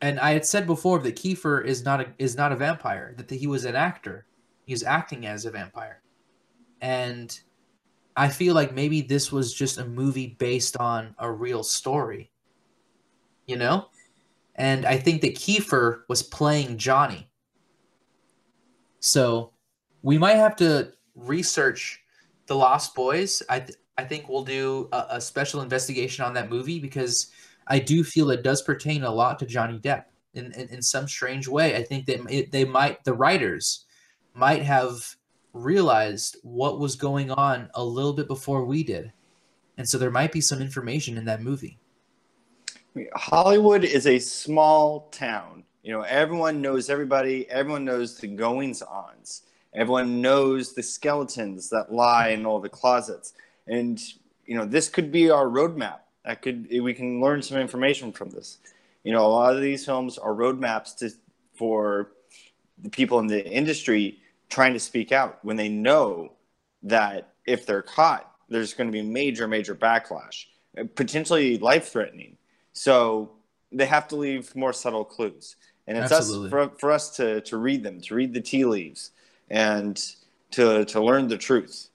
And 0.00 0.18
I 0.18 0.32
had 0.32 0.46
said 0.46 0.66
before 0.66 0.98
that 1.00 1.16
Kiefer 1.16 1.64
is 1.64 1.84
not 1.84 2.00
a 2.00 2.06
is 2.18 2.34
not 2.34 2.52
a 2.52 2.56
vampire; 2.56 3.14
that 3.18 3.30
he 3.30 3.46
was 3.46 3.66
an 3.66 3.76
actor. 3.76 4.24
He 4.64 4.72
was 4.72 4.82
acting 4.82 5.26
as 5.26 5.44
a 5.44 5.50
vampire, 5.50 6.00
and 6.80 7.38
I 8.16 8.28
feel 8.28 8.54
like 8.54 8.74
maybe 8.74 9.02
this 9.02 9.30
was 9.30 9.52
just 9.52 9.76
a 9.76 9.84
movie 9.84 10.36
based 10.38 10.78
on 10.78 11.14
a 11.18 11.30
real 11.30 11.62
story. 11.62 12.30
You 13.46 13.56
know, 13.56 13.88
and 14.60 14.84
I 14.84 14.98
think 14.98 15.22
that 15.22 15.36
Kiefer 15.36 16.02
was 16.06 16.22
playing 16.22 16.76
Johnny. 16.76 17.30
So 19.00 19.54
we 20.02 20.18
might 20.18 20.36
have 20.36 20.54
to 20.56 20.92
research 21.14 21.98
the 22.46 22.54
Lost 22.54 22.94
Boys. 22.94 23.42
I 23.48 23.60
th- 23.60 23.78
I 23.96 24.04
think 24.04 24.28
we'll 24.28 24.44
do 24.44 24.90
a, 24.92 25.06
a, 25.12 25.20
special 25.20 25.62
investigation 25.62 26.26
on 26.26 26.34
that 26.34 26.50
movie 26.50 26.78
because 26.78 27.30
I 27.68 27.78
do 27.78 28.04
feel 28.04 28.30
it 28.30 28.42
does 28.42 28.60
pertain 28.60 29.02
a 29.02 29.10
lot 29.10 29.38
to 29.38 29.46
Johnny 29.46 29.78
Depp 29.78 30.04
in 30.34 30.52
in, 30.52 30.68
in 30.68 30.82
some 30.82 31.08
strange 31.08 31.48
way. 31.48 31.74
I 31.76 31.82
think 31.82 32.04
that 32.04 32.20
it, 32.30 32.52
they 32.52 32.66
might 32.66 33.02
the 33.04 33.14
writers 33.14 33.86
might 34.34 34.62
have 34.62 35.16
realized 35.54 36.36
what 36.42 36.78
was 36.78 36.96
going 36.96 37.30
on 37.30 37.70
a 37.74 37.82
little 37.82 38.12
bit 38.12 38.28
before 38.28 38.66
we 38.66 38.84
did, 38.84 39.10
and 39.78 39.88
so 39.88 39.96
there 39.96 40.10
might 40.10 40.32
be 40.32 40.42
some 40.42 40.60
information 40.60 41.16
in 41.16 41.24
that 41.24 41.40
movie. 41.40 41.79
Hollywood 43.14 43.84
is 43.84 44.06
a 44.06 44.18
small 44.18 45.08
town. 45.10 45.64
You 45.82 45.92
know, 45.92 46.02
everyone 46.02 46.60
knows 46.60 46.90
everybody. 46.90 47.48
Everyone 47.50 47.84
knows 47.84 48.18
the 48.18 48.26
goings 48.26 48.82
ons. 48.82 49.42
Everyone 49.74 50.20
knows 50.20 50.74
the 50.74 50.82
skeletons 50.82 51.70
that 51.70 51.92
lie 51.92 52.28
in 52.28 52.44
all 52.44 52.60
the 52.60 52.68
closets. 52.68 53.34
And 53.66 54.00
you 54.44 54.56
know, 54.56 54.64
this 54.64 54.88
could 54.88 55.12
be 55.12 55.30
our 55.30 55.46
roadmap. 55.46 56.00
That 56.24 56.42
could 56.42 56.68
we 56.70 56.92
can 56.92 57.20
learn 57.20 57.42
some 57.42 57.58
information 57.58 58.12
from 58.12 58.30
this. 58.30 58.58
You 59.04 59.12
know, 59.12 59.24
a 59.24 59.28
lot 59.28 59.54
of 59.54 59.62
these 59.62 59.84
films 59.84 60.18
are 60.18 60.34
roadmaps 60.34 60.96
to 60.98 61.10
for 61.54 62.12
the 62.82 62.90
people 62.90 63.18
in 63.20 63.26
the 63.26 63.46
industry 63.46 64.18
trying 64.48 64.72
to 64.72 64.80
speak 64.80 65.12
out 65.12 65.38
when 65.44 65.56
they 65.56 65.68
know 65.68 66.32
that 66.82 67.34
if 67.46 67.66
they're 67.66 67.82
caught, 67.82 68.30
there's 68.48 68.74
going 68.74 68.88
to 68.88 68.92
be 68.92 69.02
major, 69.02 69.46
major 69.46 69.74
backlash, 69.74 70.46
potentially 70.94 71.58
life 71.58 71.88
threatening. 71.88 72.36
So 72.72 73.32
they 73.72 73.86
have 73.86 74.08
to 74.08 74.16
leave 74.16 74.54
more 74.54 74.72
subtle 74.72 75.04
clues. 75.04 75.56
And 75.86 75.98
it's 75.98 76.12
Absolutely. 76.12 76.46
us 76.46 76.50
for, 76.50 76.78
for 76.78 76.92
us 76.92 77.16
to, 77.16 77.40
to 77.42 77.56
read 77.56 77.82
them, 77.82 78.00
to 78.02 78.14
read 78.14 78.32
the 78.32 78.40
tea 78.40 78.64
leaves 78.64 79.12
and 79.50 80.00
to, 80.52 80.84
to 80.84 81.02
learn 81.02 81.28
the 81.28 81.38
truth. 81.38 81.88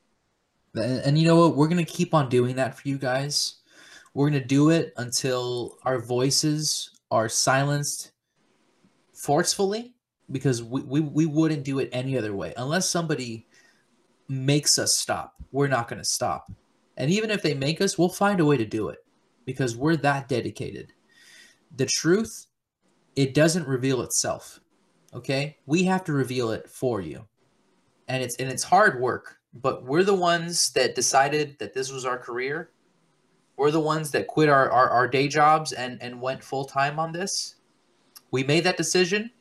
And, 0.75 1.01
and 1.01 1.17
you 1.17 1.25
know 1.25 1.37
what? 1.37 1.55
We're 1.55 1.67
going 1.67 1.83
to 1.83 1.91
keep 1.91 2.13
on 2.13 2.29
doing 2.29 2.55
that 2.57 2.77
for 2.77 2.87
you 2.87 2.97
guys. 2.97 3.55
We're 4.13 4.29
going 4.29 4.41
to 4.41 4.47
do 4.47 4.69
it 4.69 4.93
until 4.97 5.77
our 5.83 5.99
voices 5.99 6.91
are 7.11 7.29
silenced 7.29 8.11
forcefully 9.13 9.93
because 10.31 10.63
we, 10.63 10.81
we, 10.81 10.99
we 11.01 11.25
wouldn't 11.25 11.63
do 11.63 11.79
it 11.79 11.89
any 11.91 12.17
other 12.17 12.33
way. 12.33 12.53
Unless 12.57 12.89
somebody 12.89 13.47
makes 14.27 14.79
us 14.79 14.95
stop, 14.95 15.35
we're 15.51 15.67
not 15.67 15.87
going 15.87 15.99
to 15.99 16.05
stop. 16.07 16.51
And 16.97 17.11
even 17.11 17.29
if 17.29 17.41
they 17.41 17.53
make 17.53 17.81
us, 17.81 17.97
we'll 17.97 18.09
find 18.09 18.39
a 18.39 18.45
way 18.45 18.57
to 18.57 18.65
do 18.65 18.89
it 18.89 19.04
because 19.45 19.75
we're 19.75 19.95
that 19.97 20.27
dedicated. 20.27 20.93
The 21.75 21.85
truth, 21.85 22.47
it 23.15 23.33
doesn't 23.33 23.67
reveal 23.67 24.01
itself. 24.01 24.59
Okay? 25.13 25.57
We 25.65 25.83
have 25.83 26.03
to 26.05 26.13
reveal 26.13 26.51
it 26.51 26.69
for 26.69 27.01
you. 27.01 27.27
And 28.07 28.21
it's 28.21 28.35
and 28.35 28.49
it's 28.49 28.63
hard 28.63 29.01
work, 29.01 29.37
but 29.53 29.83
we're 29.83 30.03
the 30.03 30.13
ones 30.13 30.71
that 30.71 30.95
decided 30.95 31.57
that 31.59 31.73
this 31.73 31.91
was 31.91 32.05
our 32.05 32.17
career. 32.17 32.71
We're 33.57 33.71
the 33.71 33.79
ones 33.79 34.11
that 34.11 34.27
quit 34.27 34.49
our, 34.49 34.69
our, 34.69 34.89
our 34.89 35.07
day 35.07 35.27
jobs 35.27 35.71
and, 35.71 35.97
and 36.01 36.21
went 36.21 36.43
full 36.43 36.65
time 36.65 36.99
on 36.99 37.13
this. 37.13 37.55
We 38.29 38.43
made 38.43 38.65
that 38.65 38.77
decision 38.77 39.31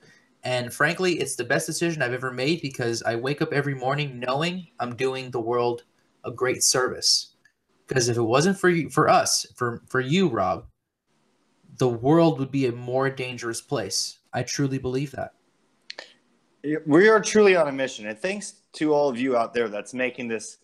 and 0.44 0.72
frankly, 0.72 1.14
it's 1.14 1.36
the 1.36 1.44
best 1.44 1.66
decision 1.66 2.02
I've 2.02 2.12
ever 2.12 2.30
made 2.30 2.60
because 2.60 3.02
I 3.02 3.16
wake 3.16 3.40
up 3.40 3.52
every 3.52 3.74
morning 3.74 4.20
knowing 4.20 4.68
I'm 4.78 4.94
doing 4.94 5.30
the 5.30 5.40
world 5.40 5.84
a 6.22 6.30
great 6.30 6.62
service. 6.62 7.33
Because 7.86 8.08
if 8.08 8.16
it 8.16 8.22
wasn't 8.22 8.58
for 8.58 8.70
you, 8.70 8.88
for 8.90 9.08
us, 9.08 9.46
for 9.54 9.82
for 9.88 10.00
you, 10.00 10.28
Rob, 10.28 10.66
the 11.78 11.88
world 11.88 12.38
would 12.38 12.50
be 12.50 12.66
a 12.66 12.72
more 12.72 13.10
dangerous 13.10 13.60
place. 13.60 14.18
I 14.32 14.42
truly 14.42 14.78
believe 14.78 15.12
that. 15.12 15.34
We 16.86 17.08
are 17.08 17.20
truly 17.20 17.56
on 17.56 17.68
a 17.68 17.72
mission, 17.72 18.06
and 18.06 18.18
thanks 18.18 18.54
to 18.74 18.94
all 18.94 19.08
of 19.10 19.18
you 19.18 19.36
out 19.36 19.52
there 19.52 19.68
that's 19.68 19.92
making 19.92 20.28
this 20.28 20.58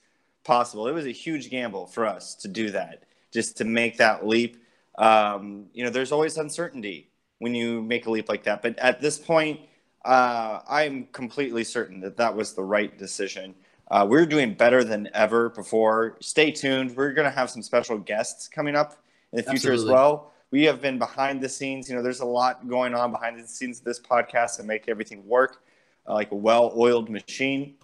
possible. 0.44 0.88
It 0.88 0.92
was 0.92 1.06
a 1.06 1.12
huge 1.12 1.50
gamble 1.50 1.86
for 1.86 2.06
us 2.06 2.34
to 2.36 2.48
do 2.48 2.70
that, 2.70 3.04
just 3.30 3.56
to 3.58 3.64
make 3.64 3.98
that 3.98 4.26
leap. 4.26 4.64
Um, 4.96 5.66
you 5.74 5.84
know, 5.84 5.90
there's 5.90 6.10
always 6.10 6.38
uncertainty 6.38 7.10
when 7.38 7.54
you 7.54 7.82
make 7.82 8.06
a 8.06 8.10
leap 8.10 8.28
like 8.28 8.44
that, 8.44 8.62
but 8.62 8.78
at 8.78 9.00
this 9.00 9.18
point, 9.18 9.60
uh, 10.04 10.60
I'm 10.68 11.06
completely 11.12 11.64
certain 11.64 12.00
that 12.00 12.16
that 12.16 12.34
was 12.34 12.54
the 12.54 12.64
right 12.64 12.96
decision. 12.98 13.54
Uh, 13.90 14.06
we're 14.08 14.26
doing 14.26 14.54
better 14.54 14.84
than 14.84 15.08
ever 15.14 15.50
before. 15.50 16.16
Stay 16.20 16.50
tuned. 16.50 16.96
We're 16.96 17.12
going 17.12 17.24
to 17.24 17.34
have 17.34 17.50
some 17.50 17.62
special 17.62 17.98
guests 17.98 18.48
coming 18.48 18.76
up 18.76 19.02
in 19.32 19.38
the 19.38 19.42
future 19.42 19.72
Absolutely. 19.72 19.84
as 19.84 19.90
well. 19.92 20.32
We 20.50 20.64
have 20.64 20.80
been 20.80 20.98
behind 20.98 21.40
the 21.40 21.48
scenes. 21.48 21.88
You 21.88 21.96
know, 21.96 22.02
there's 22.02 22.20
a 22.20 22.26
lot 22.26 22.68
going 22.68 22.94
on 22.94 23.12
behind 23.12 23.38
the 23.38 23.46
scenes 23.46 23.78
of 23.78 23.84
this 23.84 24.00
podcast 24.00 24.56
to 24.56 24.62
make 24.62 24.88
everything 24.88 25.26
work 25.26 25.62
uh, 26.08 26.14
like 26.14 26.30
a 26.30 26.36
well-oiled 26.36 27.10
machine. 27.10 27.74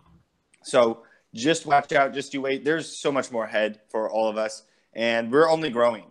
So 0.62 1.02
just 1.34 1.66
watch 1.66 1.92
out. 1.92 2.14
Just 2.14 2.34
you 2.34 2.40
wait. 2.40 2.64
There's 2.64 2.88
so 2.88 3.10
much 3.10 3.30
more 3.30 3.44
ahead 3.44 3.80
for 3.88 4.10
all 4.10 4.28
of 4.28 4.36
us, 4.36 4.64
and 4.94 5.30
we're 5.30 5.48
only 5.48 5.70
growing. 5.70 6.04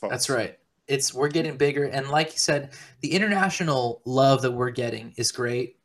Folks. 0.00 0.12
That's 0.12 0.30
right 0.30 0.58
it's 0.88 1.12
we're 1.12 1.28
getting 1.28 1.56
bigger 1.56 1.84
and 1.84 2.08
like 2.08 2.32
you 2.32 2.38
said 2.38 2.70
the 3.00 3.12
international 3.12 4.00
love 4.04 4.42
that 4.42 4.50
we're 4.50 4.70
getting 4.70 5.12
is 5.16 5.32
great 5.32 5.76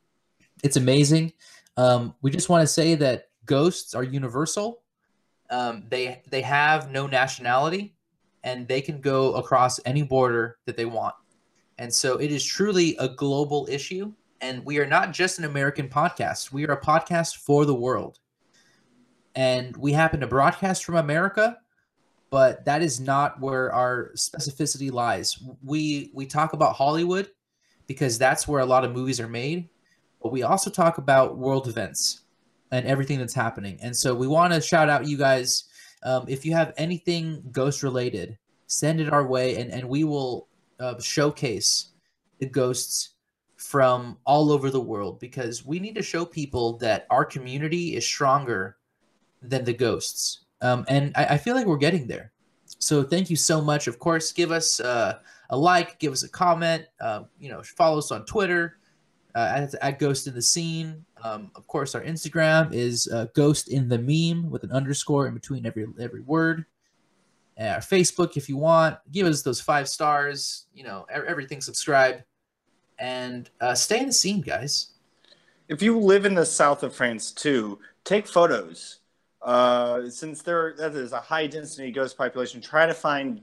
it's 0.63 0.77
amazing 0.77 1.33
um, 1.77 2.13
we 2.21 2.29
just 2.29 2.49
want 2.49 2.61
to 2.61 2.67
say 2.67 2.95
that 2.95 3.29
ghosts 3.45 3.93
are 3.93 4.03
universal. 4.03 4.81
Um, 5.49 5.83
they 5.89 6.21
they 6.29 6.41
have 6.41 6.91
no 6.91 7.07
nationality 7.07 7.95
and 8.43 8.67
they 8.67 8.81
can 8.81 9.01
go 9.01 9.33
across 9.33 9.79
any 9.85 10.03
border 10.03 10.57
that 10.65 10.77
they 10.77 10.85
want. 10.85 11.15
And 11.77 11.93
so 11.93 12.17
it 12.17 12.31
is 12.31 12.43
truly 12.45 12.95
a 12.97 13.09
global 13.09 13.67
issue. 13.69 14.13
And 14.39 14.65
we 14.65 14.79
are 14.79 14.87
not 14.87 15.11
just 15.11 15.39
an 15.39 15.45
american 15.45 15.89
podcast. 15.89 16.51
We 16.51 16.65
are 16.65 16.73
a 16.73 16.81
podcast 16.81 17.37
for 17.37 17.65
the 17.65 17.75
world. 17.75 18.19
And 19.35 19.75
we 19.77 19.93
happen 19.93 20.19
to 20.21 20.27
broadcast 20.27 20.83
from 20.83 20.95
america 20.95 21.57
but 22.31 22.63
that 22.63 22.81
is 22.81 22.99
not 22.99 23.39
where 23.41 23.71
our 23.73 24.11
specificity 24.15 24.91
lies. 24.91 25.37
We 25.63 26.11
we 26.13 26.25
talk 26.25 26.53
about 26.53 26.75
Hollywood 26.75 27.29
because 27.85 28.17
that's 28.17 28.47
where 28.47 28.61
a 28.61 28.65
lot 28.65 28.85
of 28.85 28.93
movies 28.93 29.19
are 29.19 29.27
made, 29.27 29.69
but 30.23 30.31
we 30.31 30.41
also 30.41 30.69
talk 30.69 30.97
about 30.97 31.37
world 31.37 31.67
events 31.67 32.20
and 32.71 32.85
everything 32.85 33.19
that's 33.19 33.33
happening. 33.33 33.77
And 33.81 33.95
so 33.95 34.15
we 34.15 34.27
want 34.27 34.53
to 34.53 34.61
shout 34.61 34.89
out 34.89 35.07
you 35.07 35.17
guys. 35.17 35.65
Um, 36.03 36.25
if 36.27 36.45
you 36.45 36.53
have 36.53 36.73
anything 36.77 37.43
ghost 37.51 37.83
related, 37.83 38.37
send 38.67 38.99
it 38.99 39.11
our 39.11 39.25
way, 39.25 39.57
and 39.57 39.71
and 39.71 39.87
we 39.87 40.03
will 40.03 40.47
uh, 40.79 40.99
showcase 40.99 41.89
the 42.39 42.47
ghosts 42.47 43.09
from 43.57 44.17
all 44.25 44.51
over 44.51 44.71
the 44.71 44.81
world 44.81 45.19
because 45.19 45.63
we 45.63 45.79
need 45.79 45.93
to 45.93 46.01
show 46.01 46.25
people 46.25 46.77
that 46.77 47.05
our 47.11 47.23
community 47.23 47.95
is 47.95 48.03
stronger 48.03 48.77
than 49.43 49.63
the 49.63 49.73
ghosts 49.73 50.41
um, 50.61 50.85
and 50.87 51.11
I, 51.15 51.25
I, 51.25 51.37
feel 51.37 51.55
like 51.55 51.65
we're 51.65 51.77
getting 51.77 52.07
there. 52.07 52.31
So 52.79 53.03
thank 53.03 53.29
you 53.29 53.35
so 53.35 53.61
much. 53.61 53.87
Of 53.87 53.99
course, 53.99 54.31
give 54.31 54.51
us 54.51 54.79
uh, 54.79 55.19
a 55.49 55.57
like, 55.57 55.99
give 55.99 56.13
us 56.13 56.23
a 56.23 56.29
comment. 56.29 56.85
Uh, 56.99 57.23
you 57.39 57.49
know, 57.49 57.61
follow 57.63 57.97
us 57.97 58.11
on 58.11 58.25
Twitter 58.25 58.77
uh, 59.35 59.53
at, 59.55 59.73
at 59.75 59.99
Ghost 59.99 60.27
in 60.27 60.35
the 60.35 60.41
Scene. 60.41 61.03
Um, 61.23 61.51
of 61.55 61.67
course, 61.67 61.95
our 61.95 62.01
Instagram 62.01 62.73
is 62.73 63.07
uh, 63.07 63.27
Ghost 63.35 63.67
in 63.67 63.87
the 63.87 63.97
Meme 63.97 64.49
with 64.49 64.63
an 64.63 64.71
underscore 64.71 65.27
in 65.27 65.33
between 65.33 65.65
every 65.65 65.85
every 65.99 66.21
word. 66.21 66.65
And 67.57 67.69
our 67.69 67.79
Facebook, 67.79 68.37
if 68.37 68.49
you 68.49 68.57
want, 68.57 68.97
give 69.11 69.27
us 69.27 69.41
those 69.41 69.61
five 69.61 69.87
stars. 69.87 70.65
You 70.73 70.83
know, 70.83 71.05
everything. 71.11 71.61
Subscribe 71.61 72.23
and 72.99 73.49
uh, 73.59 73.73
stay 73.73 73.99
in 73.99 74.07
the 74.07 74.13
scene, 74.13 74.41
guys. 74.41 74.91
If 75.67 75.81
you 75.81 75.99
live 75.99 76.25
in 76.25 76.35
the 76.35 76.45
south 76.45 76.83
of 76.83 76.93
France 76.93 77.31
too, 77.31 77.79
take 78.03 78.27
photos 78.27 78.99
uh, 79.41 80.09
since 80.09 80.41
there 80.41 80.75
that 80.77 80.93
is 80.93 81.13
a 81.13 81.19
high 81.19 81.47
density 81.47 81.91
ghost 81.91 82.17
population, 82.17 82.61
try 82.61 82.85
to 82.85 82.93
find 82.93 83.41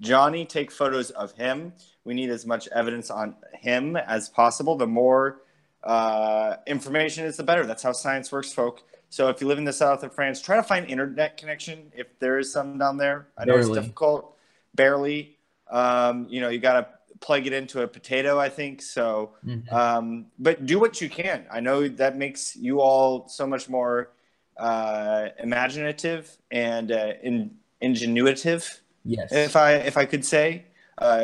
Johnny, 0.00 0.44
take 0.44 0.70
photos 0.70 1.10
of 1.12 1.32
him. 1.32 1.72
We 2.04 2.14
need 2.14 2.30
as 2.30 2.44
much 2.46 2.68
evidence 2.68 3.10
on 3.10 3.36
him 3.54 3.96
as 3.96 4.28
possible. 4.28 4.76
The 4.76 4.86
more 4.86 5.42
uh, 5.86 6.56
information 6.66 7.24
is, 7.24 7.36
the 7.36 7.44
better. 7.44 7.64
That's 7.64 7.82
how 7.82 7.92
science 7.92 8.32
works, 8.32 8.52
folk. 8.52 8.82
So 9.08 9.28
if 9.28 9.40
you 9.40 9.46
live 9.46 9.58
in 9.58 9.64
the 9.64 9.72
south 9.72 10.02
of 10.02 10.12
France, 10.12 10.40
try 10.40 10.56
to 10.56 10.62
find 10.62 10.84
internet 10.90 11.36
connection 11.36 11.92
if 11.96 12.18
there 12.18 12.38
is 12.38 12.52
some 12.52 12.76
down 12.76 12.96
there. 12.96 13.28
I 13.38 13.44
know 13.44 13.54
Barely. 13.54 13.70
it's 13.70 13.78
difficult, 13.78 14.36
barely. 14.74 15.38
Um, 15.70 16.26
you 16.28 16.40
know, 16.40 16.48
you 16.48 16.58
got 16.58 16.80
to 16.80 16.88
plug 17.20 17.46
it 17.46 17.52
into 17.52 17.82
a 17.82 17.88
potato, 17.88 18.38
I 18.38 18.48
think. 18.48 18.82
So, 18.82 19.34
mm-hmm. 19.46 19.74
um, 19.74 20.26
but 20.40 20.66
do 20.66 20.80
what 20.80 21.00
you 21.00 21.08
can. 21.08 21.46
I 21.52 21.60
know 21.60 21.86
that 21.86 22.16
makes 22.16 22.56
you 22.56 22.80
all 22.80 23.28
so 23.28 23.46
much 23.46 23.68
more 23.68 24.10
uh, 24.56 25.28
imaginative 25.38 26.36
and 26.50 26.90
uh, 26.90 27.12
in 27.22 27.52
ingenuitive. 27.80 28.80
Yes. 29.04 29.32
If 29.32 29.54
I 29.54 29.74
if 29.74 29.96
I 29.96 30.04
could 30.04 30.24
say, 30.24 30.64
uh, 30.98 31.20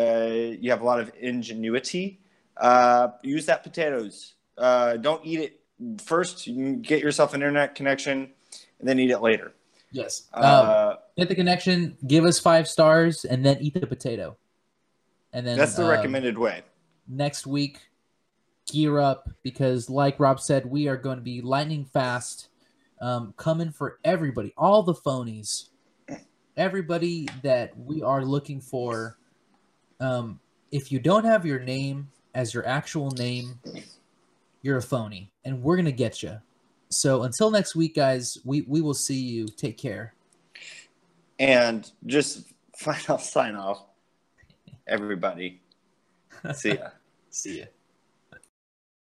you 0.60 0.70
have 0.70 0.82
a 0.82 0.84
lot 0.84 1.00
of 1.00 1.10
ingenuity. 1.18 2.20
Uh, 2.56 3.08
use 3.22 3.46
that 3.46 3.64
potatoes. 3.64 4.34
Uh, 4.62 4.96
don't 4.96 5.24
eat 5.26 5.40
it 5.40 5.60
first. 6.00 6.46
You 6.46 6.54
can 6.54 6.80
get 6.80 7.02
yourself 7.02 7.34
an 7.34 7.40
internet 7.42 7.74
connection, 7.74 8.30
and 8.78 8.88
then 8.88 8.98
eat 8.98 9.10
it 9.10 9.18
later. 9.20 9.52
yes. 9.90 10.28
Um, 10.32 10.44
Uh, 10.44 10.94
get 11.18 11.28
the 11.28 11.34
connection. 11.34 11.96
Give 12.06 12.24
us 12.24 12.38
five 12.38 12.68
stars, 12.68 13.24
and 13.24 13.44
then 13.44 13.58
eat 13.60 13.74
the 13.74 13.86
potato. 13.86 14.36
And 15.32 15.46
then 15.46 15.58
that's 15.58 15.74
the 15.74 15.82
um, 15.82 15.90
recommended 15.90 16.38
way. 16.38 16.62
next 17.08 17.46
week 17.46 17.80
gear 18.70 19.00
up 19.00 19.28
because 19.42 19.90
like 19.90 20.20
rob 20.20 20.38
said 20.38 20.64
we 20.64 20.86
are 20.86 20.96
going 20.96 21.16
to 21.16 21.22
be 21.22 21.40
lightning 21.42 21.84
fast 21.84 22.48
um, 23.00 23.34
coming 23.36 23.72
for 23.72 23.98
everybody 24.04 24.54
all 24.56 24.84
the 24.84 24.94
phonies 24.94 25.68
everybody 26.56 27.26
that 27.42 27.76
we 27.76 28.02
are 28.02 28.24
looking 28.24 28.60
for 28.60 29.18
um, 30.00 30.38
if 30.70 30.92
you 30.92 31.00
don't 31.00 31.24
have 31.24 31.44
your 31.44 31.58
name 31.58 32.08
as 32.34 32.54
your 32.54 32.64
actual 32.66 33.10
name 33.10 33.58
you're 34.62 34.78
a 34.78 34.82
phony 34.82 35.30
and 35.44 35.62
we're 35.62 35.76
going 35.76 35.84
to 35.84 35.92
get 35.92 36.22
you 36.22 36.38
so 36.88 37.22
until 37.24 37.50
next 37.50 37.74
week 37.74 37.94
guys 37.94 38.38
we, 38.44 38.62
we 38.62 38.80
will 38.80 38.94
see 38.94 39.18
you 39.18 39.46
take 39.46 39.76
care 39.76 40.14
And 41.38 41.90
just 42.06 42.52
final 42.76 43.18
sign 43.18 43.56
off, 43.56 43.84
everybody. 44.86 45.60
See 46.54 46.74
ya. 46.74 46.88
see 47.30 47.60
ya 47.60 47.66